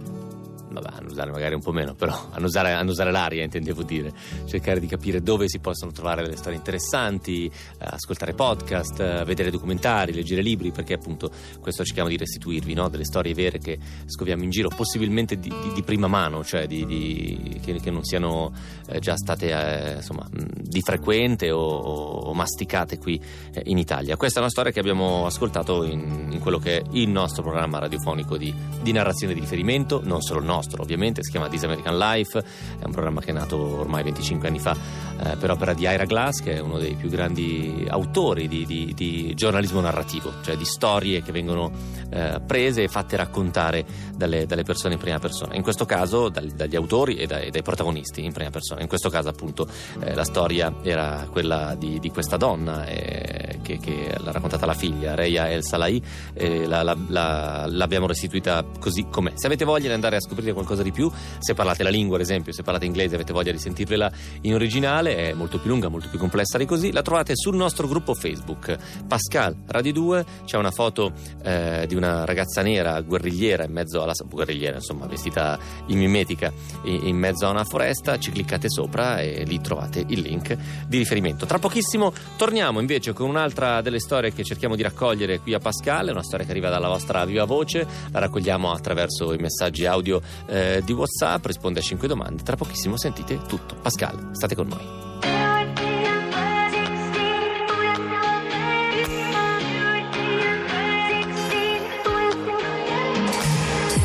vabbè, 0.80 0.96
annusare 0.98 1.30
magari 1.30 1.54
un 1.54 1.62
po' 1.62 1.72
meno, 1.72 1.94
però 1.94 2.28
annusare, 2.32 2.72
annusare 2.72 3.10
l'aria 3.10 3.42
intendevo 3.42 3.82
dire, 3.82 4.12
cercare 4.46 4.80
di 4.80 4.86
capire 4.86 5.22
dove 5.22 5.48
si 5.48 5.58
possono 5.58 5.92
trovare 5.92 6.22
delle 6.22 6.36
storie 6.36 6.58
interessanti, 6.58 7.46
eh, 7.46 7.50
ascoltare 7.78 8.34
podcast, 8.34 9.00
eh, 9.00 9.24
vedere 9.24 9.50
documentari, 9.50 10.12
leggere 10.12 10.42
libri, 10.42 10.72
perché 10.72 10.94
appunto 10.94 11.30
questo 11.60 11.84
cerchiamo 11.84 12.08
di 12.08 12.16
restituirvi, 12.16 12.74
no? 12.74 12.88
delle 12.88 13.04
storie 13.04 13.34
vere 13.34 13.58
che 13.58 13.78
scoviamo 14.06 14.42
in 14.42 14.50
giro, 14.50 14.68
possibilmente 14.68 15.38
di, 15.38 15.48
di, 15.48 15.72
di 15.74 15.82
prima 15.82 16.08
mano, 16.08 16.44
cioè 16.44 16.66
di, 16.66 17.60
che, 17.62 17.80
che 17.80 17.90
non 17.90 18.04
siano 18.04 18.52
eh, 18.88 18.98
già 18.98 19.16
state 19.16 19.48
eh, 19.48 19.94
insomma, 19.96 20.26
di 20.30 20.80
frequente 20.80 21.50
o, 21.50 21.60
o 21.60 22.34
masticate 22.34 22.98
qui 22.98 23.20
in 23.64 23.78
Italia. 23.78 24.16
Questa 24.16 24.38
è 24.38 24.42
una 24.42 24.50
storia 24.50 24.72
che 24.72 24.80
abbiamo 24.80 25.26
ascoltato 25.26 25.84
in, 25.84 26.28
in 26.30 26.40
quello 26.40 26.58
che 26.58 26.78
è 26.78 26.82
il 26.92 27.08
nostro 27.08 27.42
programma 27.42 27.78
radiofonico 27.78 28.36
di, 28.36 28.52
di 28.82 28.92
narrazione 28.92 29.34
di 29.34 29.40
riferimento, 29.40 30.00
non 30.02 30.20
solo 30.20 30.40
il 30.40 30.46
nostro 30.46 30.63
ovviamente, 30.78 31.22
si 31.22 31.30
chiama 31.30 31.48
This 31.48 31.62
American 31.64 31.96
Life, 31.98 32.38
è 32.38 32.84
un 32.84 32.92
programma 32.92 33.20
che 33.20 33.30
è 33.30 33.32
nato 33.32 33.56
ormai 33.80 34.02
25 34.02 34.48
anni 34.48 34.58
fa 34.58 34.76
eh, 35.22 35.36
per 35.36 35.50
opera 35.50 35.72
di 35.74 35.82
Ira 35.84 36.04
Glass, 36.04 36.40
che 36.40 36.54
è 36.54 36.58
uno 36.60 36.78
dei 36.78 36.94
più 36.94 37.08
grandi 37.08 37.86
autori 37.88 38.48
di, 38.48 38.64
di- 38.66 38.92
di 38.94 39.34
giornalismo 39.34 39.80
narrativo, 39.80 40.32
cioè 40.42 40.56
di 40.56 40.64
storie 40.64 41.22
che 41.22 41.32
vengono 41.32 41.70
eh, 42.10 42.40
prese 42.46 42.82
e 42.84 42.88
fatte 42.88 43.16
raccontare 43.16 43.84
dalle, 44.16 44.46
dalle 44.46 44.62
persone 44.62 44.94
in 44.94 45.00
prima 45.00 45.18
persona. 45.18 45.54
In 45.54 45.62
questo 45.62 45.84
caso 45.84 46.28
dal- 46.28 46.48
dagli 46.50 46.76
autori 46.76 47.16
e 47.16 47.26
dai, 47.26 47.50
dai 47.50 47.62
protagonisti 47.62 48.24
in 48.24 48.32
prima 48.32 48.50
persona. 48.50 48.80
In 48.80 48.88
questo 48.88 49.08
caso 49.10 49.28
appunto 49.28 49.66
eh, 50.00 50.14
la 50.14 50.24
storia 50.24 50.74
era 50.82 51.26
quella 51.30 51.74
di, 51.76 51.98
di 51.98 52.10
questa 52.10 52.36
donna 52.36 52.86
eh, 52.86 53.58
che, 53.62 53.78
che 53.78 54.14
l'ha 54.18 54.30
raccontata 54.32 54.66
la 54.66 54.74
figlia, 54.74 55.14
Reia 55.14 55.48
El 55.50 55.62
Salai, 55.64 56.02
la- 56.34 56.82
la- 56.82 56.96
la- 57.08 57.66
l'abbiamo 57.68 58.06
restituita 58.06 58.64
così 58.78 59.06
com'è. 59.10 59.32
Se 59.34 59.46
avete 59.46 59.64
voglia 59.64 59.88
di 59.88 59.94
andare 59.94 60.16
a 60.16 60.20
scoprire 60.20 60.52
qualcosa 60.54 60.82
di 60.82 60.92
più, 60.92 61.10
se 61.38 61.54
parlate 61.54 61.82
la 61.82 61.90
lingua 61.90 62.16
ad 62.16 62.22
esempio, 62.22 62.52
se 62.52 62.62
parlate 62.62 62.86
inglese 62.86 63.14
avete 63.14 63.32
voglia 63.32 63.52
di 63.52 63.58
sentirvela 63.58 64.10
in 64.42 64.54
originale, 64.54 65.16
è 65.16 65.32
molto 65.34 65.58
più 65.58 65.70
lunga, 65.70 65.88
molto 65.88 66.08
più 66.08 66.18
complessa 66.18 66.58
di 66.58 66.64
così, 66.64 66.92
la 66.92 67.02
trovate 67.02 67.36
sul 67.36 67.56
nostro 67.56 67.86
gruppo 67.86 68.14
Facebook, 68.14 68.76
Pascal 69.06 69.56
Radio 69.66 69.92
2, 69.92 70.24
c'è 70.44 70.56
una 70.56 70.70
foto 70.70 71.12
eh, 71.42 71.84
di 71.86 71.94
una 71.94 72.24
ragazza 72.24 72.62
nera 72.62 73.00
guerrigliera 73.00 73.64
in 73.64 73.72
mezzo 73.72 74.02
alla 74.02 74.12
guerrigliera, 74.24 74.76
insomma, 74.76 75.06
vestita 75.06 75.58
in 75.86 75.98
mimetica 75.98 76.52
in, 76.84 77.16
mezzo 77.16 77.46
a 77.46 77.50
una 77.50 77.64
foresta, 77.64 78.18
ci 78.18 78.30
cliccate 78.30 78.68
sopra 78.68 79.20
e 79.20 79.44
lì 79.44 79.60
trovate 79.60 80.04
il 80.08 80.20
link 80.20 80.56
di 80.86 80.98
riferimento. 80.98 81.46
Tra 81.46 81.58
pochissimo 81.58 82.12
torniamo 82.36 82.80
invece 82.80 83.12
con 83.12 83.28
un'altra 83.28 83.80
delle 83.80 83.98
storie 83.98 84.32
che 84.32 84.44
cerchiamo 84.44 84.76
di 84.76 84.82
raccogliere 84.82 85.40
qui 85.40 85.54
a 85.54 85.58
Pascal, 85.58 86.08
una 86.10 86.22
storia 86.22 86.44
che 86.44 86.50
arriva 86.50 86.68
dalla 86.68 86.88
vostra 86.88 87.24
viva 87.24 87.44
voce, 87.44 87.86
la 88.10 88.18
raccogliamo 88.18 88.72
attraverso 88.72 89.32
i 89.32 89.38
messaggi 89.38 89.86
audio 89.86 90.20
eh, 90.46 90.82
di 90.84 90.92
WhatsApp, 90.92 91.44
risponde 91.46 91.80
a 91.80 91.82
5 91.82 92.08
domande. 92.08 92.42
Tra 92.42 92.56
pochissimo 92.56 92.96
sentite 92.96 93.40
tutto. 93.46 93.76
Pascal, 93.76 94.30
state 94.32 94.54
con 94.54 94.68
noi. 94.68 95.02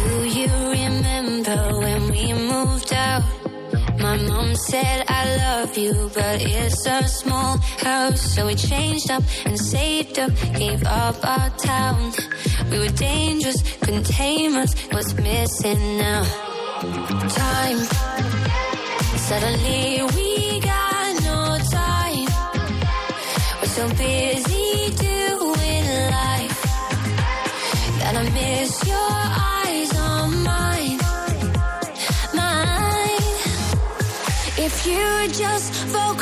Do 0.08 0.26
you 0.26 0.48
remember 0.72 1.78
when 1.78 2.10
we 2.10 2.34
moved 2.34 2.94
out? 2.94 3.39
My 3.98 4.18
mom 4.18 4.56
said 4.56 5.06
I 5.08 5.38
love 5.38 5.78
you, 5.78 6.12
but 6.14 6.42
it's 6.42 6.86
a 6.86 7.08
small 7.08 7.58
house. 7.58 8.22
So 8.36 8.46
we 8.46 8.56
changed 8.56 9.10
up 9.10 9.24
and 9.46 9.58
saved 9.60 10.20
up, 10.20 10.32
gave 10.56 10.84
up 10.86 11.16
our 11.26 11.50
town. 11.58 12.14
We 12.72 12.80
were 12.80 12.90
dangerous, 12.90 13.62
couldn't 13.80 14.06
tame 14.06 14.56
us. 14.56 14.74
What's 14.92 15.14
missing 15.16 15.98
now? 15.98 16.24
Time. 17.30 17.80
Suddenly 19.18 20.04
we 20.16 20.60
got 20.62 20.69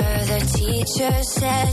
the 0.00 0.40
teacher 0.58 1.22
said 1.22 1.72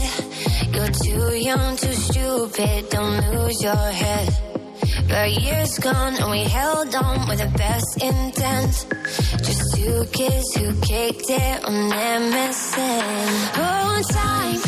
You're 0.74 0.94
too 1.04 1.36
young, 1.36 1.76
too 1.76 1.92
stupid, 1.92 2.88
don't 2.90 3.18
lose 3.34 3.62
your 3.62 3.74
head. 3.74 4.28
But 5.08 5.32
years 5.42 5.78
gone 5.78 6.14
and 6.14 6.30
we 6.30 6.44
held 6.44 6.94
on 6.94 7.28
with 7.28 7.38
the 7.38 7.50
best 7.58 8.02
intent. 8.02 8.86
Just 9.42 9.74
two 9.74 10.04
kids 10.12 10.54
who 10.56 10.72
kicked 10.80 11.30
it 11.30 11.64
on 11.64 11.90
MSN 11.90 13.50
Oh, 13.56 14.02
time 14.10 14.60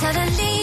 Suddenly 0.00 0.61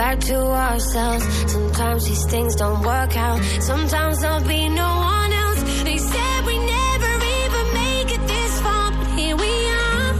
back 0.00 0.18
to 0.18 0.38
ourselves. 0.66 1.24
Sometimes 1.52 2.06
these 2.08 2.24
things 2.32 2.56
don't 2.56 2.80
work 2.82 3.14
out. 3.18 3.38
Sometimes 3.60 4.20
there'll 4.20 4.48
be 4.48 4.66
no 4.70 4.90
one 5.16 5.32
else. 5.44 5.60
They 5.84 5.98
said 5.98 6.38
we 6.46 6.56
never 6.56 7.12
even 7.40 7.64
make 7.82 8.08
it 8.16 8.22
this 8.26 8.52
far, 8.64 8.92
but 8.96 9.08
here 9.18 9.36
we 9.36 9.52
are. 9.84 10.12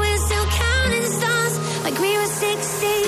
We're 0.00 0.22
still 0.28 0.46
counting 0.64 1.08
stars 1.18 1.54
like 1.84 1.96
we 2.00 2.18
were 2.18 2.26
16. 2.26 3.04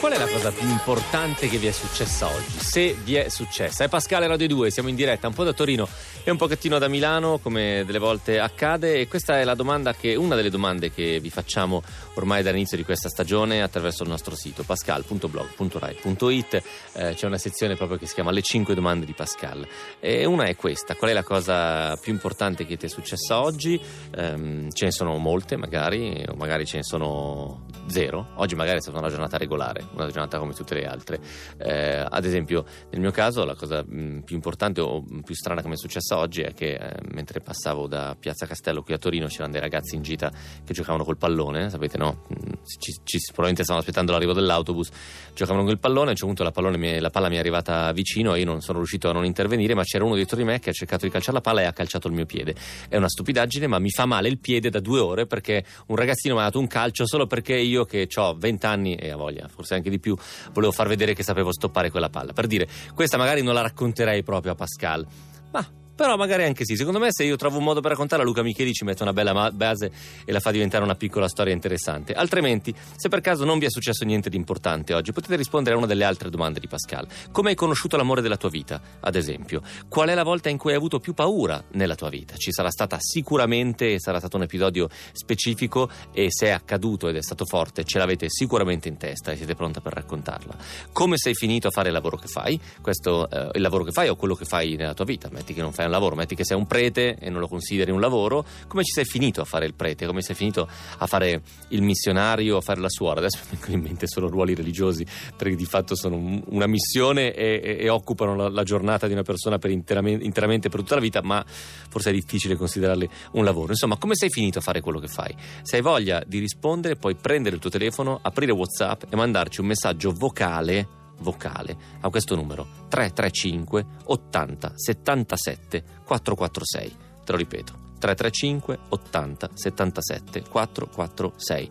Qual 0.00 0.12
è 0.12 0.18
la 0.18 0.28
cosa 0.28 0.50
più 0.50 0.66
importante 0.66 1.46
che 1.48 1.58
vi 1.58 1.66
è 1.66 1.72
successa 1.72 2.26
oggi? 2.26 2.58
Se 2.58 2.96
vi 3.04 3.16
è 3.16 3.28
successa. 3.28 3.84
È 3.84 3.88
Pascale 3.88 4.26
Radio 4.26 4.48
2, 4.48 4.70
siamo 4.70 4.88
in 4.88 4.94
diretta 4.94 5.28
un 5.28 5.34
po' 5.34 5.44
da 5.44 5.52
Torino 5.52 5.86
e 6.30 6.32
un 6.32 6.38
pochettino 6.38 6.78
da 6.78 6.88
Milano, 6.88 7.38
come 7.38 7.82
delle 7.84 7.98
volte 7.98 8.38
accade. 8.38 9.00
E 9.00 9.08
questa 9.08 9.38
è 9.38 9.44
la 9.44 9.54
domanda 9.54 9.94
che, 9.94 10.14
una 10.14 10.36
delle 10.36 10.50
domande 10.50 10.90
che 10.90 11.20
vi 11.20 11.30
facciamo 11.30 11.82
ormai 12.14 12.42
dall'inizio 12.42 12.76
di 12.76 12.84
questa 12.84 13.08
stagione 13.08 13.62
attraverso 13.62 14.04
il 14.04 14.08
nostro 14.08 14.34
sito 14.34 14.62
pascal.blog.rai.it. 14.62 16.62
Eh, 16.92 17.14
c'è 17.14 17.26
una 17.26 17.38
sezione 17.38 17.76
proprio 17.76 17.98
che 17.98 18.06
si 18.06 18.14
chiama 18.14 18.30
Le 18.30 18.42
5 18.42 18.74
domande 18.74 19.06
di 19.06 19.12
Pascal. 19.12 19.66
E 19.98 20.24
una 20.24 20.44
è 20.44 20.56
questa: 20.56 20.94
qual 20.94 21.10
è 21.10 21.14
la 21.14 21.24
cosa 21.24 21.96
più 21.96 22.12
importante 22.12 22.64
che 22.64 22.76
ti 22.76 22.86
è 22.86 22.88
successa 22.88 23.40
oggi? 23.40 23.80
Ehm, 24.16 24.70
ce 24.70 24.86
ne 24.86 24.92
sono 24.92 25.16
molte, 25.18 25.56
magari, 25.56 26.24
o 26.28 26.34
magari 26.36 26.64
ce 26.64 26.78
ne 26.78 26.84
sono 26.84 27.66
zero. 27.90 28.28
Oggi 28.36 28.54
magari 28.54 28.78
è 28.78 28.80
stata 28.80 28.98
una 28.98 29.08
giornata 29.08 29.36
regolare, 29.36 29.86
una 29.94 30.06
giornata 30.06 30.38
come 30.38 30.54
tutte 30.54 30.74
le 30.74 30.86
altre. 30.86 31.20
Eh, 31.58 32.04
ad 32.08 32.24
esempio, 32.24 32.64
nel 32.90 33.00
mio 33.00 33.10
caso, 33.10 33.44
la 33.44 33.54
cosa 33.54 33.82
mh, 33.82 34.22
più 34.24 34.36
importante 34.36 34.80
o 34.80 35.04
mh, 35.06 35.20
più 35.20 35.34
strana 35.34 35.60
che 35.60 35.68
mi 35.68 35.74
è 35.74 35.76
successa 35.76 36.18
oggi 36.18 36.42
è 36.42 36.54
che 36.54 36.74
eh, 36.74 36.94
mentre 37.12 37.40
passavo 37.40 37.86
da 37.86 38.16
Piazza 38.18 38.46
Castello 38.46 38.82
qui 38.82 38.94
a 38.94 38.98
Torino 38.98 39.26
c'erano 39.26 39.52
dei 39.52 39.60
ragazzi 39.60 39.94
in 39.94 40.02
gita 40.02 40.32
che 40.64 40.72
giocavano 40.72 41.04
col 41.04 41.16
pallone, 41.16 41.70
sapete 41.70 41.98
no? 41.98 42.24
Mh, 42.28 42.34
Ci, 42.78 43.00
ci- 43.04 43.18
probabilmente 43.26 43.62
stavano 43.62 43.84
aspettando 43.84 44.12
l'arrivo 44.12 44.32
dell'autobus, 44.32 44.90
giocavano 45.34 45.64
col 45.64 45.78
pallone, 45.78 46.08
a 46.08 46.10
un 46.10 46.16
certo 46.16 46.26
punto 46.26 46.42
la, 46.44 46.50
pallone 46.52 46.76
mi 46.76 46.98
la 47.00 47.10
palla 47.10 47.28
mi 47.28 47.36
è 47.36 47.38
arrivata 47.38 47.92
vicino 47.92 48.34
e 48.34 48.40
io 48.40 48.46
non 48.46 48.60
sono 48.60 48.78
riuscito 48.78 49.08
a 49.08 49.12
non 49.12 49.24
intervenire, 49.24 49.74
ma 49.74 49.82
c'era 49.82 50.04
uno 50.04 50.14
dietro 50.14 50.36
di 50.36 50.44
me 50.44 50.58
che 50.58 50.70
ha 50.70 50.72
cercato 50.72 51.04
di 51.04 51.10
calciare 51.10 51.34
la 51.34 51.40
palla 51.40 51.62
e 51.62 51.64
ha 51.64 51.72
calciato 51.72 52.08
il 52.08 52.14
mio 52.14 52.26
piede. 52.26 52.54
È 52.88 52.96
una 52.96 53.08
stupidaggine, 53.08 53.66
ma 53.66 53.78
mi 53.78 53.90
fa 53.90 54.06
male 54.06 54.28
il 54.28 54.38
piede 54.38 54.70
da 54.70 54.80
due 54.80 55.00
ore 55.00 55.26
perché 55.26 55.64
un 55.86 55.96
ragazzino 55.96 56.34
mi 56.34 56.40
ha 56.40 56.44
dato 56.44 56.58
un 56.58 56.66
calcio 56.66 57.06
solo 57.06 57.26
perché 57.26 57.56
io 57.56 57.79
che 57.84 58.08
ho 58.16 58.34
20 58.36 58.66
anni 58.66 58.94
e 58.94 59.10
a 59.10 59.16
voglia, 59.16 59.48
forse 59.48 59.74
anche 59.74 59.90
di 59.90 59.98
più, 59.98 60.16
volevo 60.52 60.72
far 60.72 60.88
vedere 60.88 61.14
che 61.14 61.22
sapevo 61.22 61.52
stoppare 61.52 61.90
quella 61.90 62.08
palla. 62.08 62.32
Per 62.32 62.46
dire, 62.46 62.68
questa 62.94 63.16
magari 63.16 63.42
non 63.42 63.54
la 63.54 63.62
racconterei 63.62 64.22
proprio 64.22 64.52
a 64.52 64.54
Pascal, 64.54 65.06
ma 65.52 65.79
però 66.00 66.16
magari 66.16 66.44
anche 66.44 66.64
sì. 66.64 66.76
Secondo 66.76 66.98
me 66.98 67.08
se 67.10 67.24
io 67.24 67.36
trovo 67.36 67.58
un 67.58 67.64
modo 67.64 67.82
per 67.82 67.90
raccontarla, 67.90 68.24
Luca 68.24 68.42
Micheli 68.42 68.72
ci 68.72 68.84
mette 68.84 69.02
una 69.02 69.12
bella 69.12 69.50
base 69.50 69.92
e 70.24 70.32
la 70.32 70.40
fa 70.40 70.50
diventare 70.50 70.82
una 70.82 70.94
piccola 70.94 71.28
storia 71.28 71.52
interessante. 71.52 72.14
Altrimenti, 72.14 72.74
se 72.96 73.10
per 73.10 73.20
caso 73.20 73.44
non 73.44 73.58
vi 73.58 73.66
è 73.66 73.68
successo 73.68 74.06
niente 74.06 74.30
di 74.30 74.36
importante 74.38 74.94
oggi, 74.94 75.12
potete 75.12 75.36
rispondere 75.36 75.74
a 75.74 75.78
una 75.78 75.86
delle 75.86 76.04
altre 76.04 76.30
domande 76.30 76.58
di 76.58 76.68
Pascal. 76.68 77.06
Come 77.30 77.50
hai 77.50 77.54
conosciuto 77.54 77.98
l'amore 77.98 78.22
della 78.22 78.38
tua 78.38 78.48
vita, 78.48 78.80
ad 78.98 79.14
esempio? 79.14 79.60
Qual 79.90 80.08
è 80.08 80.14
la 80.14 80.22
volta 80.22 80.48
in 80.48 80.56
cui 80.56 80.70
hai 80.70 80.78
avuto 80.78 81.00
più 81.00 81.12
paura 81.12 81.62
nella 81.72 81.96
tua 81.96 82.08
vita? 82.08 82.34
Ci 82.34 82.50
sarà 82.50 82.70
stata 82.70 82.96
sicuramente, 82.98 84.00
sarà 84.00 84.20
stato 84.20 84.38
un 84.38 84.44
episodio 84.44 84.88
specifico 85.12 85.90
e 86.14 86.28
se 86.30 86.46
è 86.46 86.50
accaduto 86.50 87.08
ed 87.08 87.16
è 87.16 87.22
stato 87.22 87.44
forte, 87.44 87.84
ce 87.84 87.98
l'avete 87.98 88.30
sicuramente 88.30 88.88
in 88.88 88.96
testa 88.96 89.32
e 89.32 89.36
siete 89.36 89.54
pronta 89.54 89.82
per 89.82 89.92
raccontarla. 89.92 90.56
Come 90.92 91.18
sei 91.18 91.34
finito 91.34 91.68
a 91.68 91.70
fare 91.70 91.88
il 91.88 91.94
lavoro 91.94 92.16
che 92.16 92.26
fai? 92.26 92.58
Questo, 92.80 93.28
eh, 93.28 93.50
il 93.52 93.60
lavoro 93.60 93.84
che 93.84 93.92
fai 93.92 94.08
o 94.08 94.16
quello 94.16 94.34
che 94.34 94.46
fai 94.46 94.76
nella 94.76 94.94
tua 94.94 95.04
vita? 95.04 95.28
Metti 95.30 95.52
che 95.52 95.60
non 95.60 95.74
fai 95.74 95.88
un 95.90 95.96
lavoro, 95.98 96.14
metti 96.16 96.34
che 96.34 96.44
sei 96.44 96.56
un 96.56 96.66
prete 96.66 97.16
e 97.18 97.28
non 97.30 97.40
lo 97.40 97.48
consideri 97.48 97.90
un 97.90 98.00
lavoro, 98.00 98.44
come 98.68 98.84
ci 98.84 98.92
sei 98.92 99.04
finito 99.04 99.40
a 99.40 99.44
fare 99.44 99.66
il 99.66 99.74
prete? 99.74 100.06
Come 100.06 100.22
sei 100.22 100.34
finito 100.34 100.68
a 100.98 101.06
fare 101.06 101.42
il 101.68 101.82
missionario, 101.82 102.56
a 102.56 102.60
fare 102.60 102.80
la 102.80 102.88
suora? 102.88 103.20
Adesso 103.20 103.38
mi 103.42 103.56
vengono 103.56 103.76
in 103.76 103.82
mente 103.82 104.06
solo 104.06 104.28
ruoli 104.28 104.54
religiosi, 104.54 105.04
perché 105.36 105.56
di 105.56 105.64
fatto 105.64 105.94
sono 105.96 106.16
un- 106.16 106.42
una 106.46 106.66
missione 106.66 107.34
e, 107.34 107.60
e- 107.62 107.76
e 107.80 107.88
occupano 107.88 108.34
la, 108.36 108.48
la 108.48 108.62
giornata 108.62 109.06
di 109.06 109.12
una 109.12 109.22
persona 109.22 109.58
per 109.58 109.70
interamente, 109.70 110.24
interamente 110.24 110.68
per 110.68 110.80
tutta 110.80 110.94
la 110.94 111.00
vita, 111.00 111.20
ma 111.22 111.44
forse 111.46 112.10
è 112.10 112.12
difficile 112.12 112.54
considerarli 112.56 113.08
un 113.32 113.44
lavoro. 113.44 113.70
Insomma, 113.72 113.96
come 113.96 114.14
sei 114.14 114.30
finito 114.30 114.58
a 114.58 114.62
fare 114.62 114.80
quello 114.80 114.98
che 115.00 115.08
fai? 115.08 115.34
Se 115.62 115.76
hai 115.76 115.82
voglia 115.82 116.22
di 116.26 116.38
rispondere, 116.38 116.96
puoi 116.96 117.16
prendere 117.16 117.56
il 117.56 117.60
tuo 117.60 117.70
telefono, 117.70 118.18
aprire 118.22 118.52
WhatsApp 118.52 119.04
e 119.10 119.16
mandarci 119.16 119.60
un 119.60 119.66
messaggio 119.66 120.12
vocale 120.12 120.98
vocale 121.20 121.76
a 122.00 122.10
questo 122.10 122.34
numero 122.34 122.66
335 122.88 123.86
80 124.04 124.72
77 124.74 125.84
446. 126.04 126.96
Te 127.24 127.32
lo 127.32 127.38
ripeto. 127.38 127.88
335 127.98 128.78
80 128.88 129.50
77 129.52 130.42
446. 130.48 131.68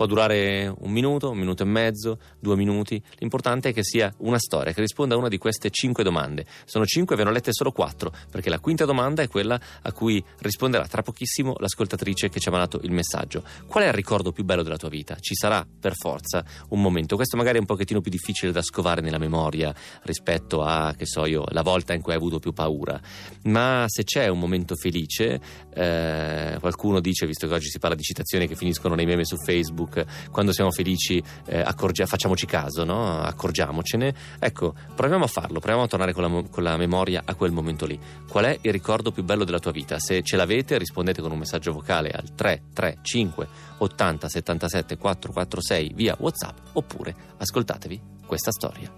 Può 0.00 0.08
durare 0.08 0.74
un 0.78 0.90
minuto, 0.90 1.28
un 1.28 1.36
minuto 1.36 1.62
e 1.62 1.66
mezzo, 1.66 2.18
due 2.38 2.56
minuti. 2.56 3.02
L'importante 3.18 3.68
è 3.68 3.72
che 3.74 3.84
sia 3.84 4.10
una 4.20 4.38
storia 4.38 4.72
che 4.72 4.80
risponda 4.80 5.14
a 5.14 5.18
una 5.18 5.28
di 5.28 5.36
queste 5.36 5.68
cinque 5.68 6.02
domande. 6.02 6.46
Sono 6.64 6.86
cinque, 6.86 7.16
ve 7.16 7.24
ne 7.24 7.28
ho 7.28 7.32
lette 7.34 7.50
solo 7.52 7.70
quattro, 7.70 8.10
perché 8.30 8.48
la 8.48 8.60
quinta 8.60 8.86
domanda 8.86 9.20
è 9.20 9.28
quella 9.28 9.60
a 9.82 9.92
cui 9.92 10.24
risponderà 10.38 10.86
tra 10.86 11.02
pochissimo 11.02 11.54
l'ascoltatrice 11.58 12.30
che 12.30 12.40
ci 12.40 12.48
ha 12.48 12.50
mandato 12.50 12.80
il 12.82 12.92
messaggio. 12.92 13.44
Qual 13.66 13.84
è 13.84 13.88
il 13.88 13.92
ricordo 13.92 14.32
più 14.32 14.42
bello 14.42 14.62
della 14.62 14.78
tua 14.78 14.88
vita? 14.88 15.18
Ci 15.20 15.34
sarà 15.34 15.66
per 15.78 15.94
forza 15.94 16.42
un 16.68 16.80
momento. 16.80 17.16
Questo 17.16 17.36
magari 17.36 17.58
è 17.58 17.60
un 17.60 17.66
pochettino 17.66 18.00
più 18.00 18.10
difficile 18.10 18.52
da 18.52 18.62
scovare 18.62 19.02
nella 19.02 19.18
memoria 19.18 19.70
rispetto 20.04 20.62
a, 20.62 20.94
che 20.96 21.04
so 21.04 21.26
io, 21.26 21.44
la 21.50 21.60
volta 21.60 21.92
in 21.92 22.00
cui 22.00 22.12
hai 22.12 22.18
avuto 22.18 22.38
più 22.38 22.54
paura. 22.54 22.98
Ma 23.42 23.84
se 23.86 24.04
c'è 24.04 24.28
un 24.28 24.38
momento 24.38 24.76
felice, 24.76 25.38
eh, 25.74 26.56
qualcuno 26.58 27.00
dice, 27.00 27.26
visto 27.26 27.46
che 27.46 27.52
oggi 27.52 27.68
si 27.68 27.78
parla 27.78 27.96
di 27.96 28.02
citazioni 28.02 28.48
che 28.48 28.56
finiscono 28.56 28.94
nei 28.94 29.04
meme 29.04 29.26
su 29.26 29.36
Facebook, 29.36 29.88
quando 30.30 30.52
siamo 30.52 30.70
felici 30.70 31.22
eh, 31.46 31.60
accorgia- 31.60 32.06
facciamoci 32.06 32.46
caso, 32.46 32.84
no? 32.84 33.20
accorgiamocene. 33.20 34.14
Ecco, 34.38 34.74
proviamo 34.94 35.24
a 35.24 35.28
farlo, 35.28 35.58
proviamo 35.58 35.84
a 35.84 35.88
tornare 35.88 36.12
con 36.12 36.22
la, 36.22 36.42
con 36.48 36.62
la 36.62 36.76
memoria 36.76 37.22
a 37.24 37.34
quel 37.34 37.52
momento 37.52 37.86
lì. 37.86 37.98
Qual 38.28 38.44
è 38.44 38.58
il 38.60 38.72
ricordo 38.72 39.12
più 39.12 39.22
bello 39.24 39.44
della 39.44 39.58
tua 39.58 39.72
vita? 39.72 39.98
Se 39.98 40.22
ce 40.22 40.36
l'avete, 40.36 40.78
rispondete 40.78 41.20
con 41.20 41.32
un 41.32 41.38
messaggio 41.38 41.72
vocale 41.72 42.10
al 42.10 42.34
335 42.34 43.48
80 43.78 44.28
77 44.28 44.96
446 44.96 45.92
via 45.94 46.16
WhatsApp 46.18 46.56
oppure 46.72 47.14
ascoltatevi 47.38 48.00
questa 48.26 48.50
storia. 48.50 48.92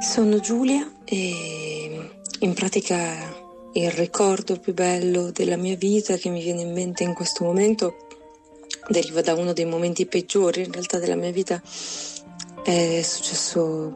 Sono 0.00 0.38
Giulia 0.40 0.86
e 1.04 2.10
in 2.40 2.54
pratica 2.54 3.42
il 3.72 3.90
ricordo 3.90 4.58
più 4.58 4.72
bello 4.72 5.30
della 5.30 5.56
mia 5.56 5.76
vita 5.76 6.16
che 6.16 6.28
mi 6.28 6.42
viene 6.42 6.62
in 6.62 6.72
mente 6.72 7.02
in 7.02 7.14
questo 7.14 7.44
momento 7.44 8.03
deriva 8.88 9.20
da 9.20 9.34
uno 9.34 9.52
dei 9.52 9.64
momenti 9.64 10.06
peggiori 10.06 10.62
in 10.64 10.72
realtà 10.72 10.98
della 10.98 11.16
mia 11.16 11.30
vita. 11.30 11.60
È 12.62 13.02
successo 13.02 13.92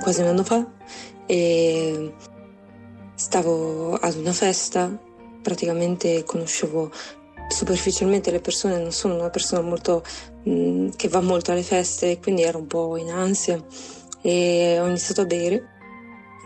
quasi 0.00 0.20
un 0.20 0.28
anno 0.28 0.44
fa 0.44 0.64
e 1.26 2.12
stavo 3.14 3.94
ad 3.94 4.14
una 4.16 4.32
festa, 4.32 4.96
praticamente 5.42 6.22
conoscevo 6.24 6.90
superficialmente 7.48 8.30
le 8.30 8.40
persone, 8.40 8.78
non 8.78 8.92
sono 8.92 9.14
una 9.14 9.30
persona 9.30 9.62
molto 9.62 10.02
mh, 10.44 10.90
che 10.96 11.08
va 11.08 11.20
molto 11.20 11.52
alle 11.52 11.62
feste, 11.62 12.18
quindi 12.18 12.42
ero 12.42 12.58
un 12.58 12.66
po' 12.66 12.96
in 12.96 13.10
ansia 13.10 13.62
e 14.20 14.78
ho 14.80 14.86
iniziato 14.86 15.20
a 15.20 15.26
bere, 15.26 15.68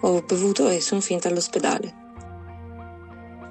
ho 0.03 0.23
bevuto 0.23 0.69
e 0.69 0.81
sono 0.81 1.01
finita 1.01 1.29
all'ospedale. 1.29 1.99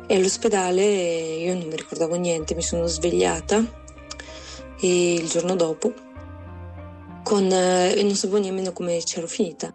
E 0.08 0.16
all'ospedale 0.16 0.84
io 0.84 1.54
non 1.54 1.68
mi 1.68 1.76
ricordavo 1.76 2.16
niente, 2.16 2.56
mi 2.56 2.62
sono 2.62 2.88
svegliata 2.88 3.64
e 4.80 5.14
il 5.14 5.28
giorno 5.28 5.56
dopo 5.56 5.94
con, 7.24 7.52
eh, 7.52 7.94
e 7.96 8.04
non 8.04 8.16
sapevo 8.16 8.40
nemmeno 8.40 8.74
come 8.74 9.00
c'ero 9.04 9.28
finita. 9.28 9.74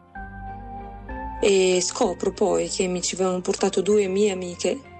E 1.40 1.80
scopro 1.82 2.32
poi 2.32 2.68
che 2.68 2.86
mi 2.86 3.02
ci 3.02 3.14
avevano 3.14 3.40
portato 3.40 3.80
due 3.80 4.06
mie 4.06 4.32
amiche 4.32 4.92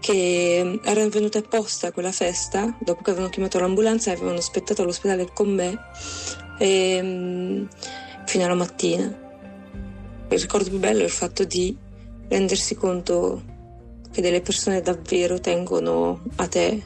che 0.00 0.80
erano 0.82 1.08
venute 1.10 1.38
apposta 1.38 1.86
a 1.86 1.92
quella 1.92 2.10
festa, 2.10 2.76
dopo 2.80 3.02
che 3.02 3.10
avevano 3.10 3.30
chiamato 3.30 3.60
l'ambulanza 3.60 4.10
e 4.10 4.14
avevano 4.14 4.38
aspettato 4.38 4.82
all'ospedale 4.82 5.30
con 5.32 5.54
me 5.54 5.78
ehm, 6.58 7.68
fino 8.26 8.44
alla 8.44 8.54
mattina. 8.54 9.04
Il 10.28 10.38
ricordo 10.38 10.70
più 10.70 10.78
bello 10.78 11.02
è 11.02 11.04
il 11.04 11.10
fatto 11.10 11.44
di 11.44 11.76
rendersi 12.28 12.74
conto 12.74 13.42
che 14.10 14.20
delle 14.20 14.40
persone 14.40 14.80
davvero 14.80 15.38
tengono 15.38 16.22
a 16.36 16.48
te 16.48 16.82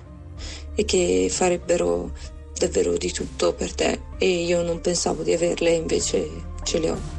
e 0.75 0.85
che 0.85 1.29
farebbero 1.31 2.13
davvero 2.59 2.97
di 2.97 3.13
tutto 3.13 3.53
per 3.53 3.75
te 3.75 4.01
e 4.19 4.45
io 4.45 4.63
non 4.63 4.81
pensavo 4.81 5.23
di 5.23 5.33
averle, 5.33 5.71
invece 5.71 6.29
ce 6.65 6.79
le 6.79 6.91
ho. 6.91 7.17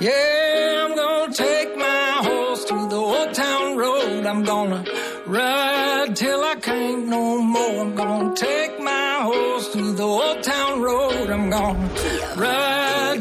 Yeah, 0.00 0.86
I'm 0.86 0.94
gonna 0.94 1.32
take 1.32 1.76
my 1.76 2.20
horse 2.22 2.64
to 2.66 2.88
the 2.88 2.96
old 2.96 3.34
town 3.34 3.76
road. 3.76 4.26
I'm 4.26 4.44
gonna 4.44 4.84
ride 5.26 6.14
till 6.14 6.40
I 6.44 6.54
can't 6.60 7.08
no 7.08 7.38
more. 7.42 7.80
I'm 7.80 7.96
gonna 7.96 8.32
take 8.36 8.78
my 8.78 9.22
horse 9.22 9.72
to 9.72 9.92
the 9.94 10.04
old 10.04 10.42
town 10.44 10.80
road. 10.80 11.30
I'm 11.30 11.50
gonna 11.50 11.90
ride 12.36 12.77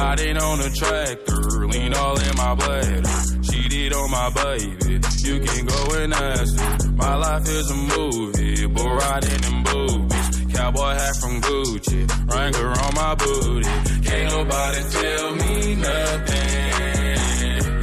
Riding 0.00 0.38
on 0.38 0.60
a 0.60 0.70
tractor, 0.70 1.68
lean 1.68 1.92
all 1.92 2.18
in 2.18 2.34
my 2.36 2.54
bladder. 2.54 3.02
Cheated 3.42 3.92
on 3.92 4.10
my 4.10 4.30
baby, 4.30 4.98
you 5.18 5.40
can 5.40 5.66
go 5.66 5.94
and 6.00 6.14
ask 6.14 6.58
her. 6.58 6.92
My 6.92 7.14
life 7.16 7.46
is 7.46 7.70
a 7.70 7.74
movie, 7.74 8.66
but 8.66 8.86
riding 8.86 9.44
in 9.44 9.62
boobies. 9.62 10.54
Cowboy 10.54 10.94
hat 10.94 11.16
from 11.20 11.42
Gucci, 11.42 12.08
Wrangler 12.32 12.70
on 12.84 12.94
my 12.94 13.14
booty. 13.14 13.68
Can't 14.08 14.30
nobody 14.32 14.82
tell 14.88 15.34
me 15.36 15.74
nothing. 15.76 16.48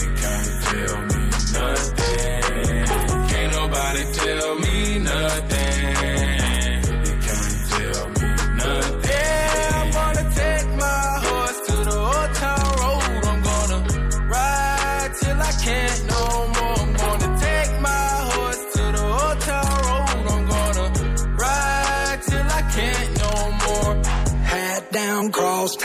You 0.02 0.12
can't 0.24 0.52
tell 0.66 0.98
me 1.12 1.22
nothing. 1.54 2.86
Can't 3.30 3.52
nobody 3.54 4.04
tell 4.14 4.56
me 4.56 5.00
nothing. 5.00 5.57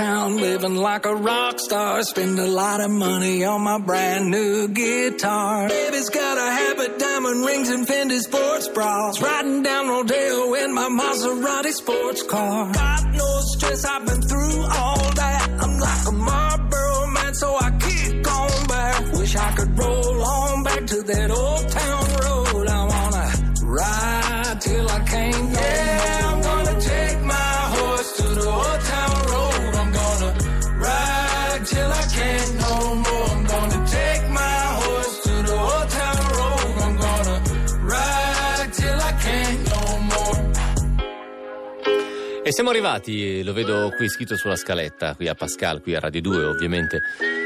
Town, 0.03 0.37
living 0.37 0.77
like 0.77 1.05
a 1.07 1.15
rock 1.15 1.59
star. 1.59 2.03
Spend 2.03 2.39
a 2.39 2.47
lot 2.63 2.81
of 2.81 2.91
money 2.91 3.45
on 3.45 3.61
my 3.63 3.79
brand 3.79 4.31
new 4.31 4.69
guitar. 4.69 5.69
Baby's 5.69 6.11
got 6.11 6.37
a 6.47 6.49
habit, 6.61 6.99
diamond 6.99 7.45
rings, 7.47 7.69
and 7.71 7.87
Fendi 7.87 8.19
sports 8.21 8.69
bras. 8.69 9.21
Riding 9.21 9.63
down 9.63 9.89
Rodeo 9.89 10.55
in 10.63 10.75
my 10.75 10.89
Maserati 11.01 11.73
sports 11.83 12.23
car. 12.23 12.73
Got 12.73 13.05
no 13.23 13.31
stress, 13.53 13.85
I've 13.85 14.05
been 14.07 14.23
through 14.23 14.59
all 14.81 15.03
that. 15.23 15.49
I'm 15.63 15.75
like 15.87 16.05
a 16.13 16.17
Siamo 42.53 42.69
arrivati, 42.69 43.43
lo 43.43 43.55
vedo 43.55 43.91
qui 43.97 44.11
scritto 44.11 44.37
sulla 44.37 44.57
scaletta, 44.57 45.15
qui 45.15 45.27
a 45.27 45.35
Pascal, 45.35 45.81
qui 45.81 45.95
a 45.95 46.01
Radio 46.01 46.21
2 46.21 46.45
ovviamente. 46.45 47.01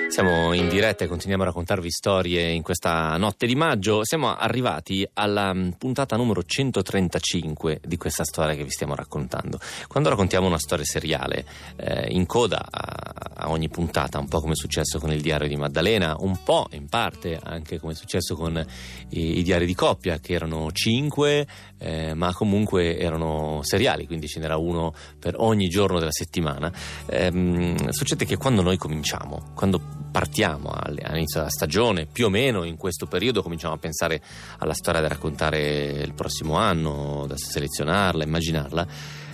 Siamo 0.09 0.53
in 0.53 0.69
diretta 0.69 1.05
e 1.05 1.09
continuiamo 1.09 1.45
a 1.45 1.47
raccontarvi 1.47 1.91
storie 1.91 2.51
in 2.51 2.63
questa 2.63 3.17
notte 3.17 3.47
di 3.47 3.55
maggio. 3.55 4.05
Siamo 4.05 4.35
arrivati 4.37 5.09
alla 5.15 5.53
mm, 5.53 5.71
puntata 5.79 6.17
numero 6.17 6.43
135 6.43 7.81
di 7.85 7.97
questa 7.97 8.25
storia 8.25 8.55
che 8.55 8.65
vi 8.65 8.71
stiamo 8.71 8.95
raccontando. 8.95 9.59
Quando 9.87 10.09
raccontiamo 10.09 10.47
una 10.47 10.59
storia 10.59 10.85
seriale, 10.85 11.45
eh, 11.77 12.07
in 12.11 12.27
coda 12.27 12.67
a, 12.69 13.13
a 13.35 13.51
ogni 13.51 13.69
puntata, 13.69 14.19
un 14.19 14.29
po' 14.29 14.41
come 14.41 14.53
è 14.53 14.57
successo 14.57 14.99
con 14.99 15.13
il 15.13 15.21
diario 15.21 15.49
di 15.49 15.57
Maddalena, 15.57 16.17
un 16.19 16.43
po' 16.43 16.69
in 16.73 16.89
parte 16.89 17.39
anche 17.43 17.79
come 17.79 17.93
è 17.93 17.97
successo 17.97 18.35
con 18.35 18.65
i, 19.11 19.39
i 19.39 19.43
diari 19.43 19.67
di 19.67 19.75
coppia, 19.75 20.19
che 20.19 20.33
erano 20.33 20.71
cinque, 20.73 21.47
eh, 21.79 22.15
ma 22.15 22.33
comunque 22.33 22.99
erano 22.99 23.61
seriali, 23.63 24.07
quindi 24.07 24.27
ce 24.29 24.41
n'era 24.41 24.57
uno 24.57 24.95
per 25.19 25.35
ogni 25.39 25.69
giorno 25.69 25.99
della 25.99 26.13
settimana. 26.13 26.73
Ehm, 27.07 27.91
succede 27.91 28.25
che 28.25 28.37
quando 28.37 28.63
noi 28.63 28.77
cominciamo, 28.77 29.53
quando 29.55 29.81
partiamo 30.11 30.71
all- 30.71 31.01
all'inizio 31.03 31.41
della 31.41 31.51
stagione, 31.51 32.07
più 32.07 32.27
o 32.27 32.31
meno 32.31 32.65
in 32.65 32.77
questo 32.77 33.07
periodo 33.07 33.43
cominciamo 33.43 33.75
a 33.75 33.79
pensare 33.79 34.23
alla 34.59 34.75
storia 34.75 35.01
da 35.01 35.09
raccontare 35.09 36.03
il 36.03 36.15
prossimo 36.15 36.57
anno, 36.57 37.27
da 37.27 37.37
selezionarla, 37.37 38.25
immaginarla. 38.25 38.87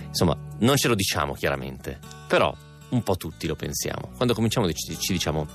Insomma, 0.07 0.37
non 0.59 0.77
ce 0.77 0.87
lo 0.87 0.95
diciamo 0.95 1.33
chiaramente, 1.33 1.99
però 2.27 2.55
un 2.89 3.01
po' 3.01 3.15
tutti 3.15 3.47
lo 3.47 3.55
pensiamo. 3.55 4.11
Quando 4.15 4.33
cominciamo 4.33 4.71
ci, 4.71 4.97
ci 4.99 5.13
diciamo 5.13 5.47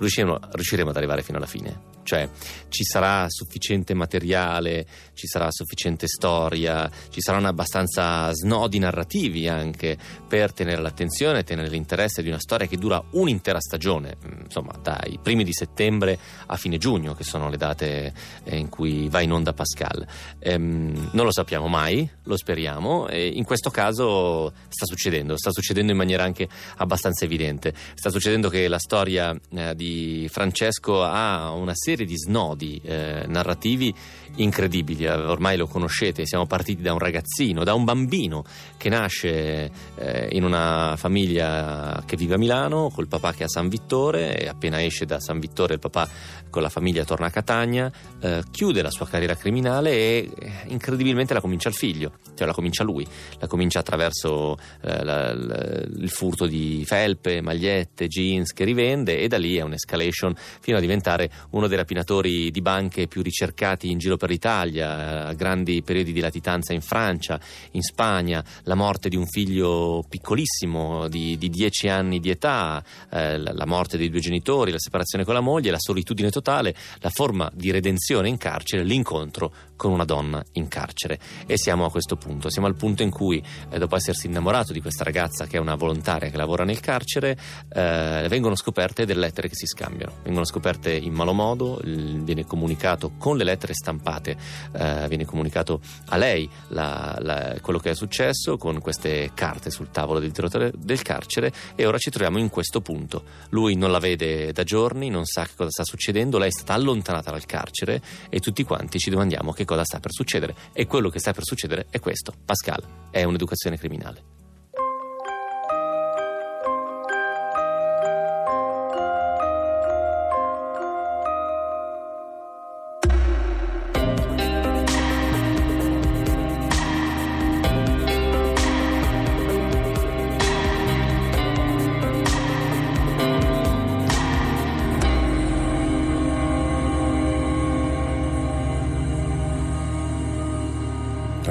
riusciremo, 0.00 0.38
riusciremo 0.52 0.90
ad 0.90 0.96
arrivare 0.96 1.22
fino 1.22 1.36
alla 1.38 1.46
fine. 1.46 1.88
Cioè 2.02 2.28
ci 2.68 2.82
sarà 2.82 3.26
sufficiente 3.28 3.94
materiale, 3.94 4.86
ci 5.20 5.26
sarà 5.26 5.48
sufficiente 5.50 6.06
storia, 6.06 6.90
ci 7.10 7.20
saranno 7.20 7.48
abbastanza 7.48 8.32
snodi 8.32 8.78
narrativi 8.78 9.48
anche 9.48 9.98
per 10.26 10.54
tenere 10.54 10.80
l'attenzione, 10.80 11.44
tenere 11.44 11.68
l'interesse 11.68 12.22
di 12.22 12.28
una 12.28 12.38
storia 12.38 12.66
che 12.66 12.78
dura 12.78 13.02
un'intera 13.10 13.60
stagione, 13.60 14.16
mm, 14.16 14.40
insomma 14.44 14.72
dai 14.82 15.18
primi 15.22 15.44
di 15.44 15.52
settembre 15.52 16.18
a 16.46 16.56
fine 16.56 16.78
giugno, 16.78 17.12
che 17.12 17.24
sono 17.24 17.50
le 17.50 17.58
date 17.58 18.14
eh, 18.44 18.56
in 18.56 18.70
cui 18.70 19.10
va 19.10 19.20
in 19.20 19.32
onda 19.32 19.52
Pascal. 19.52 20.06
Ehm, 20.38 21.10
non 21.12 21.26
lo 21.26 21.32
sappiamo 21.32 21.68
mai, 21.68 22.08
lo 22.22 22.36
speriamo, 22.38 23.06
e 23.06 23.26
in 23.26 23.44
questo 23.44 23.68
caso 23.68 24.50
sta 24.68 24.86
succedendo, 24.86 25.36
sta 25.36 25.50
succedendo 25.52 25.92
in 25.92 25.98
maniera 25.98 26.24
anche 26.24 26.48
abbastanza 26.76 27.26
evidente. 27.26 27.74
Sta 27.92 28.08
succedendo 28.08 28.48
che 28.48 28.68
la 28.68 28.78
storia 28.78 29.38
eh, 29.52 29.74
di 29.74 30.28
Francesco 30.30 31.02
ha 31.02 31.50
una 31.50 31.74
serie 31.74 32.06
di 32.06 32.16
snodi 32.16 32.80
eh, 32.82 33.26
narrativi 33.26 33.94
incredibili, 34.36 35.06
ormai 35.16 35.56
lo 35.56 35.66
conoscete, 35.66 36.26
siamo 36.26 36.46
partiti 36.46 36.82
da 36.82 36.92
un 36.92 36.98
ragazzino, 36.98 37.64
da 37.64 37.74
un 37.74 37.84
bambino 37.84 38.44
che 38.76 38.88
nasce 38.88 39.70
eh, 39.96 40.28
in 40.32 40.44
una 40.44 40.94
famiglia 40.96 42.02
che 42.06 42.16
vive 42.16 42.34
a 42.34 42.38
Milano, 42.38 42.90
col 42.90 43.08
papà 43.08 43.32
che 43.32 43.40
è 43.40 43.44
a 43.44 43.48
San 43.48 43.68
Vittore 43.68 44.38
e 44.38 44.48
appena 44.48 44.82
esce 44.82 45.04
da 45.06 45.20
San 45.20 45.38
Vittore 45.38 45.74
il 45.74 45.80
papà 45.80 46.08
con 46.50 46.62
la 46.62 46.68
famiglia 46.68 47.04
torna 47.04 47.26
a 47.26 47.30
Catania, 47.30 47.90
eh, 48.20 48.42
chiude 48.50 48.82
la 48.82 48.90
sua 48.90 49.06
carriera 49.06 49.36
criminale 49.36 49.90
e 49.92 50.30
eh, 50.38 50.50
incredibilmente 50.66 51.32
la 51.32 51.40
comincia 51.40 51.68
il 51.68 51.74
figlio, 51.74 52.14
cioè 52.34 52.46
la 52.46 52.52
comincia 52.52 52.82
lui, 52.82 53.06
la 53.38 53.46
comincia 53.46 53.78
attraverso 53.78 54.58
eh, 54.82 55.04
la- 55.04 55.32
la- 55.32 55.82
il 55.96 56.08
furto 56.10 56.46
di 56.46 56.82
felpe, 56.86 57.40
magliette, 57.40 58.08
jeans 58.08 58.52
che 58.52 58.64
rivende 58.64 59.18
e 59.20 59.28
da 59.28 59.38
lì 59.38 59.56
è 59.56 59.62
un'escalation 59.62 60.34
fino 60.60 60.76
a 60.76 60.80
diventare 60.80 61.30
uno 61.50 61.68
dei 61.68 61.76
rapinatori 61.76 62.50
di 62.50 62.60
banche 62.60 63.06
più 63.06 63.22
ricercati 63.22 63.90
in 63.90 63.98
giro 63.98 64.16
per 64.16 64.30
l'Italia, 64.30 64.99
eh, 65.00 65.34
grandi 65.34 65.82
periodi 65.82 66.12
di 66.12 66.20
latitanza 66.20 66.72
in 66.72 66.80
Francia, 66.80 67.40
in 67.72 67.82
Spagna, 67.82 68.44
la 68.64 68.74
morte 68.74 69.08
di 69.08 69.16
un 69.16 69.26
figlio 69.26 70.04
piccolissimo 70.08 71.08
di, 71.08 71.36
di 71.38 71.48
10 71.48 71.88
anni 71.88 72.20
di 72.20 72.30
età, 72.30 72.82
eh, 73.10 73.38
la 73.38 73.66
morte 73.66 73.96
dei 73.96 74.10
due 74.10 74.20
genitori, 74.20 74.70
la 74.70 74.78
separazione 74.78 75.24
con 75.24 75.34
la 75.34 75.40
moglie, 75.40 75.70
la 75.70 75.78
solitudine 75.78 76.30
totale, 76.30 76.74
la 77.00 77.10
forma 77.10 77.50
di 77.54 77.70
redenzione 77.70 78.28
in 78.28 78.36
carcere, 78.36 78.84
l'incontro 78.84 79.52
con 79.76 79.92
una 79.92 80.04
donna 80.04 80.44
in 80.52 80.68
carcere. 80.68 81.18
E 81.46 81.56
siamo 81.56 81.86
a 81.86 81.90
questo 81.90 82.16
punto, 82.16 82.50
siamo 82.50 82.66
al 82.66 82.76
punto 82.76 83.02
in 83.02 83.10
cui, 83.10 83.42
eh, 83.70 83.78
dopo 83.78 83.96
essersi 83.96 84.26
innamorato 84.26 84.74
di 84.74 84.80
questa 84.82 85.04
ragazza 85.04 85.46
che 85.46 85.56
è 85.56 85.60
una 85.60 85.74
volontaria 85.74 86.28
che 86.28 86.36
lavora 86.36 86.64
nel 86.64 86.80
carcere, 86.80 87.36
eh, 87.72 88.26
vengono 88.28 88.56
scoperte 88.56 89.06
delle 89.06 89.20
lettere 89.20 89.48
che 89.48 89.54
si 89.54 89.66
scambiano, 89.66 90.12
vengono 90.22 90.44
scoperte 90.44 90.92
in 90.92 91.14
malo 91.14 91.32
modo, 91.32 91.80
viene 91.82 92.44
comunicato 92.44 93.12
con 93.16 93.38
le 93.38 93.44
lettere 93.44 93.72
stampate, 93.72 94.36
eh, 94.80 95.06
viene 95.08 95.24
comunicato 95.26 95.80
a 96.06 96.16
lei 96.16 96.48
la- 96.68 97.16
la- 97.20 97.56
quello 97.60 97.78
che 97.78 97.90
è 97.90 97.94
successo 97.94 98.56
con 98.56 98.80
queste 98.80 99.30
carte 99.34 99.70
sul 99.70 99.90
tavolo 99.90 100.18
del 100.18 100.30
direttore 100.30 100.72
del 100.74 101.02
carcere 101.02 101.52
e 101.74 101.86
ora 101.86 101.98
ci 101.98 102.10
troviamo 102.10 102.38
in 102.38 102.48
questo 102.48 102.80
punto. 102.80 103.24
Lui 103.50 103.74
non 103.76 103.90
la 103.90 103.98
vede 103.98 104.52
da 104.52 104.64
giorni, 104.64 105.10
non 105.10 105.26
sa 105.26 105.44
che 105.44 105.52
cosa 105.56 105.70
sta 105.70 105.84
succedendo, 105.84 106.38
lei 106.38 106.48
è 106.48 106.52
stata 106.52 106.72
allontanata 106.74 107.30
dal 107.30 107.44
carcere 107.46 108.00
e 108.30 108.40
tutti 108.40 108.64
quanti 108.64 108.98
ci 108.98 109.10
domandiamo 109.10 109.52
che 109.52 109.64
cosa 109.64 109.84
sta 109.84 110.00
per 110.00 110.12
succedere 110.12 110.54
e 110.72 110.86
quello 110.86 111.10
che 111.10 111.18
sta 111.18 111.32
per 111.32 111.44
succedere 111.44 111.86
è 111.90 111.98
questo. 112.00 112.32
Pascal 112.44 112.82
è 113.10 113.22
un'educazione 113.24 113.76
criminale. 113.76 114.39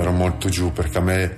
Molto 0.07 0.49
giù 0.49 0.71
perché 0.71 0.97
a 0.97 1.01
me 1.01 1.37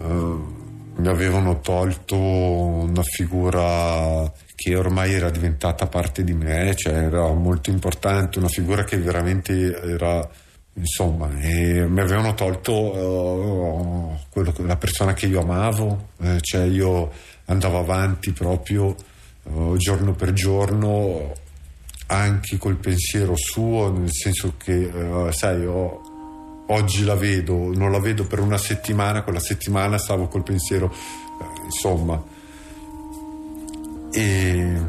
eh, 0.00 0.58
mi 0.96 1.08
avevano 1.08 1.60
tolto 1.60 2.16
una 2.16 3.02
figura 3.02 4.30
che 4.54 4.74
ormai 4.74 5.14
era 5.14 5.30
diventata 5.30 5.86
parte 5.86 6.22
di 6.22 6.34
me, 6.34 6.74
cioè 6.76 6.92
era 6.92 7.32
molto 7.32 7.70
importante, 7.70 8.38
una 8.38 8.48
figura 8.48 8.84
che 8.84 8.98
veramente 8.98 9.80
era 9.80 10.28
insomma, 10.74 11.26
mi 11.26 12.00
avevano 12.00 12.34
tolto 12.34 12.72
uh, 12.72 14.18
quello, 14.30 14.52
la 14.58 14.76
persona 14.76 15.14
che 15.14 15.26
io 15.26 15.40
amavo, 15.40 16.08
eh, 16.22 16.38
cioè 16.40 16.64
io 16.64 17.10
andavo 17.46 17.78
avanti 17.78 18.32
proprio 18.32 18.94
uh, 19.44 19.76
giorno 19.76 20.12
per 20.12 20.32
giorno 20.32 21.32
anche 22.06 22.58
col 22.58 22.76
pensiero 22.76 23.34
suo, 23.36 23.90
nel 23.90 24.12
senso 24.12 24.54
che, 24.56 24.74
uh, 24.74 25.30
sai, 25.30 25.64
ho, 25.64 26.00
oggi 26.70 27.04
la 27.04 27.14
vedo, 27.14 27.72
non 27.74 27.92
la 27.92 28.00
vedo 28.00 28.26
per 28.26 28.40
una 28.40 28.58
settimana, 28.58 29.22
quella 29.22 29.40
settimana 29.40 29.98
stavo 29.98 30.28
col 30.28 30.42
pensiero, 30.42 30.92
insomma. 31.64 32.22
E, 34.12 34.80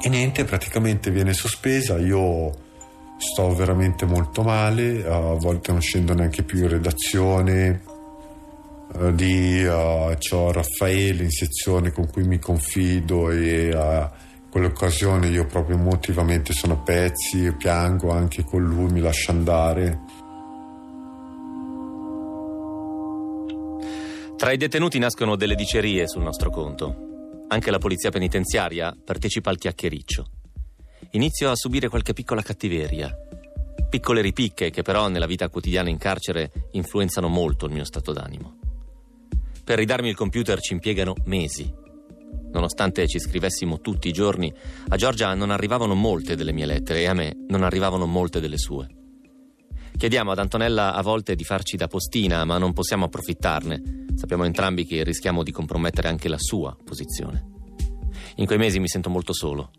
e 0.00 0.08
niente, 0.08 0.44
praticamente 0.44 1.10
viene 1.10 1.32
sospesa, 1.32 1.98
io 1.98 2.66
sto 3.18 3.54
veramente 3.54 4.04
molto 4.04 4.42
male, 4.42 5.04
a 5.04 5.34
volte 5.34 5.72
non 5.72 5.80
scendo 5.80 6.14
neanche 6.14 6.42
più 6.42 6.62
in 6.62 6.68
redazione. 6.68 7.82
Uh, 8.90 9.12
di 9.12 9.62
uh, 9.64 10.16
c'ho 10.16 10.50
Raffaele 10.50 11.22
in 11.22 11.30
sezione 11.30 11.92
con 11.92 12.10
cui 12.10 12.22
mi 12.22 12.38
confido 12.38 13.30
e 13.30 13.70
a 13.70 14.04
uh, 14.04 14.50
quell'occasione 14.50 15.28
io 15.28 15.44
proprio 15.44 15.76
emotivamente 15.76 16.54
sono 16.54 16.72
a 16.72 16.76
pezzi 16.78 17.44
e 17.44 17.52
piango 17.52 18.10
anche 18.10 18.44
con 18.44 18.64
lui, 18.64 18.90
mi 18.90 19.00
lascia 19.00 19.32
andare. 19.32 20.07
Tra 24.38 24.52
i 24.52 24.56
detenuti 24.56 25.00
nascono 25.00 25.34
delle 25.34 25.56
dicerie 25.56 26.06
sul 26.06 26.22
nostro 26.22 26.48
conto. 26.48 27.44
Anche 27.48 27.72
la 27.72 27.78
polizia 27.78 28.10
penitenziaria 28.10 28.96
partecipa 29.04 29.50
al 29.50 29.58
chiacchiericcio 29.58 30.30
inizio 31.12 31.50
a 31.50 31.56
subire 31.56 31.88
qualche 31.88 32.12
piccola 32.12 32.40
cattiveria. 32.40 33.12
Piccole 33.88 34.20
ripicche 34.20 34.70
che 34.70 34.82
però 34.82 35.08
nella 35.08 35.26
vita 35.26 35.48
quotidiana 35.48 35.88
in 35.88 35.98
carcere 35.98 36.52
influenzano 36.72 37.26
molto 37.26 37.66
il 37.66 37.72
mio 37.72 37.84
stato 37.84 38.12
d'animo. 38.12 38.58
Per 39.64 39.76
ridarmi 39.76 40.08
il 40.08 40.14
computer 40.14 40.60
ci 40.60 40.74
impiegano 40.74 41.14
mesi. 41.24 41.68
Nonostante 42.52 43.08
ci 43.08 43.18
scrivessimo 43.18 43.80
tutti 43.80 44.06
i 44.06 44.12
giorni, 44.12 44.54
a 44.88 44.96
Giorgia 44.96 45.34
non 45.34 45.50
arrivavano 45.50 45.94
molte 45.94 46.36
delle 46.36 46.52
mie 46.52 46.66
lettere 46.66 47.00
e 47.00 47.06
a 47.06 47.14
me 47.14 47.36
non 47.48 47.64
arrivavano 47.64 48.06
molte 48.06 48.38
delle 48.38 48.58
sue. 48.58 48.97
Chiediamo 49.98 50.30
ad 50.30 50.38
Antonella 50.38 50.94
a 50.94 51.02
volte 51.02 51.34
di 51.34 51.42
farci 51.42 51.76
da 51.76 51.88
postina, 51.88 52.44
ma 52.44 52.56
non 52.56 52.72
possiamo 52.72 53.06
approfittarne. 53.06 54.04
Sappiamo 54.14 54.44
entrambi 54.44 54.84
che 54.86 55.02
rischiamo 55.02 55.42
di 55.42 55.50
compromettere 55.50 56.06
anche 56.06 56.28
la 56.28 56.38
sua 56.38 56.76
posizione. 56.84 57.44
In 58.36 58.46
quei 58.46 58.58
mesi 58.58 58.78
mi 58.78 58.86
sento 58.86 59.10
molto 59.10 59.32
solo. 59.32 59.72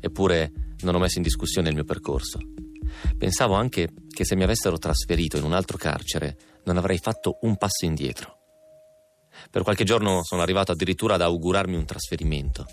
Eppure 0.00 0.50
non 0.80 0.94
ho 0.94 0.98
messo 0.98 1.18
in 1.18 1.24
discussione 1.24 1.68
il 1.68 1.74
mio 1.74 1.84
percorso. 1.84 2.38
Pensavo 3.18 3.52
anche 3.52 3.90
che 4.08 4.24
se 4.24 4.34
mi 4.34 4.44
avessero 4.44 4.78
trasferito 4.78 5.36
in 5.36 5.44
un 5.44 5.52
altro 5.52 5.76
carcere 5.76 6.38
non 6.64 6.78
avrei 6.78 6.96
fatto 6.96 7.36
un 7.42 7.58
passo 7.58 7.84
indietro. 7.84 8.38
Per 9.50 9.62
qualche 9.62 9.84
giorno 9.84 10.20
sono 10.22 10.40
arrivato 10.40 10.72
addirittura 10.72 11.16
ad 11.16 11.20
augurarmi 11.20 11.76
un 11.76 11.84
trasferimento. 11.84 12.64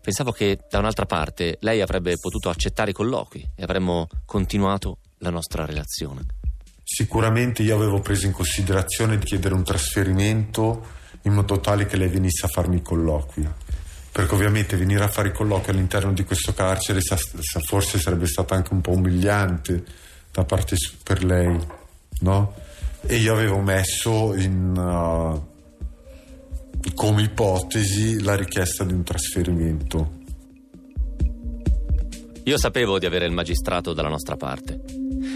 Pensavo 0.00 0.32
che 0.32 0.58
da 0.68 0.80
un'altra 0.80 1.06
parte 1.06 1.58
lei 1.60 1.80
avrebbe 1.80 2.16
potuto 2.18 2.50
accettare 2.50 2.90
i 2.90 2.94
colloqui 2.94 3.48
e 3.54 3.62
avremmo 3.62 4.08
continuato 4.26 4.98
la 5.22 5.30
nostra 5.30 5.64
relazione. 5.64 6.20
Sicuramente 6.84 7.62
io 7.62 7.74
avevo 7.74 8.00
preso 8.00 8.26
in 8.26 8.32
considerazione 8.32 9.18
di 9.18 9.24
chiedere 9.24 9.54
un 9.54 9.64
trasferimento 9.64 11.00
in 11.22 11.32
modo 11.32 11.58
tale 11.60 11.86
che 11.86 11.96
lei 11.96 12.08
venisse 12.08 12.46
a 12.46 12.48
farmi 12.48 12.76
i 12.76 12.82
colloqui 12.82 13.48
perché 14.12 14.34
ovviamente 14.34 14.76
venire 14.76 15.02
a 15.02 15.08
fare 15.08 15.28
i 15.28 15.32
colloqui 15.32 15.70
all'interno 15.70 16.12
di 16.12 16.22
questo 16.22 16.52
carcere 16.52 17.00
forse 17.00 17.98
sarebbe 17.98 18.26
stato 18.26 18.52
anche 18.52 18.74
un 18.74 18.82
po' 18.82 18.90
umiliante 18.90 19.82
da 20.30 20.44
parte 20.44 20.76
per 21.02 21.24
lei, 21.24 21.58
no? 22.20 22.54
E 23.06 23.16
io 23.16 23.32
avevo 23.32 23.58
messo 23.60 24.34
in, 24.34 24.76
uh, 24.76 25.46
come 26.94 27.22
ipotesi 27.22 28.22
la 28.22 28.36
richiesta 28.36 28.84
di 28.84 28.92
un 28.92 29.02
trasferimento. 29.02 30.20
Io 32.44 32.58
sapevo 32.58 32.98
di 32.98 33.06
avere 33.06 33.26
il 33.26 33.32
magistrato 33.32 33.92
dalla 33.92 34.08
nostra 34.08 34.36
parte. 34.36 34.80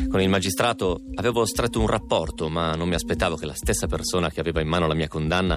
Con 0.08 0.20
il 0.20 0.28
magistrato 0.28 1.02
avevo 1.14 1.46
stretto 1.46 1.78
un 1.78 1.86
rapporto, 1.86 2.48
ma 2.48 2.74
non 2.74 2.88
mi 2.88 2.96
aspettavo 2.96 3.36
che 3.36 3.46
la 3.46 3.54
stessa 3.54 3.86
persona 3.86 4.28
che 4.28 4.40
aveva 4.40 4.60
in 4.60 4.66
mano 4.66 4.88
la 4.88 4.94
mia 4.94 5.06
condanna 5.06 5.56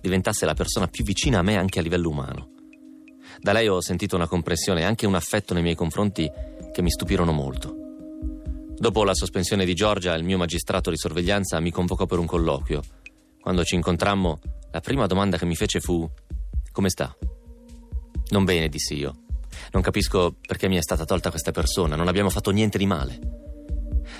diventasse 0.00 0.44
la 0.44 0.54
persona 0.54 0.88
più 0.88 1.04
vicina 1.04 1.38
a 1.38 1.42
me 1.42 1.56
anche 1.56 1.78
a 1.78 1.82
livello 1.82 2.08
umano. 2.08 2.50
Da 3.38 3.52
lei 3.52 3.68
ho 3.68 3.80
sentito 3.80 4.16
una 4.16 4.26
comprensione 4.26 4.80
e 4.80 4.84
anche 4.84 5.06
un 5.06 5.14
affetto 5.14 5.54
nei 5.54 5.62
miei 5.62 5.76
confronti 5.76 6.28
che 6.72 6.82
mi 6.82 6.90
stupirono 6.90 7.30
molto. 7.30 7.76
Dopo 8.76 9.04
la 9.04 9.14
sospensione 9.14 9.64
di 9.64 9.74
Giorgia, 9.74 10.16
il 10.16 10.24
mio 10.24 10.36
magistrato 10.36 10.90
di 10.90 10.96
sorveglianza 10.96 11.60
mi 11.60 11.70
convocò 11.70 12.06
per 12.06 12.18
un 12.18 12.26
colloquio. 12.26 12.82
Quando 13.40 13.62
ci 13.62 13.76
incontrammo, 13.76 14.40
la 14.72 14.80
prima 14.80 15.06
domanda 15.06 15.38
che 15.38 15.46
mi 15.46 15.54
fece 15.54 15.78
fu: 15.78 16.08
Come 16.72 16.88
sta? 16.88 17.16
Non 18.30 18.44
bene, 18.44 18.68
dissi 18.68 18.96
io. 18.96 19.26
Non 19.72 19.82
capisco 19.82 20.36
perché 20.46 20.68
mi 20.68 20.76
è 20.76 20.82
stata 20.82 21.04
tolta 21.04 21.30
questa 21.30 21.50
persona, 21.50 21.96
non 21.96 22.08
abbiamo 22.08 22.30
fatto 22.30 22.50
niente 22.50 22.78
di 22.78 22.86
male. 22.86 23.46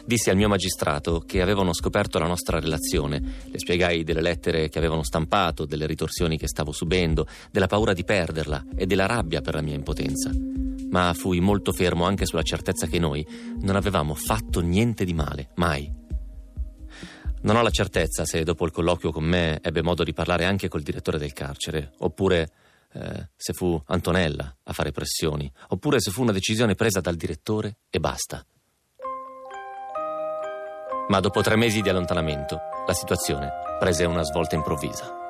Dissi 0.04 0.30
al 0.30 0.36
mio 0.36 0.48
magistrato 0.48 1.20
che 1.20 1.40
avevano 1.40 1.72
scoperto 1.72 2.18
la 2.18 2.26
nostra 2.26 2.60
relazione, 2.60 3.20
le 3.44 3.58
spiegai 3.58 4.04
delle 4.04 4.20
lettere 4.20 4.68
che 4.68 4.78
avevano 4.78 5.02
stampato, 5.02 5.64
delle 5.64 5.86
ritorsioni 5.86 6.36
che 6.38 6.48
stavo 6.48 6.72
subendo, 6.72 7.26
della 7.50 7.66
paura 7.66 7.92
di 7.92 8.04
perderla 8.04 8.64
e 8.76 8.86
della 8.86 9.06
rabbia 9.06 9.40
per 9.40 9.54
la 9.54 9.62
mia 9.62 9.74
impotenza. 9.74 10.30
Ma 10.90 11.12
fui 11.14 11.40
molto 11.40 11.72
fermo 11.72 12.04
anche 12.04 12.26
sulla 12.26 12.42
certezza 12.42 12.86
che 12.86 12.98
noi 12.98 13.26
non 13.60 13.76
avevamo 13.76 14.14
fatto 14.14 14.60
niente 14.60 15.04
di 15.04 15.14
male, 15.14 15.50
mai. 15.56 15.90
Non 17.40 17.56
ho 17.56 17.62
la 17.62 17.70
certezza 17.70 18.24
se 18.24 18.42
dopo 18.42 18.64
il 18.64 18.72
colloquio 18.72 19.12
con 19.12 19.24
me 19.24 19.60
ebbe 19.62 19.82
modo 19.82 20.02
di 20.02 20.12
parlare 20.12 20.44
anche 20.44 20.68
col 20.68 20.82
direttore 20.82 21.18
del 21.18 21.32
carcere, 21.32 21.92
oppure 21.98 22.50
eh, 22.92 23.28
se 23.36 23.52
fu 23.52 23.80
Antonella 23.86 24.56
a 24.64 24.72
fare 24.72 24.92
pressioni, 24.92 25.50
oppure 25.68 26.00
se 26.00 26.10
fu 26.10 26.22
una 26.22 26.32
decisione 26.32 26.74
presa 26.74 27.00
dal 27.00 27.16
direttore 27.16 27.78
e 27.90 28.00
basta. 28.00 28.44
Ma 31.08 31.20
dopo 31.20 31.40
tre 31.40 31.56
mesi 31.56 31.80
di 31.80 31.88
allontanamento, 31.88 32.58
la 32.86 32.92
situazione 32.92 33.50
prese 33.78 34.04
una 34.04 34.22
svolta 34.22 34.56
improvvisa. 34.56 35.27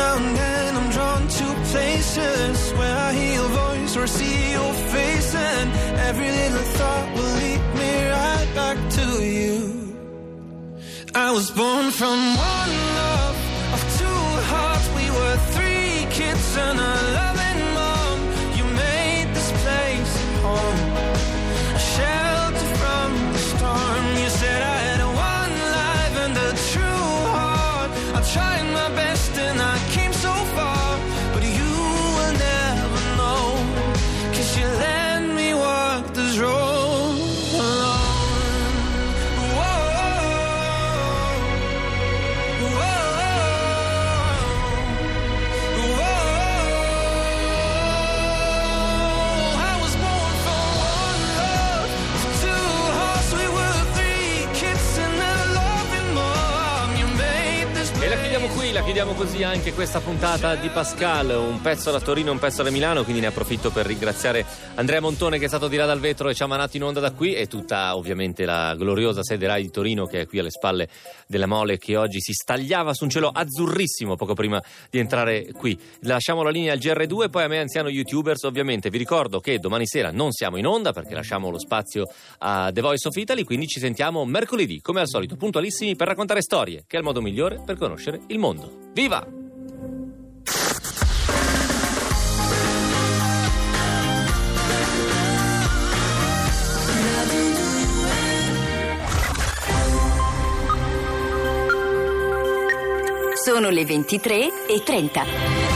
Now 0.00 0.16
and 0.20 0.36
then 0.40 0.68
I'm 0.78 0.90
drawn 0.96 1.22
to 1.38 1.46
places 1.72 2.56
where 2.78 2.96
I 3.08 3.10
hear 3.18 3.34
your 3.40 3.50
voice 3.64 3.92
or 4.00 4.06
see 4.18 4.38
your 4.58 4.72
face, 4.94 5.30
and 5.52 5.68
every 6.08 6.30
little 6.40 6.66
thought 6.78 7.08
will 7.14 7.32
lead 7.42 7.62
me 7.80 7.92
right 8.18 8.50
back 8.60 8.78
to 8.98 9.06
you. 9.38 9.56
I 11.26 11.28
was 11.36 11.46
born 11.60 11.86
from 12.00 12.18
one 12.56 12.72
love 12.96 13.09
chiudiamo 59.00 59.18
così 59.18 59.42
anche 59.42 59.72
questa 59.72 60.00
puntata 60.00 60.56
di 60.56 60.68
Pascal, 60.68 61.30
un 61.30 61.62
pezzo 61.62 61.90
da 61.90 62.00
Torino, 62.00 62.32
un 62.32 62.38
pezzo 62.38 62.62
da 62.62 62.68
Milano, 62.68 63.02
quindi 63.02 63.22
ne 63.22 63.28
approfitto 63.28 63.70
per 63.70 63.86
ringraziare 63.86 64.44
Andrea 64.74 65.00
Montone 65.00 65.38
che 65.38 65.46
è 65.46 65.48
stato 65.48 65.68
di 65.68 65.76
là 65.76 65.86
dal 65.86 66.00
vetro 66.00 66.28
e 66.28 66.34
ci 66.34 66.42
ha 66.42 66.46
manato 66.46 66.76
in 66.76 66.82
onda 66.82 67.00
da 67.00 67.10
qui 67.12 67.32
e 67.32 67.46
tutta 67.46 67.96
ovviamente 67.96 68.44
la 68.44 68.74
gloriosa 68.74 69.22
sede 69.22 69.46
Rai 69.46 69.62
di 69.62 69.70
Torino 69.70 70.04
che 70.04 70.20
è 70.20 70.26
qui 70.26 70.40
alle 70.40 70.50
spalle 70.50 70.86
della 71.26 71.46
Mole 71.46 71.78
che 71.78 71.96
oggi 71.96 72.20
si 72.20 72.34
stagliava 72.34 72.92
su 72.92 73.04
un 73.04 73.10
cielo 73.10 73.30
azzurrissimo 73.32 74.16
poco 74.16 74.34
prima 74.34 74.62
di 74.90 74.98
entrare 74.98 75.50
qui. 75.52 75.80
Lasciamo 76.00 76.42
la 76.42 76.50
linea 76.50 76.74
al 76.74 76.78
GR2 76.78 77.30
poi 77.30 77.44
a 77.44 77.48
me 77.48 77.58
anziano 77.58 77.88
youtubers 77.88 78.42
ovviamente 78.42 78.90
vi 78.90 78.98
ricordo 78.98 79.40
che 79.40 79.58
domani 79.58 79.86
sera 79.86 80.10
non 80.10 80.30
siamo 80.30 80.58
in 80.58 80.66
onda 80.66 80.92
perché 80.92 81.14
lasciamo 81.14 81.48
lo 81.48 81.58
spazio 81.58 82.06
a 82.40 82.70
The 82.70 82.82
Voice 82.82 83.08
of 83.08 83.16
Italy, 83.16 83.44
quindi 83.44 83.66
ci 83.66 83.80
sentiamo 83.80 84.26
mercoledì 84.26 84.82
come 84.82 85.00
al 85.00 85.08
solito 85.08 85.36
puntualissimi 85.36 85.96
per 85.96 86.08
raccontare 86.08 86.42
storie 86.42 86.84
che 86.86 86.96
è 86.96 86.98
il 86.98 87.04
modo 87.06 87.22
migliore 87.22 87.62
per 87.64 87.78
conoscere 87.78 88.20
il 88.26 88.38
mondo. 88.38 88.89
Viva! 88.92 89.24
Sono 103.42 103.70
le 103.70 103.84
23 103.84 104.66
e 104.66 104.82
30. 104.84 105.69